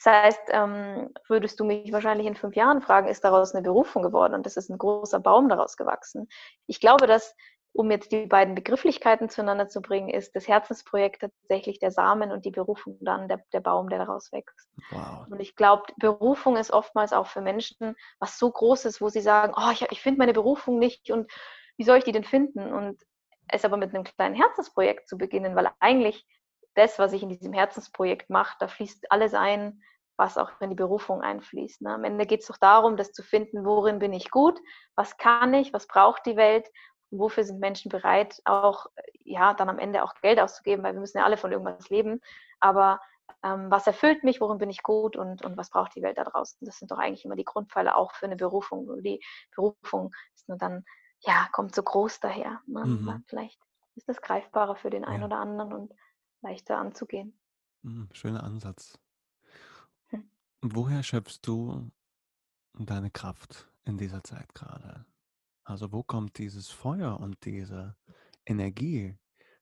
Das 0.04 0.14
heißt, 0.14 0.41
ähm, 0.49 1.14
würdest 1.28 1.60
du 1.60 1.64
mich 1.64 1.91
wahrscheinlich 1.91 2.26
in 2.26 2.36
fünf 2.36 2.56
Jahren 2.56 2.82
fragen, 2.82 3.08
ist 3.08 3.24
daraus 3.24 3.54
eine 3.54 3.62
Berufung 3.62 4.02
geworden 4.02 4.34
und 4.34 4.47
es 4.47 4.58
ist 4.58 4.70
ein 4.70 4.80
großer 4.80 5.20
Baum 5.20 5.47
daraus 5.47 5.78
gewachsen. 5.78 6.28
Ich 6.66 6.80
glaube, 6.80 7.06
dass, 7.06 7.36
um 7.74 7.91
jetzt 7.91 8.12
die 8.12 8.26
beiden 8.26 8.56
Begrifflichkeiten 8.56 9.30
zueinander 9.30 9.70
zu 9.70 9.80
bringen, 9.80 10.10
ist 10.10 10.36
das 10.36 10.47
Herzensprojekt 10.47 11.22
tatsächlich 11.22 11.78
der 11.78 11.91
Samen 11.91 12.32
und 12.32 12.45
die 12.45 12.52
Berufung 12.52 12.97
dann 13.02 13.28
der, 13.28 13.43
der 13.54 13.60
Baum, 13.60 13.89
der 13.89 13.99
daraus 13.99 14.32
wächst. 14.32 14.70
Wow. 14.89 15.28
Und 15.30 15.39
ich 15.39 15.56
glaube, 15.56 15.84
Berufung 15.97 16.58
ist 16.58 16.74
oftmals 16.74 17.14
auch 17.14 17.28
für 17.28 17.41
Menschen 17.41 17.95
was 18.20 18.39
so 18.39 18.49
Großes, 18.49 19.02
wo 19.02 19.10
sie 19.10 19.22
sagen, 19.22 19.54
oh, 19.56 19.72
ich, 19.72 19.84
ich 19.91 20.02
finde 20.02 20.18
meine 20.18 20.34
Berufung 20.34 20.80
nicht 20.80 21.12
und 21.12 21.32
wie 21.78 21.84
soll 21.84 21.99
ich 21.99 22.06
die 22.06 22.12
denn 22.12 22.24
finden? 22.24 22.74
Und 22.74 23.04
es 23.49 23.66
aber 23.66 23.78
mit 23.78 23.93
einem 23.93 24.04
kleinen 24.04 24.36
Herzensprojekt 24.36 25.08
zu 25.08 25.18
beginnen, 25.18 25.56
weil 25.56 25.70
eigentlich 25.80 26.26
das, 26.74 26.97
was 26.99 27.14
ich 27.14 27.22
in 27.22 27.30
diesem 27.30 27.54
Herzensprojekt 27.54 28.30
mache, 28.30 28.56
da 28.60 28.68
fließt 28.68 29.12
alles 29.12 29.34
ein, 29.34 29.84
was 30.22 30.38
auch 30.38 30.52
in 30.62 30.70
die 30.70 30.76
Berufung 30.76 31.22
einfließt. 31.22 31.82
Ne? 31.82 31.96
Am 31.96 32.04
Ende 32.04 32.28
geht 32.28 32.42
es 32.42 32.48
doch 32.48 32.58
darum, 32.58 32.96
das 32.96 33.12
zu 33.12 33.24
finden, 33.24 33.66
worin 33.66 33.98
bin 33.98 34.14
ich 34.14 34.30
gut, 34.30 34.60
was 34.96 35.18
kann 35.18 35.52
ich, 35.56 35.74
was 35.74 35.88
braucht 35.88 36.28
die 36.28 36.36
Welt 36.38 36.70
und 37.10 37.18
wofür 37.18 37.44
sind 37.44 37.60
Menschen 37.60 37.90
bereit, 37.90 38.40
auch 38.46 38.86
ja 39.24 39.56
dann 39.56 39.68
am 39.68 39.80
Ende 39.80 40.04
auch 40.04 40.14
Geld 40.22 40.40
auszugeben, 40.40 40.84
weil 40.84 40.94
wir 40.94 41.00
müssen 41.00 41.18
ja 41.18 41.26
alle 41.26 41.38
von 41.38 41.52
irgendwas 41.52 41.90
leben. 41.90 42.22
Aber 42.60 43.02
ähm, 43.42 43.72
was 43.72 43.88
erfüllt 43.88 44.24
mich, 44.24 44.40
worin 44.40 44.60
bin 44.60 44.70
ich 44.70 44.84
gut 44.84 45.16
und, 45.16 45.44
und 45.44 45.58
was 45.58 45.72
braucht 45.72 45.96
die 45.96 46.04
Welt 46.04 46.20
da 46.20 46.24
draußen? 46.24 46.60
Das 46.68 46.78
sind 46.78 46.92
doch 46.92 47.00
eigentlich 47.00 47.26
immer 47.26 47.36
die 47.36 47.44
Grundpfeiler 47.44 47.98
auch 47.98 48.14
für 48.14 48.28
eine 48.28 48.36
Berufung. 48.36 48.88
Und 48.88 49.02
die 49.02 49.24
Berufung 49.56 50.12
ist 50.36 50.48
nur 50.48 50.60
dann, 50.60 50.86
ja, 51.22 51.48
kommt 51.52 51.74
so 51.74 51.82
groß 51.82 52.20
daher. 52.20 52.62
Ne? 52.68 52.86
Mhm. 52.86 53.24
Vielleicht 53.28 53.60
ist 53.96 54.08
das 54.08 54.22
greifbarer 54.22 54.76
für 54.76 54.92
den 54.92 55.04
einen 55.04 55.22
ja. 55.22 55.26
oder 55.26 55.40
anderen 55.40 55.74
und 55.74 55.94
leichter 56.44 56.78
anzugehen. 56.78 57.40
Mhm, 57.82 58.10
schöner 58.14 58.44
Ansatz. 58.44 59.01
Woher 60.64 61.01
schöpfst 61.01 61.39
du 61.41 61.91
deine 62.74 63.09
Kraft 63.09 63.68
in 63.84 63.97
dieser 63.97 64.24
Zeit 64.24 64.53
gerade? 64.53 65.05
Also 65.64 65.91
wo 65.91 66.03
kommt 66.03 66.38
dieses 66.38 66.70
Feuer 66.70 67.20
und 67.20 67.45
diese 67.45 67.95
Energie, 68.45 69.18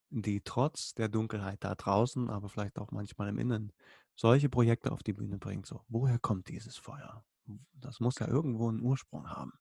die 0.10 0.42
trotz 0.42 0.94
der 0.94 1.08
Dunkelheit 1.08 1.64
da 1.64 1.76
draußen, 1.76 2.30
aber 2.30 2.50
vielleicht 2.50 2.80
auch 2.80 2.92
manchmal 2.92 3.30
im 3.30 3.38
Innen, 3.38 3.72
solche 4.16 4.50
Projekte 4.50 4.92
auf 4.92 5.02
die 5.02 5.14
Bühne 5.14 5.38
bringt? 5.38 5.66
So, 5.66 5.86
woher 5.88 6.20
kommt 6.20 6.50
dieses 6.50 6.78
Feuer? 6.78 7.24
Das 7.74 8.02
muss 8.02 8.20
ja 8.20 8.28
irgendwo 8.28 8.68
einen 8.68 8.82
Ursprung 8.82 9.30
haben. 9.30 9.54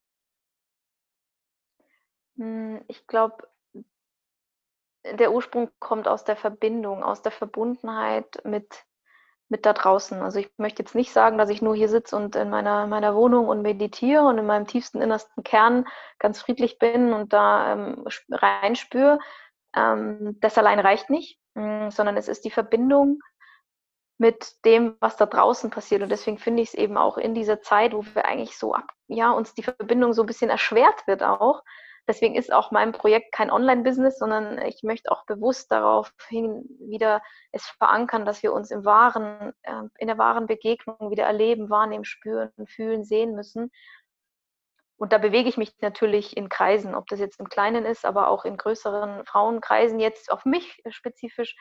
Hm, 2.37 2.85
ich 2.89 3.07
glaube, 3.07 3.49
der 5.05 5.33
Ursprung 5.33 5.71
kommt 5.79 6.09
aus 6.09 6.25
der 6.25 6.37
Verbindung, 6.37 7.03
aus 7.03 7.23
der 7.23 7.33
Verbundenheit 7.33 8.43
mit, 8.45 8.85
mit 9.49 9.65
da 9.65 9.73
draußen. 9.73 10.21
Also 10.23 10.39
ich 10.39 10.51
möchte 10.59 10.83
jetzt 10.83 10.95
nicht 10.95 11.13
sagen, 11.13 11.39
dass 11.39 11.49
ich 11.49 11.63
nur 11.63 11.75
hier 11.75 11.89
sitze 11.89 12.17
und 12.17 12.37
in 12.37 12.51
meiner, 12.51 12.87
meiner 12.87 13.15
Wohnung 13.15 13.49
und 13.49 13.63
meditiere 13.63 14.23
und 14.23 14.39
in 14.39 14.47
meinem 14.47 14.67
tiefsten 14.67 15.01
innersten 15.01 15.43
Kern 15.43 15.87
ganz 16.19 16.41
friedlich 16.41 16.79
bin 16.79 17.13
und 17.13 17.33
da 17.33 17.73
ähm, 17.73 18.05
reinspüre. 18.31 19.19
Ähm, 19.75 20.37
das 20.41 20.59
allein 20.59 20.79
reicht 20.79 21.11
nicht, 21.11 21.41
mm, 21.55 21.91
sondern 21.91 22.17
es 22.17 22.29
ist 22.29 22.45
die 22.45 22.51
Verbindung 22.51 23.21
mit 24.19 24.65
dem, 24.65 24.97
was 25.01 25.17
da 25.17 25.27
draußen 25.27 25.71
passiert. 25.71 26.03
Und 26.03 26.11
deswegen 26.11 26.39
finde 26.39 26.63
ich 26.63 26.71
es 26.71 26.75
eben 26.75 26.97
auch 26.97 27.17
in 27.17 27.35
dieser 27.35 27.63
Zeit, 27.63 27.95
wo 27.95 28.05
wir 28.15 28.25
eigentlich 28.25 28.59
so 28.59 28.75
ab, 28.75 28.93
ja, 29.07 29.31
uns 29.31 29.55
die 29.55 29.63
Verbindung 29.63 30.13
so 30.13 30.23
ein 30.23 30.27
bisschen 30.27 30.51
erschwert 30.51 31.07
wird 31.07 31.23
auch, 31.23 31.63
Deswegen 32.09 32.37
ist 32.37 32.51
auch 32.51 32.71
mein 32.71 32.93
Projekt 32.93 33.33
kein 33.33 33.51
Online-Business, 33.51 34.19
sondern 34.19 34.59
ich 34.63 34.83
möchte 34.83 35.13
auch 35.13 35.27
bewusst 35.27 35.71
darauf 35.71 36.11
hin 36.29 36.65
wieder 36.81 37.21
es 37.53 37.67
verankern, 37.67 38.25
dass 38.25 38.43
wir 38.43 38.55
uns 38.55 38.71
im 38.71 38.87
wahren, 38.87 39.53
äh, 39.63 39.83
in 39.99 40.09
der 40.09 40.17
wahren 40.17 40.47
Begegnung 40.47 41.11
wieder 41.11 41.25
erleben, 41.25 41.69
wahrnehmen, 41.69 42.07
spüren, 42.07 42.51
fühlen, 42.67 43.05
sehen 43.05 43.35
müssen. 43.35 43.71
Und 44.97 45.13
da 45.13 45.19
bewege 45.19 45.51
ich 45.51 45.59
mich 45.59 45.75
natürlich 45.81 46.35
in 46.35 46.49
Kreisen, 46.49 46.95
ob 46.95 47.07
das 47.09 47.21
jetzt 47.21 47.39
im 47.41 47.49
Kleinen 47.51 47.85
ist, 47.85 48.07
aber 48.07 48.29
auch 48.29 48.47
in 48.47 48.57
größeren 48.57 49.27
Frauenkreisen, 49.27 50.01
jetzt 50.01 50.33
auf 50.33 50.47
mich 50.47 50.83
spezifisch. 50.89 51.57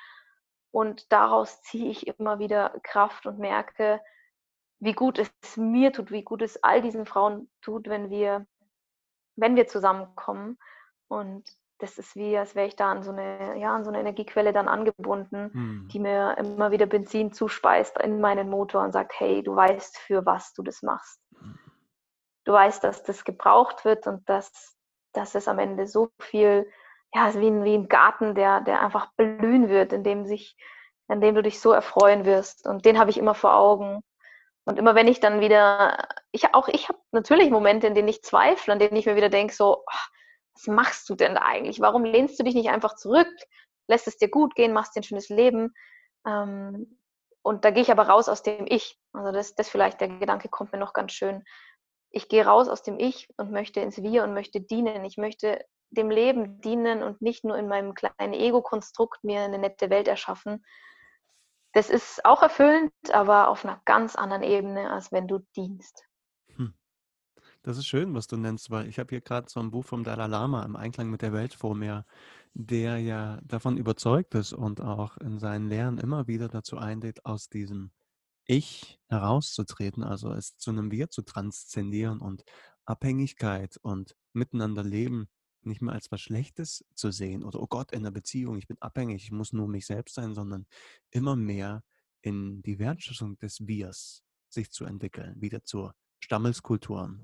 Und 0.71 1.11
daraus 1.11 1.61
ziehe 1.61 1.89
ich 1.89 2.07
immer 2.07 2.39
wieder 2.39 2.73
Kraft 2.83 3.25
und 3.25 3.37
merke, 3.37 3.99
wie 4.79 4.93
gut 4.93 5.19
es 5.19 5.29
mir 5.57 5.91
tut, 5.91 6.09
wie 6.11 6.23
gut 6.23 6.41
es 6.41 6.63
all 6.63 6.81
diesen 6.81 7.05
Frauen 7.05 7.49
tut, 7.61 7.89
wenn 7.89 8.09
wir 8.09 8.47
wenn 9.37 9.55
wir 9.55 9.67
zusammenkommen. 9.67 10.57
Und 11.07 11.45
das 11.79 11.97
ist 11.97 12.15
wie, 12.15 12.37
als 12.37 12.55
wäre 12.55 12.67
ich 12.67 12.75
da 12.75 12.91
an 12.91 13.03
so 13.03 13.11
eine, 13.11 13.57
ja, 13.57 13.73
an 13.75 13.83
so 13.83 13.91
eine 13.91 13.99
Energiequelle 13.99 14.51
dann 14.51 14.67
angebunden, 14.67 15.51
hm. 15.53 15.87
die 15.91 15.99
mir 15.99 16.35
immer 16.37 16.71
wieder 16.71 16.87
Benzin 16.87 17.31
zuspeist 17.31 17.99
in 18.01 18.19
meinen 18.19 18.49
Motor 18.49 18.83
und 18.83 18.91
sagt, 18.91 19.13
hey, 19.19 19.43
du 19.43 19.55
weißt, 19.55 19.97
für 19.99 20.25
was 20.25 20.53
du 20.53 20.63
das 20.63 20.81
machst. 20.81 21.21
Hm. 21.39 21.57
Du 22.45 22.53
weißt, 22.53 22.83
dass 22.83 23.03
das 23.03 23.23
gebraucht 23.23 23.85
wird 23.85 24.07
und 24.07 24.27
dass, 24.27 24.75
dass 25.13 25.35
es 25.35 25.47
am 25.47 25.59
Ende 25.59 25.85
so 25.85 26.09
viel, 26.19 26.69
ja, 27.13 27.33
wie 27.35 27.47
ein, 27.47 27.63
wie 27.63 27.75
ein 27.75 27.89
Garten, 27.89 28.35
der, 28.35 28.61
der 28.61 28.81
einfach 28.81 29.11
blühen 29.15 29.69
wird, 29.69 29.93
in 29.93 30.03
dem 30.03 30.25
sich, 30.25 30.55
in 31.09 31.21
dem 31.21 31.35
du 31.35 31.43
dich 31.43 31.59
so 31.59 31.71
erfreuen 31.71 32.25
wirst. 32.25 32.65
Und 32.67 32.85
den 32.85 32.97
habe 32.97 33.09
ich 33.09 33.17
immer 33.17 33.35
vor 33.35 33.55
Augen. 33.55 34.01
Und 34.67 34.77
immer 34.77 34.95
wenn 34.95 35.07
ich 35.07 35.21
dann 35.21 35.39
wieder, 35.39 36.09
ich 36.33 36.53
auch 36.53 36.67
ich 36.67 36.89
habe 36.89 36.99
natürlich 37.13 37.49
Momente, 37.49 37.87
in 37.87 37.95
denen 37.95 38.09
ich 38.09 38.21
zweifle, 38.21 38.73
an 38.73 38.79
denen 38.79 38.97
ich 38.97 39.05
mir 39.05 39.15
wieder 39.15 39.29
denke, 39.29 39.53
so, 39.53 39.83
ach, 39.87 40.09
was 40.55 40.67
machst 40.67 41.09
du 41.09 41.15
denn 41.15 41.35
da 41.35 41.41
eigentlich? 41.43 41.79
Warum 41.79 42.03
lehnst 42.03 42.37
du 42.37 42.43
dich 42.43 42.53
nicht 42.53 42.69
einfach 42.69 42.95
zurück, 42.95 43.29
lässt 43.87 44.07
es 44.07 44.17
dir 44.17 44.29
gut 44.29 44.55
gehen, 44.55 44.73
machst 44.73 44.93
dir 44.93 44.99
ein 44.99 45.03
schönes 45.03 45.29
Leben? 45.29 45.73
Ähm, 46.27 46.99
und 47.43 47.63
da 47.63 47.71
gehe 47.71 47.81
ich 47.81 47.91
aber 47.91 48.09
raus 48.09 48.27
aus 48.27 48.43
dem 48.43 48.65
Ich. 48.67 48.99
Also 49.13 49.31
das, 49.31 49.55
das 49.55 49.69
vielleicht, 49.69 50.01
der 50.01 50.09
Gedanke 50.09 50.49
kommt 50.49 50.73
mir 50.73 50.79
noch 50.79 50.91
ganz 50.91 51.13
schön. 51.13 51.45
Ich 52.09 52.27
gehe 52.27 52.45
raus 52.45 52.67
aus 52.67 52.83
dem 52.83 52.99
Ich 52.99 53.29
und 53.37 53.51
möchte 53.51 53.79
ins 53.79 54.03
Wir 54.03 54.25
und 54.25 54.33
möchte 54.33 54.59
dienen. 54.59 55.05
Ich 55.05 55.15
möchte 55.15 55.63
dem 55.91 56.09
Leben 56.09 56.59
dienen 56.59 57.03
und 57.03 57.21
nicht 57.21 57.45
nur 57.45 57.57
in 57.57 57.69
meinem 57.69 57.93
kleinen 57.93 58.33
Ego-Konstrukt 58.33 59.23
mir 59.23 59.43
eine 59.43 59.59
nette 59.59 59.89
Welt 59.89 60.09
erschaffen, 60.09 60.65
das 61.77 61.91
ist 61.91 62.25
auch 62.25 62.41
erfüllend, 62.41 62.91
aber 63.11 63.49
auf 63.49 63.63
einer 63.63 63.79
ganz 63.85 64.15
anderen 64.15 64.41
Ebene, 64.41 64.89
als 64.89 65.11
wenn 65.11 65.27
du 65.27 65.45
dienst. 65.55 66.07
Hm. 66.55 66.73
Das 67.61 67.77
ist 67.77 67.85
schön, 67.85 68.15
was 68.15 68.25
du 68.25 68.35
nennst, 68.35 68.71
weil 68.71 68.87
ich 68.87 68.97
habe 68.97 69.09
hier 69.09 69.21
gerade 69.21 69.47
so 69.47 69.59
ein 69.59 69.69
Buch 69.69 69.85
vom 69.85 70.03
Dalai 70.03 70.25
Lama 70.25 70.63
im 70.63 70.75
Einklang 70.75 71.11
mit 71.11 71.21
der 71.21 71.33
Welt 71.33 71.53
vor 71.53 71.75
mir, 71.75 72.03
der 72.55 72.97
ja 72.97 73.39
davon 73.43 73.77
überzeugt 73.77 74.33
ist 74.33 74.53
und 74.53 74.81
auch 74.81 75.17
in 75.17 75.37
seinen 75.37 75.67
Lehren 75.67 75.99
immer 75.99 76.25
wieder 76.25 76.47
dazu 76.47 76.79
einlädt, 76.79 77.23
aus 77.27 77.47
diesem 77.47 77.91
Ich 78.45 78.99
herauszutreten, 79.07 80.03
also 80.03 80.31
es 80.31 80.57
zu 80.57 80.71
einem 80.71 80.89
Wir 80.89 81.11
zu 81.11 81.21
transzendieren 81.21 82.21
und 82.21 82.43
Abhängigkeit 82.85 83.77
und 83.83 84.15
miteinander 84.33 84.83
leben 84.83 85.29
nicht 85.67 85.81
mehr 85.81 85.93
als 85.93 86.11
was 86.11 86.21
Schlechtes 86.21 86.85
zu 86.95 87.11
sehen 87.11 87.43
oder, 87.43 87.61
oh 87.61 87.67
Gott, 87.67 87.91
in 87.91 88.03
der 88.03 88.11
Beziehung, 88.11 88.57
ich 88.57 88.67
bin 88.67 88.77
abhängig, 88.79 89.23
ich 89.23 89.31
muss 89.31 89.53
nur 89.53 89.67
mich 89.67 89.85
selbst 89.85 90.15
sein, 90.15 90.33
sondern 90.33 90.65
immer 91.11 91.35
mehr 91.35 91.83
in 92.21 92.61
die 92.61 92.79
Wertschätzung 92.79 93.37
des 93.37 93.67
Wirs 93.67 94.23
sich 94.49 94.71
zu 94.71 94.85
entwickeln, 94.85 95.39
wieder 95.39 95.63
zur 95.63 95.93
Stammeskultur, 96.19 97.19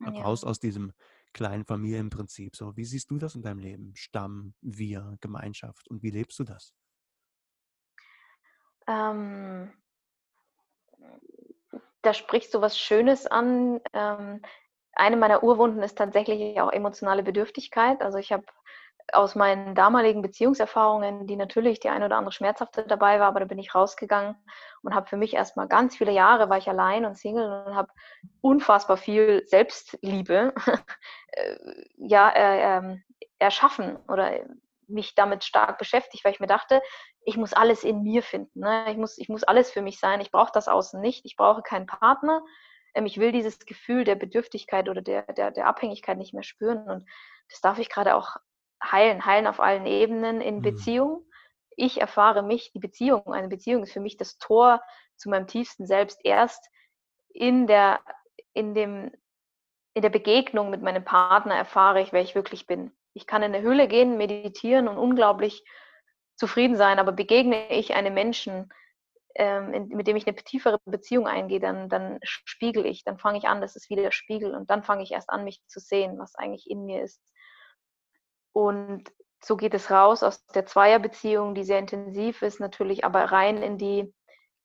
ja. 0.00 0.08
raus 0.10 0.44
aus 0.44 0.60
diesem 0.60 0.92
kleinen 1.32 1.64
Familienprinzip. 1.64 2.56
So, 2.56 2.76
wie 2.76 2.84
siehst 2.84 3.10
du 3.10 3.18
das 3.18 3.34
in 3.34 3.42
deinem 3.42 3.58
Leben? 3.58 3.92
Stamm, 3.96 4.54
Wir, 4.60 5.16
Gemeinschaft 5.20 5.88
und 5.88 6.02
wie 6.02 6.10
lebst 6.10 6.38
du 6.38 6.44
das? 6.44 6.74
Ähm, 8.86 9.72
da 12.02 12.14
sprichst 12.14 12.54
du 12.54 12.60
was 12.60 12.78
Schönes 12.78 13.26
an. 13.26 13.80
Ähm, 13.92 14.42
eine 14.96 15.16
meiner 15.16 15.42
Urwunden 15.42 15.82
ist 15.82 15.98
tatsächlich 15.98 16.60
auch 16.60 16.72
emotionale 16.72 17.22
Bedürftigkeit. 17.22 18.02
Also 18.02 18.18
ich 18.18 18.32
habe 18.32 18.44
aus 19.12 19.34
meinen 19.34 19.74
damaligen 19.74 20.22
Beziehungserfahrungen, 20.22 21.26
die 21.26 21.36
natürlich 21.36 21.80
die 21.80 21.90
eine 21.90 22.06
oder 22.06 22.16
andere 22.16 22.32
schmerzhafte 22.32 22.84
dabei 22.84 23.20
war, 23.20 23.28
aber 23.28 23.40
da 23.40 23.46
bin 23.46 23.58
ich 23.58 23.74
rausgegangen 23.74 24.36
und 24.82 24.94
habe 24.94 25.06
für 25.06 25.16
mich 25.16 25.34
erstmal 25.34 25.68
ganz 25.68 25.96
viele 25.96 26.12
Jahre 26.12 26.48
war 26.48 26.58
ich 26.58 26.68
allein 26.68 27.04
und 27.04 27.16
Single 27.16 27.64
und 27.66 27.74
habe 27.74 27.92
unfassbar 28.40 28.96
viel 28.96 29.42
Selbstliebe 29.46 30.54
äh, 31.32 31.56
ja, 31.96 32.30
äh, 32.30 32.78
äh, 32.78 32.96
erschaffen 33.38 33.98
oder 34.08 34.32
mich 34.88 35.14
damit 35.14 35.44
stark 35.44 35.78
beschäftigt, 35.78 36.24
weil 36.24 36.32
ich 36.32 36.40
mir 36.40 36.46
dachte, 36.46 36.82
ich 37.24 37.36
muss 37.36 37.52
alles 37.52 37.84
in 37.84 38.02
mir 38.02 38.22
finden. 38.22 38.60
Ne? 38.60 38.90
Ich, 38.90 38.96
muss, 38.96 39.18
ich 39.18 39.28
muss 39.28 39.44
alles 39.44 39.70
für 39.70 39.82
mich 39.82 39.98
sein. 39.98 40.20
Ich 40.20 40.30
brauche 40.30 40.52
das 40.52 40.68
außen 40.68 41.00
nicht. 41.00 41.24
Ich 41.24 41.36
brauche 41.36 41.62
keinen 41.62 41.86
Partner. 41.86 42.42
Ähm, 42.94 43.06
ich 43.06 43.18
will 43.18 43.32
dieses 43.32 43.58
Gefühl 43.60 44.04
der 44.04 44.14
Bedürftigkeit 44.14 44.88
oder 44.88 45.02
der, 45.02 45.22
der, 45.32 45.50
der 45.50 45.66
Abhängigkeit 45.66 46.18
nicht 46.18 46.34
mehr 46.34 46.42
spüren. 46.42 46.88
Und 46.88 47.08
das 47.48 47.60
darf 47.60 47.78
ich 47.78 47.88
gerade 47.88 48.14
auch 48.14 48.36
heilen, 48.82 49.24
heilen 49.24 49.46
auf 49.46 49.60
allen 49.60 49.86
Ebenen 49.86 50.40
in 50.40 50.56
mhm. 50.56 50.62
Beziehung. 50.62 51.26
Ich 51.76 52.00
erfahre 52.00 52.42
mich, 52.42 52.72
die 52.72 52.78
Beziehung, 52.78 53.32
eine 53.32 53.48
Beziehung 53.48 53.82
ist 53.82 53.92
für 53.92 54.00
mich 54.00 54.16
das 54.16 54.38
Tor 54.38 54.80
zu 55.16 55.28
meinem 55.28 55.46
tiefsten 55.46 55.86
Selbst 55.86 56.20
erst 56.24 56.70
in 57.28 57.66
der, 57.66 58.00
in 58.52 58.74
dem, 58.74 59.10
in 59.94 60.02
der 60.02 60.10
Begegnung 60.10 60.70
mit 60.70 60.82
meinem 60.82 61.04
Partner 61.04 61.56
erfahre 61.56 62.00
ich, 62.00 62.12
wer 62.12 62.22
ich 62.22 62.34
wirklich 62.34 62.66
bin. 62.66 62.92
Ich 63.12 63.26
kann 63.26 63.42
in 63.42 63.54
eine 63.54 63.62
Höhle 63.62 63.88
gehen, 63.88 64.16
meditieren 64.16 64.88
und 64.88 64.98
unglaublich 64.98 65.64
zufrieden 66.36 66.76
sein, 66.76 66.98
aber 66.98 67.12
begegne 67.12 67.70
ich 67.70 67.94
einem 67.94 68.14
Menschen, 68.14 68.72
ähm, 69.34 69.72
in, 69.72 69.88
mit 69.88 70.06
dem 70.06 70.16
ich 70.16 70.26
eine 70.26 70.36
tiefere 70.36 70.78
Beziehung 70.84 71.26
eingehe, 71.26 71.60
dann, 71.60 71.88
dann 71.88 72.18
spiegel 72.22 72.86
ich, 72.86 73.04
dann 73.04 73.18
fange 73.18 73.38
ich 73.38 73.48
an, 73.48 73.60
das 73.60 73.76
ist 73.76 73.90
wieder 73.90 74.12
Spiegel 74.12 74.54
und 74.54 74.70
dann 74.70 74.82
fange 74.82 75.02
ich 75.02 75.12
erst 75.12 75.30
an, 75.30 75.44
mich 75.44 75.60
zu 75.66 75.80
sehen, 75.80 76.18
was 76.18 76.34
eigentlich 76.34 76.70
in 76.70 76.84
mir 76.84 77.02
ist. 77.02 77.20
Und 78.52 79.10
so 79.42 79.56
geht 79.56 79.74
es 79.74 79.90
raus 79.90 80.22
aus 80.22 80.46
der 80.46 80.66
Zweierbeziehung, 80.66 81.54
die 81.54 81.64
sehr 81.64 81.78
intensiv 81.78 82.42
ist, 82.42 82.60
natürlich 82.60 83.04
aber 83.04 83.24
rein 83.24 83.62
in 83.62 83.78
die 83.78 84.14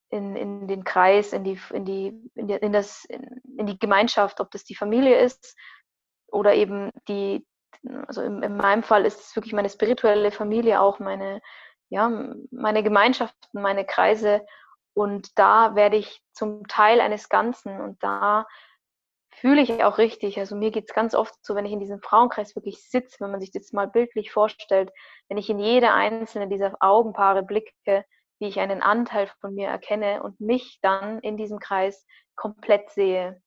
in, 0.10 0.36
in 0.36 0.68
den 0.68 0.84
Kreis, 0.84 1.34
in 1.34 1.44
die, 1.44 1.60
in 1.72 1.86
die, 1.86 2.08
in, 2.36 2.48
die, 2.48 2.56
in, 2.56 2.74
das, 2.74 3.06
in, 3.06 3.42
in 3.58 3.68
die 3.68 3.78
Gemeinschaft, 3.78 4.42
ob 4.42 4.52
das 4.52 4.64
die 4.64 4.76
Familie 4.76 5.20
ist 5.20 5.56
oder 6.28 6.56
eben 6.56 6.92
die, 7.08 7.46
also 8.08 8.22
in, 8.22 8.42
in 8.42 8.58
meinem 8.58 8.84
Fall 8.84 9.06
ist 9.06 9.20
es 9.20 9.36
wirklich 9.36 9.54
meine 9.54 9.70
spirituelle 9.70 10.32
Familie 10.32 10.82
auch, 10.82 11.00
meine, 11.00 11.42
ja, 11.90 12.10
meine 12.52 12.84
Gemeinschaften, 12.84 13.62
meine 13.62 13.86
Kreise. 13.86 14.46
Und 15.00 15.40
da 15.40 15.76
werde 15.76 15.96
ich 15.96 16.22
zum 16.34 16.68
Teil 16.68 17.00
eines 17.00 17.30
Ganzen 17.30 17.80
und 17.80 18.04
da 18.04 18.46
fühle 19.30 19.62
ich 19.62 19.82
auch 19.82 19.98
richtig. 19.98 20.38
Also 20.40 20.58
mir 20.58 20.72
geht 20.72 20.90
es 20.90 20.94
ganz 20.94 21.16
oft 21.16 21.34
so, 21.42 21.56
wenn 21.56 21.66
ich 21.66 21.72
in 21.72 21.80
diesem 21.80 22.02
Frauenkreis 22.02 22.54
wirklich 22.54 22.84
sitze, 22.84 23.22
wenn 23.22 23.32
man 23.32 23.40
sich 23.40 23.52
das 23.52 23.72
mal 23.72 23.88
bildlich 23.88 24.30
vorstellt, 24.30 24.92
wenn 25.30 25.38
ich 25.38 25.50
in 25.50 25.58
jede 25.58 25.94
einzelne 25.94 26.50
dieser 26.50 26.74
Augenpaare 26.82 27.44
blicke, 27.44 28.04
wie 28.40 28.48
ich 28.50 28.60
einen 28.60 28.82
Anteil 28.82 29.32
von 29.40 29.56
mir 29.56 29.70
erkenne 29.70 30.22
und 30.22 30.42
mich 30.42 30.80
dann 30.82 31.20
in 31.20 31.38
diesem 31.38 31.60
Kreis 31.60 32.06
komplett 32.36 32.90
sehe. 32.90 33.42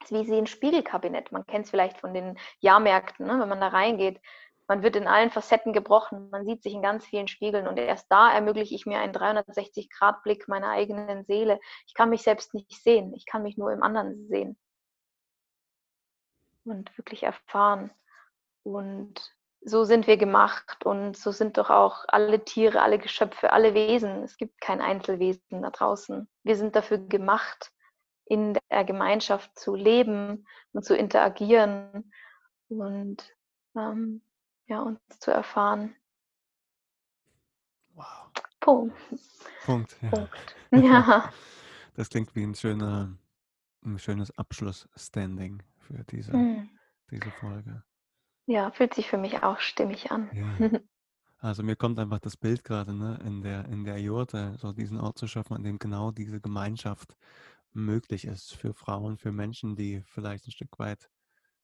Das 0.00 0.10
ist 0.10 0.18
wie 0.18 0.24
sie 0.24 0.36
ein 0.36 0.48
Spiegelkabinett. 0.48 1.30
Man 1.30 1.46
kennt 1.46 1.66
es 1.66 1.70
vielleicht 1.70 2.00
von 2.00 2.12
den 2.12 2.40
Jahrmärkten, 2.58 3.24
ne? 3.24 3.38
wenn 3.38 3.48
man 3.48 3.60
da 3.60 3.68
reingeht. 3.68 4.20
Man 4.68 4.82
wird 4.82 4.96
in 4.96 5.06
allen 5.06 5.30
Facetten 5.30 5.72
gebrochen. 5.72 6.30
Man 6.30 6.44
sieht 6.44 6.62
sich 6.62 6.74
in 6.74 6.82
ganz 6.82 7.04
vielen 7.06 7.28
Spiegeln 7.28 7.68
und 7.68 7.78
erst 7.78 8.06
da 8.10 8.32
ermögliche 8.32 8.74
ich 8.74 8.86
mir 8.86 8.98
einen 8.98 9.14
360-Grad-Blick 9.14 10.48
meiner 10.48 10.70
eigenen 10.70 11.24
Seele. 11.24 11.60
Ich 11.86 11.94
kann 11.94 12.10
mich 12.10 12.22
selbst 12.22 12.54
nicht 12.54 12.82
sehen. 12.82 13.14
Ich 13.14 13.26
kann 13.26 13.42
mich 13.42 13.56
nur 13.56 13.72
im 13.72 13.82
anderen 13.82 14.26
sehen 14.28 14.58
und 16.66 16.96
wirklich 16.98 17.22
erfahren. 17.22 17.90
Und 18.62 19.34
so 19.62 19.84
sind 19.84 20.06
wir 20.06 20.16
gemacht 20.16 20.84
und 20.84 21.16
so 21.16 21.30
sind 21.30 21.58
doch 21.58 21.70
auch 21.70 22.04
alle 22.08 22.44
Tiere, 22.44 22.82
alle 22.82 22.98
Geschöpfe, 22.98 23.52
alle 23.52 23.74
Wesen. 23.74 24.22
Es 24.22 24.36
gibt 24.36 24.60
kein 24.60 24.80
Einzelwesen 24.80 25.62
da 25.62 25.70
draußen. 25.70 26.28
Wir 26.42 26.56
sind 26.56 26.76
dafür 26.76 26.98
gemacht, 26.98 27.72
in 28.26 28.58
der 28.70 28.84
Gemeinschaft 28.84 29.56
zu 29.58 29.74
leben 29.74 30.46
und 30.72 30.84
zu 30.84 30.96
interagieren 30.96 32.12
und 32.68 33.24
ähm, 33.76 34.20
ja, 34.66 34.80
uns 34.80 35.00
zu 35.20 35.30
erfahren. 35.30 35.94
Wow. 37.94 38.30
Punkt. 38.60 38.96
Punkt. 39.64 39.96
Ja. 40.02 40.10
Punkt. 40.10 40.56
ja. 40.72 41.32
Das 41.94 42.10
klingt 42.10 42.34
wie 42.34 42.42
ein 42.42 42.54
schöner, 42.54 43.16
ein 43.84 43.98
schönes 43.98 44.36
Abschlussstanding 44.36 45.62
für 45.78 46.04
diese, 46.04 46.36
mhm. 46.36 46.68
diese 47.10 47.30
Folge. 47.30 47.82
Ja, 48.46 48.70
fühlt 48.70 48.94
sich 48.94 49.08
für 49.08 49.18
mich 49.18 49.42
auch 49.42 49.60
stimmig 49.60 50.10
an. 50.10 50.30
Ja. 50.32 50.70
Also 51.38 51.62
mir 51.62 51.76
kommt 51.76 51.98
einfach 51.98 52.18
das 52.18 52.36
Bild 52.36 52.64
gerade 52.64 52.94
ne, 52.94 53.20
in 53.24 53.42
der, 53.42 53.66
in 53.66 53.84
der 53.84 54.00
Jurte, 54.00 54.56
so 54.58 54.72
diesen 54.72 54.98
Ort 54.98 55.18
zu 55.18 55.28
schaffen, 55.28 55.52
an 55.54 55.62
dem 55.62 55.78
genau 55.78 56.10
diese 56.10 56.40
Gemeinschaft 56.40 57.14
möglich 57.74 58.24
ist 58.24 58.54
für 58.54 58.72
Frauen, 58.72 59.18
für 59.18 59.32
Menschen, 59.32 59.76
die 59.76 60.02
vielleicht 60.06 60.46
ein 60.48 60.52
Stück 60.52 60.78
weit 60.78 61.10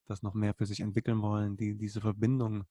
das 0.05 0.23
noch 0.23 0.35
mehr 0.35 0.53
für 0.53 0.67
sich 0.67 0.81
entwickeln 0.81 1.23
wollen, 1.23 1.57
die 1.57 1.75
diese 1.77 2.03
Verbindung 2.03 2.67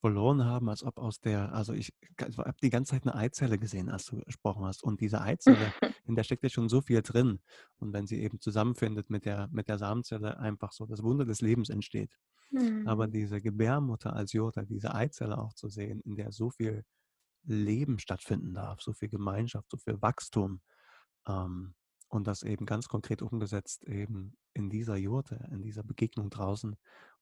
verloren 0.00 0.44
haben, 0.44 0.68
als 0.68 0.82
ob 0.82 0.98
aus 0.98 1.20
der, 1.20 1.52
also 1.52 1.72
ich, 1.72 1.92
ich 2.28 2.38
habe 2.38 2.54
die 2.62 2.70
ganze 2.70 2.90
Zeit 2.92 3.02
eine 3.02 3.14
Eizelle 3.14 3.58
gesehen, 3.58 3.88
als 3.88 4.04
du 4.04 4.18
gesprochen 4.20 4.64
hast. 4.64 4.82
Und 4.84 5.00
diese 5.00 5.20
Eizelle, 5.20 5.72
in 6.04 6.14
der 6.16 6.24
steckt 6.24 6.42
ja 6.42 6.48
schon 6.48 6.68
so 6.68 6.80
viel 6.80 7.02
drin. 7.02 7.40
Und 7.78 7.92
wenn 7.92 8.06
sie 8.06 8.20
eben 8.20 8.40
zusammenfindet 8.40 9.10
mit 9.10 9.24
der, 9.24 9.48
mit 9.50 9.68
der 9.68 9.78
Samenzelle, 9.78 10.38
einfach 10.38 10.72
so 10.72 10.86
das 10.86 11.02
Wunder 11.02 11.24
des 11.24 11.40
Lebens 11.40 11.70
entsteht. 11.70 12.18
Mhm. 12.50 12.86
Aber 12.86 13.08
diese 13.08 13.40
Gebärmutter 13.40 14.14
als 14.14 14.32
Jota, 14.32 14.62
diese 14.62 14.94
Eizelle 14.94 15.38
auch 15.38 15.54
zu 15.54 15.68
sehen, 15.68 16.00
in 16.02 16.16
der 16.16 16.30
so 16.32 16.50
viel 16.50 16.84
Leben 17.44 17.98
stattfinden 17.98 18.54
darf, 18.54 18.80
so 18.82 18.92
viel 18.92 19.08
Gemeinschaft, 19.08 19.70
so 19.70 19.78
viel 19.78 20.00
Wachstum. 20.02 20.60
Ähm, 21.26 21.74
und 22.08 22.26
das 22.26 22.42
eben 22.42 22.66
ganz 22.66 22.88
konkret 22.88 23.22
umgesetzt 23.22 23.84
eben 23.84 24.36
in 24.52 24.70
dieser 24.70 24.96
Jurte, 24.96 25.48
in 25.50 25.62
dieser 25.62 25.82
Begegnung 25.82 26.30
draußen 26.30 26.76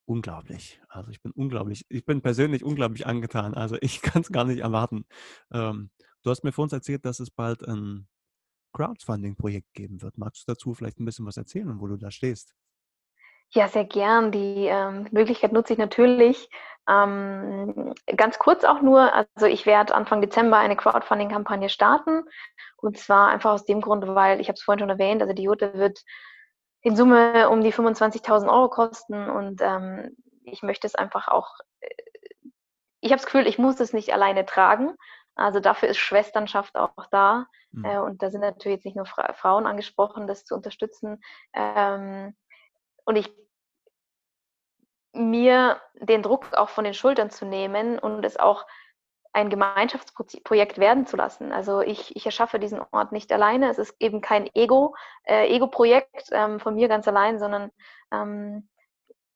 unglaublich. 0.07 0.81
Also 0.89 1.11
ich 1.11 1.23
bin 1.23 1.33
unglaublich, 1.33 1.85
ich 1.89 2.05
bin 2.05 2.23
persönlich 2.23 2.65
unglaublich 2.65 3.07
angetan. 3.07 3.55
Also 3.55 3.77
ich 3.81 4.03
kann 4.03 4.23
es 4.23 4.33
gar 4.33 4.45
nicht 4.45 4.61
erwarten. 4.61 5.07
Ähm, 5.53 5.91
du 6.23 6.31
hast 6.31 6.45
mir 6.45 6.53
vor 6.53 6.65
uns 6.65 6.73
erzählt, 6.73 7.05
dass 7.05 7.21
es 7.21 7.31
bald 7.31 7.67
ein 7.67 8.07
Crowdfunding-Projekt 8.73 9.73
geben 9.73 10.03
wird. 10.03 10.19
Magst 10.19 10.43
du 10.43 10.53
dazu 10.53 10.75
vielleicht 10.75 11.01
ein 11.01 11.05
bisschen 11.05 11.27
was 11.27 11.37
erzählen, 11.37 11.81
wo 11.81 11.87
du 11.87 11.97
da 11.97 12.11
stehst? 12.11 12.55
Ja, 13.51 13.69
sehr 13.69 13.85
gern. 13.85 14.33
Die 14.33 14.67
ähm, 14.67 15.07
Möglichkeit 15.13 15.53
nutze 15.53 15.75
ich 15.75 15.79
natürlich. 15.79 16.49
Ähm, 16.89 17.95
ganz 18.17 18.39
kurz 18.39 18.65
auch 18.65 18.83
nur, 18.83 19.13
also 19.15 19.47
ich 19.47 19.65
werde 19.65 19.95
Anfang 19.95 20.21
Dezember 20.21 20.59
eine 20.59 20.77
Crowdfunding-Kampagne 20.77 21.69
starten. 21.69 22.25
Und 22.77 22.99
zwar 22.99 23.29
einfach 23.29 23.53
aus 23.53 23.65
dem 23.65 23.81
Grund, 23.81 24.07
weil, 24.07 24.41
ich 24.41 24.49
habe 24.49 24.57
es 24.57 24.63
vorhin 24.63 24.81
schon 24.81 24.91
erwähnt, 24.91 25.23
also 25.23 25.35
die 25.35 25.45
Jute 25.45 25.73
wird 25.75 26.03
in 26.85 26.97
Summe 26.97 27.49
um 27.49 27.63
die 27.63 27.73
25.000 27.73 28.47
Euro 28.49 28.69
kosten 28.69 29.29
und 29.29 29.61
ähm, 29.63 30.15
ich 30.45 30.63
möchte 30.63 30.87
es 30.87 30.95
einfach 30.95 31.29
auch, 31.29 31.59
äh, 31.81 31.89
ich 33.01 33.11
habe 33.11 33.17
das 33.17 33.25
Gefühl, 33.25 33.47
ich 33.47 33.59
muss 33.59 33.81
es 33.81 33.93
nicht 33.93 34.13
alleine 34.13 34.45
tragen. 34.45 34.95
Also 35.35 35.61
dafür 35.61 35.89
ist 35.89 35.97
Schwesternschaft 35.97 36.77
auch 36.77 37.07
da. 37.11 37.47
Mhm. 37.73 37.85
Äh, 37.85 37.99
und 37.99 38.23
da 38.23 38.31
sind 38.31 38.43
natürlich 38.43 38.77
jetzt 38.77 38.85
nicht 38.85 38.97
nur 38.97 39.07
Fra 39.07 39.33
Frauen 39.33 39.67
angesprochen, 39.67 40.27
das 40.27 40.45
zu 40.45 40.55
unterstützen. 40.55 41.23
Ähm, 41.55 42.37
und 43.05 43.17
ich 43.17 43.33
mir 45.15 45.81
den 45.95 46.23
Druck 46.23 46.53
auch 46.53 46.69
von 46.69 46.85
den 46.85 46.95
Schultern 46.95 47.31
zu 47.31 47.47
nehmen 47.47 47.99
und 47.99 48.25
es 48.25 48.37
auch 48.37 48.67
ein 49.35 49.51
Gemeinschaftsprojekt 49.51 50.79
werden 50.79 51.07
zu 51.07 51.17
lassen. 51.17 51.53
Also 51.53 51.81
ich, 51.81 52.15
ich 52.15 52.25
erschaffe 52.25 52.59
diesen 52.59 52.81
Ort 52.93 53.13
nicht 53.13 53.33
alleine. 53.33 53.69
Es 53.69 53.79
ist 53.79 53.95
eben 54.01 54.21
kein 54.21 54.49
Ego, 54.55 54.95
äh, 55.25 55.49
Ego-Projekt 55.49 56.29
ähm, 56.31 56.61
von 56.61 56.75
mir 56.75 56.89
ganz 56.89 57.09
allein, 57.09 57.39
sondern 57.39 57.71
ähm, 58.13 58.69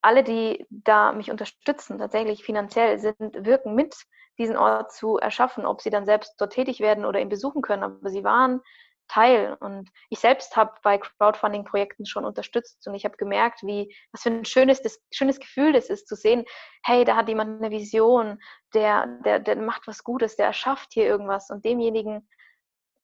alle, 0.00 0.22
die 0.22 0.64
da 0.70 1.12
mich 1.12 1.30
unterstützen, 1.30 1.98
tatsächlich 1.98 2.44
finanziell 2.44 2.98
sind, 3.00 3.44
wirken 3.44 3.74
mit, 3.74 4.06
diesen 4.38 4.56
Ort 4.56 4.92
zu 4.92 5.18
erschaffen, 5.18 5.66
ob 5.66 5.80
sie 5.80 5.90
dann 5.90 6.06
selbst 6.06 6.40
dort 6.40 6.52
tätig 6.52 6.78
werden 6.80 7.04
oder 7.04 7.20
ihn 7.20 7.28
besuchen 7.28 7.60
können. 7.60 7.82
Aber 7.82 8.08
sie 8.08 8.22
waren 8.22 8.60
Teil. 9.08 9.56
Und 9.60 9.90
ich 10.10 10.20
selbst 10.20 10.56
habe 10.56 10.74
bei 10.82 10.98
Crowdfunding-Projekten 10.98 12.06
schon 12.06 12.24
unterstützt 12.24 12.86
und 12.86 12.94
ich 12.94 13.04
habe 13.04 13.16
gemerkt, 13.16 13.62
wie 13.62 13.94
was 14.12 14.22
für 14.22 14.30
ein 14.30 14.44
schönes, 14.44 14.82
das, 14.82 15.00
schönes 15.10 15.40
Gefühl 15.40 15.72
das 15.72 15.90
ist, 15.90 16.06
zu 16.06 16.14
sehen, 16.14 16.44
hey, 16.84 17.04
da 17.04 17.16
hat 17.16 17.28
jemand 17.28 17.60
eine 17.60 17.70
Vision, 17.70 18.38
der, 18.74 19.06
der, 19.24 19.38
der 19.40 19.56
macht 19.56 19.86
was 19.86 20.04
Gutes, 20.04 20.36
der 20.36 20.46
erschafft 20.46 20.92
hier 20.92 21.06
irgendwas 21.06 21.50
und 21.50 21.64
demjenigen 21.64 22.28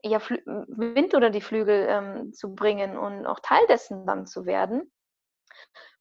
ja, 0.02 0.20
Wind 0.28 1.14
oder 1.14 1.30
die 1.30 1.40
Flügel 1.40 1.86
ähm, 1.88 2.32
zu 2.34 2.54
bringen 2.54 2.98
und 2.98 3.26
auch 3.26 3.40
Teil 3.40 3.66
dessen 3.68 4.06
dann 4.06 4.26
zu 4.26 4.44
werden. 4.44 4.92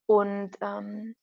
Und 0.06 0.52
ähm, 0.60 1.16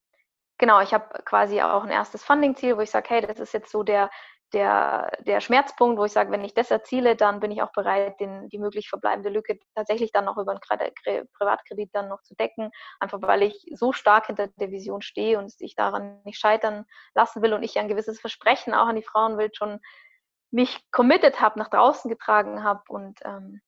genau, 0.58 0.82
ich 0.82 0.94
habe 0.94 1.22
quasi 1.24 1.62
auch 1.62 1.84
ein 1.84 1.92
erstes 1.92 2.24
Funding-Ziel, 2.24 2.78
wo 2.78 2.82
ich 2.82 2.90
sage, 2.90 3.10
hey, 3.10 3.22
das 3.22 3.40
ist 3.40 3.54
jetzt 3.54 3.72
so 3.72 3.84
der, 3.84 4.10
der, 4.54 5.12
der 5.20 5.42
Schmerzpunkt, 5.42 6.00
wo 6.00 6.06
ich 6.06 6.12
sage, 6.12 6.32
wenn 6.32 6.44
ich 6.44 6.54
das 6.54 6.72
erziele, 6.72 7.16
dann 7.16 7.40
bin 7.40 7.52
ich 7.52 7.62
auch 7.62 7.72
bereit, 7.72 8.20
den, 8.20 8.50
die 8.50 8.60
möglich 8.60 8.90
verbleibende 8.90 9.30
Lücke 9.30 9.60
tatsächlich 9.76 10.12
dann 10.12 10.26
noch 10.26 10.38
über 10.38 10.52
einen 10.52 10.62
Privatkredit 11.34 11.90
dann 11.94 12.10
noch 12.10 12.22
zu 12.22 12.36
decken, 12.36 12.72
einfach 13.00 13.20
weil 13.22 13.44
ich 13.44 13.66
so 13.74 13.94
stark 13.94 14.28
hinter 14.28 14.48
der 14.48 14.72
Vision 14.72 15.02
stehe 15.02 15.38
und 15.38 15.54
ich 15.60 15.76
daran 15.76 16.22
nicht 16.24 16.40
scheitern 16.40 16.86
lassen 17.14 17.42
will 17.42 17.54
und 17.54 17.64
ich 17.64 17.80
ein 17.80 17.88
gewisses 17.88 18.20
Versprechen 18.20 18.74
auch 18.74 18.88
an 18.88 18.96
die 18.96 19.04
Frauenwelt 19.04 19.56
schon 19.56 19.80
mich 20.52 20.92
committed 20.92 21.40
habe, 21.40 21.58
nach 21.60 21.70
draußen 21.70 22.10
getragen 22.10 22.64
habe 22.64 22.84
und 22.90 23.20
ähm, 23.24 23.62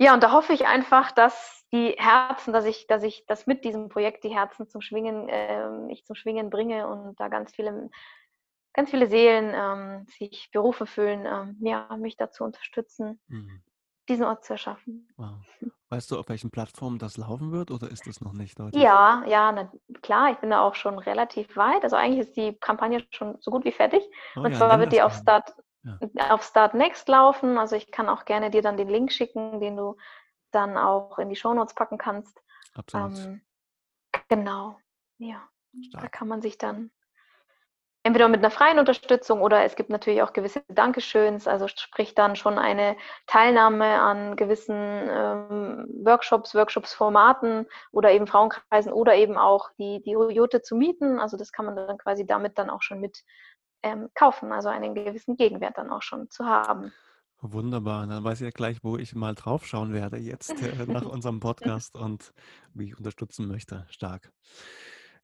ja, 0.00 0.14
und 0.14 0.22
da 0.22 0.30
hoffe 0.30 0.52
ich 0.52 0.66
einfach, 0.66 1.10
dass 1.10 1.66
die 1.72 1.96
Herzen, 1.98 2.52
dass 2.52 2.64
ich, 2.64 2.86
dass 2.86 3.02
ich, 3.02 3.26
dass 3.26 3.48
mit 3.48 3.64
diesem 3.64 3.88
Projekt 3.88 4.22
die 4.22 4.34
Herzen 4.34 4.68
zum 4.68 4.80
Schwingen, 4.80 5.28
äh, 5.28 5.92
ich 5.92 6.04
zum 6.04 6.14
Schwingen 6.14 6.50
bringe 6.50 6.86
und 6.86 7.18
da 7.18 7.26
ganz 7.26 7.52
viele 7.52 7.90
ganz 8.78 8.90
viele 8.90 9.08
Seelen 9.08 9.52
ähm, 9.56 10.06
sich 10.06 10.50
berufen 10.52 10.86
fühlen, 10.86 11.26
ähm, 11.26 11.56
ja, 11.58 11.88
mich 11.96 12.16
dazu 12.16 12.44
unterstützen, 12.44 13.20
mhm. 13.26 13.60
diesen 14.08 14.24
Ort 14.24 14.44
zu 14.44 14.52
erschaffen. 14.52 15.08
Wow. 15.16 15.34
Weißt 15.88 16.12
du, 16.12 16.16
auf 16.16 16.28
welchen 16.28 16.52
Plattformen 16.52 17.00
das 17.00 17.16
laufen 17.16 17.50
wird 17.50 17.72
oder 17.72 17.90
ist 17.90 18.06
das 18.06 18.20
noch 18.20 18.32
nicht 18.32 18.56
deutlich? 18.56 18.80
Ja, 18.80 19.24
ja, 19.26 19.50
na, 19.50 19.72
klar, 20.00 20.30
ich 20.30 20.38
bin 20.38 20.50
da 20.50 20.60
auch 20.60 20.76
schon 20.76 20.96
relativ 20.96 21.56
weit. 21.56 21.82
Also 21.82 21.96
eigentlich 21.96 22.28
ist 22.28 22.36
die 22.36 22.56
Kampagne 22.60 23.04
schon 23.10 23.36
so 23.40 23.50
gut 23.50 23.64
wie 23.64 23.72
fertig. 23.72 24.04
Oh, 24.36 24.42
Und 24.42 24.52
ja, 24.52 24.58
zwar 24.58 24.78
wird 24.78 24.92
die 24.92 25.02
auf 25.02 25.12
Start, 25.12 25.56
ja. 25.82 25.98
auf 26.30 26.44
Start 26.44 26.74
Next 26.74 27.08
laufen. 27.08 27.58
Also 27.58 27.74
ich 27.74 27.90
kann 27.90 28.08
auch 28.08 28.26
gerne 28.26 28.48
dir 28.48 28.62
dann 28.62 28.76
den 28.76 28.88
Link 28.88 29.10
schicken, 29.10 29.58
den 29.58 29.76
du 29.76 29.96
dann 30.52 30.76
auch 30.78 31.18
in 31.18 31.30
die 31.30 31.36
Shownotes 31.36 31.74
packen 31.74 31.98
kannst. 31.98 32.40
Absolut. 32.74 33.18
Ähm, 33.18 33.40
genau, 34.28 34.78
ja. 35.16 35.42
Stark. 35.88 36.04
Da 36.04 36.08
kann 36.08 36.28
man 36.28 36.42
sich 36.42 36.58
dann 36.58 36.92
entweder 38.02 38.28
mit 38.28 38.40
einer 38.40 38.50
freien 38.50 38.78
Unterstützung 38.78 39.42
oder 39.42 39.64
es 39.64 39.76
gibt 39.76 39.90
natürlich 39.90 40.22
auch 40.22 40.32
gewisse 40.32 40.62
Dankeschöns, 40.68 41.46
also 41.46 41.68
sprich 41.68 42.14
dann 42.14 42.36
schon 42.36 42.58
eine 42.58 42.96
Teilnahme 43.26 44.00
an 44.00 44.36
gewissen 44.36 44.76
ähm, 44.76 45.86
Workshops, 46.04 46.54
Workshops-Formaten 46.54 47.66
oder 47.92 48.12
eben 48.12 48.26
Frauenkreisen 48.26 48.92
oder 48.92 49.14
eben 49.14 49.36
auch 49.36 49.70
die, 49.78 50.00
die 50.02 50.12
Jote 50.12 50.62
zu 50.62 50.76
mieten. 50.76 51.18
Also 51.18 51.36
das 51.36 51.52
kann 51.52 51.66
man 51.66 51.76
dann 51.76 51.98
quasi 51.98 52.26
damit 52.26 52.58
dann 52.58 52.70
auch 52.70 52.82
schon 52.82 53.00
mit 53.00 53.24
ähm, 53.82 54.08
kaufen, 54.14 54.52
also 54.52 54.68
einen 54.68 54.94
gewissen 54.94 55.36
Gegenwert 55.36 55.78
dann 55.78 55.90
auch 55.90 56.02
schon 56.02 56.30
zu 56.30 56.46
haben. 56.46 56.92
Wunderbar, 57.40 58.06
dann 58.08 58.24
weiß 58.24 58.40
ich 58.40 58.46
ja 58.46 58.50
gleich, 58.50 58.82
wo 58.82 58.96
ich 58.96 59.14
mal 59.14 59.34
draufschauen 59.34 59.92
werde 59.92 60.16
jetzt 60.16 60.60
äh, 60.60 60.86
nach 60.86 61.04
unserem 61.06 61.38
Podcast 61.38 61.94
und 61.94 62.32
wie 62.74 62.86
ich 62.86 62.98
unterstützen 62.98 63.46
möchte. 63.46 63.86
Stark. 63.90 64.32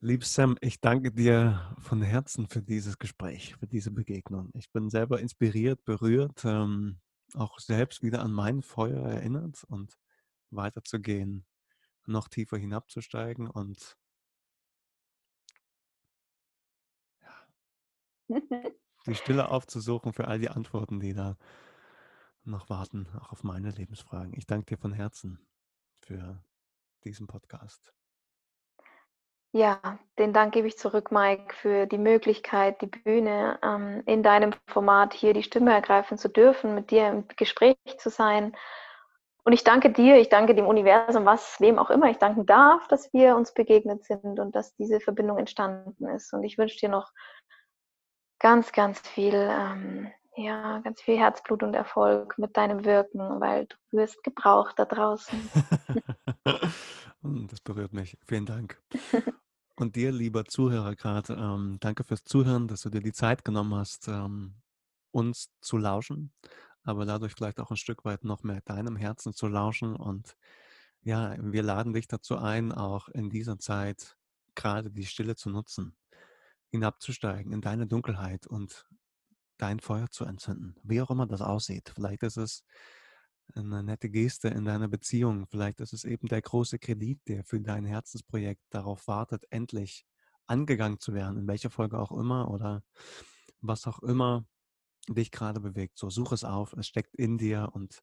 Lieb 0.00 0.24
Sam, 0.24 0.56
ich 0.60 0.80
danke 0.80 1.12
dir 1.12 1.74
von 1.78 2.02
Herzen 2.02 2.46
für 2.48 2.62
dieses 2.62 2.98
Gespräch, 2.98 3.54
für 3.56 3.66
diese 3.66 3.90
Begegnung. 3.90 4.50
Ich 4.54 4.70
bin 4.70 4.90
selber 4.90 5.20
inspiriert, 5.20 5.84
berührt, 5.84 6.44
ähm, 6.44 7.00
auch 7.34 7.58
selbst 7.58 8.02
wieder 8.02 8.20
an 8.20 8.32
mein 8.32 8.62
Feuer 8.62 9.02
erinnert 9.02 9.64
und 9.64 9.98
weiterzugehen, 10.50 11.46
noch 12.06 12.28
tiefer 12.28 12.58
hinabzusteigen 12.58 13.48
und 13.48 13.96
ja, 17.22 18.40
die 19.06 19.14
Stille 19.14 19.48
aufzusuchen 19.48 20.12
für 20.12 20.28
all 20.28 20.38
die 20.38 20.50
Antworten, 20.50 21.00
die 21.00 21.14
da 21.14 21.36
noch 22.44 22.68
warten, 22.68 23.08
auch 23.18 23.32
auf 23.32 23.42
meine 23.42 23.70
Lebensfragen. 23.70 24.34
Ich 24.34 24.46
danke 24.46 24.74
dir 24.74 24.78
von 24.78 24.92
Herzen 24.92 25.38
für 26.00 26.44
diesen 27.04 27.26
Podcast. 27.26 27.94
Ja, 29.56 29.78
den 30.18 30.32
Dank 30.32 30.52
gebe 30.52 30.66
ich 30.66 30.76
zurück, 30.76 31.12
Mike, 31.12 31.54
für 31.54 31.86
die 31.86 31.96
Möglichkeit, 31.96 32.80
die 32.80 32.88
Bühne 32.88 33.56
ähm, 33.62 34.02
in 34.04 34.24
deinem 34.24 34.52
Format 34.66 35.14
hier 35.14 35.32
die 35.32 35.44
Stimme 35.44 35.72
ergreifen 35.72 36.18
zu 36.18 36.28
dürfen, 36.28 36.74
mit 36.74 36.90
dir 36.90 37.06
im 37.06 37.28
Gespräch 37.36 37.76
zu 37.98 38.10
sein. 38.10 38.56
Und 39.44 39.52
ich 39.52 39.62
danke 39.62 39.92
dir, 39.92 40.16
ich 40.18 40.28
danke 40.28 40.56
dem 40.56 40.66
Universum, 40.66 41.24
was, 41.24 41.60
wem 41.60 41.78
auch 41.78 41.90
immer 41.90 42.10
ich 42.10 42.16
danken 42.16 42.46
darf, 42.46 42.88
dass 42.88 43.12
wir 43.12 43.36
uns 43.36 43.54
begegnet 43.54 44.02
sind 44.02 44.40
und 44.40 44.56
dass 44.56 44.74
diese 44.74 44.98
Verbindung 44.98 45.38
entstanden 45.38 46.08
ist. 46.08 46.32
Und 46.32 46.42
ich 46.42 46.58
wünsche 46.58 46.80
dir 46.80 46.88
noch 46.88 47.12
ganz, 48.40 48.72
ganz 48.72 48.98
viel, 48.98 49.34
ähm, 49.36 50.10
ja, 50.34 50.80
ganz 50.80 51.00
viel 51.00 51.16
Herzblut 51.16 51.62
und 51.62 51.74
Erfolg 51.74 52.36
mit 52.38 52.56
deinem 52.56 52.84
Wirken, 52.84 53.40
weil 53.40 53.66
du 53.66 53.76
wirst 53.92 54.24
gebraucht 54.24 54.80
da 54.80 54.84
draußen. 54.84 55.48
das 57.22 57.60
berührt 57.60 57.92
mich. 57.92 58.18
Vielen 58.26 58.46
Dank. 58.46 58.82
Und 59.76 59.96
dir, 59.96 60.12
lieber 60.12 60.44
Zuhörer, 60.44 60.94
gerade 60.94 61.34
ähm, 61.34 61.78
danke 61.80 62.04
fürs 62.04 62.22
Zuhören, 62.22 62.68
dass 62.68 62.82
du 62.82 62.90
dir 62.90 63.00
die 63.00 63.12
Zeit 63.12 63.44
genommen 63.44 63.74
hast, 63.74 64.06
ähm, 64.06 64.54
uns 65.10 65.50
zu 65.60 65.78
lauschen, 65.78 66.32
aber 66.84 67.04
dadurch 67.06 67.32
vielleicht 67.32 67.58
auch 67.58 67.70
ein 67.70 67.76
Stück 67.76 68.04
weit 68.04 68.24
noch 68.24 68.44
mehr 68.44 68.60
deinem 68.64 68.96
Herzen 68.96 69.32
zu 69.32 69.48
lauschen. 69.48 69.96
Und 69.96 70.36
ja, 71.02 71.36
wir 71.40 71.62
laden 71.64 71.92
dich 71.92 72.06
dazu 72.06 72.36
ein, 72.38 72.72
auch 72.72 73.08
in 73.08 73.30
dieser 73.30 73.58
Zeit 73.58 74.16
gerade 74.54 74.90
die 74.90 75.06
Stille 75.06 75.34
zu 75.34 75.50
nutzen, 75.50 75.96
hinabzusteigen 76.70 77.52
in 77.52 77.60
deine 77.60 77.88
Dunkelheit 77.88 78.46
und 78.46 78.86
dein 79.58 79.80
Feuer 79.80 80.08
zu 80.10 80.24
entzünden, 80.24 80.76
wie 80.84 81.00
auch 81.00 81.10
immer 81.10 81.26
das 81.26 81.40
aussieht. 81.42 81.90
Vielleicht 81.94 82.22
ist 82.22 82.36
es 82.36 82.64
eine 83.54 83.82
nette 83.82 84.08
Geste 84.10 84.48
in 84.48 84.64
deiner 84.64 84.88
Beziehung. 84.88 85.46
Vielleicht 85.46 85.80
ist 85.80 85.92
es 85.92 86.04
eben 86.04 86.28
der 86.28 86.42
große 86.42 86.78
Kredit, 86.78 87.20
der 87.28 87.44
für 87.44 87.60
dein 87.60 87.84
Herzensprojekt 87.84 88.62
darauf 88.70 89.06
wartet, 89.06 89.44
endlich 89.50 90.04
angegangen 90.46 90.98
zu 90.98 91.14
werden, 91.14 91.38
in 91.38 91.46
welcher 91.46 91.70
Folge 91.70 91.98
auch 91.98 92.12
immer 92.12 92.50
oder 92.50 92.82
was 93.60 93.86
auch 93.86 94.00
immer 94.00 94.44
dich 95.08 95.30
gerade 95.30 95.60
bewegt. 95.60 95.98
So, 95.98 96.10
such 96.10 96.32
es 96.32 96.44
auf, 96.44 96.72
es 96.74 96.86
steckt 96.86 97.14
in 97.14 97.38
dir 97.38 97.70
und 97.72 98.02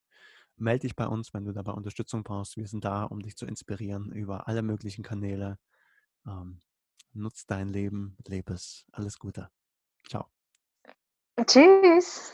melde 0.55 0.81
dich 0.81 0.95
bei 0.95 1.07
uns, 1.07 1.33
wenn 1.33 1.45
du 1.45 1.53
dabei 1.53 1.71
Unterstützung 1.71 2.23
brauchst. 2.23 2.57
Wir 2.57 2.67
sind 2.67 2.85
da, 2.85 3.03
um 3.03 3.21
dich 3.21 3.35
zu 3.35 3.45
inspirieren 3.45 4.11
über 4.11 4.47
alle 4.47 4.61
möglichen 4.61 5.03
Kanäle. 5.03 5.57
Ähm, 6.25 6.59
nutz 7.13 7.45
dein 7.45 7.69
Leben, 7.69 8.17
lebe 8.27 8.53
es. 8.53 8.85
Alles 8.91 9.17
Gute. 9.17 9.49
Ciao. 10.07 10.27
Tschüss. 11.45 12.31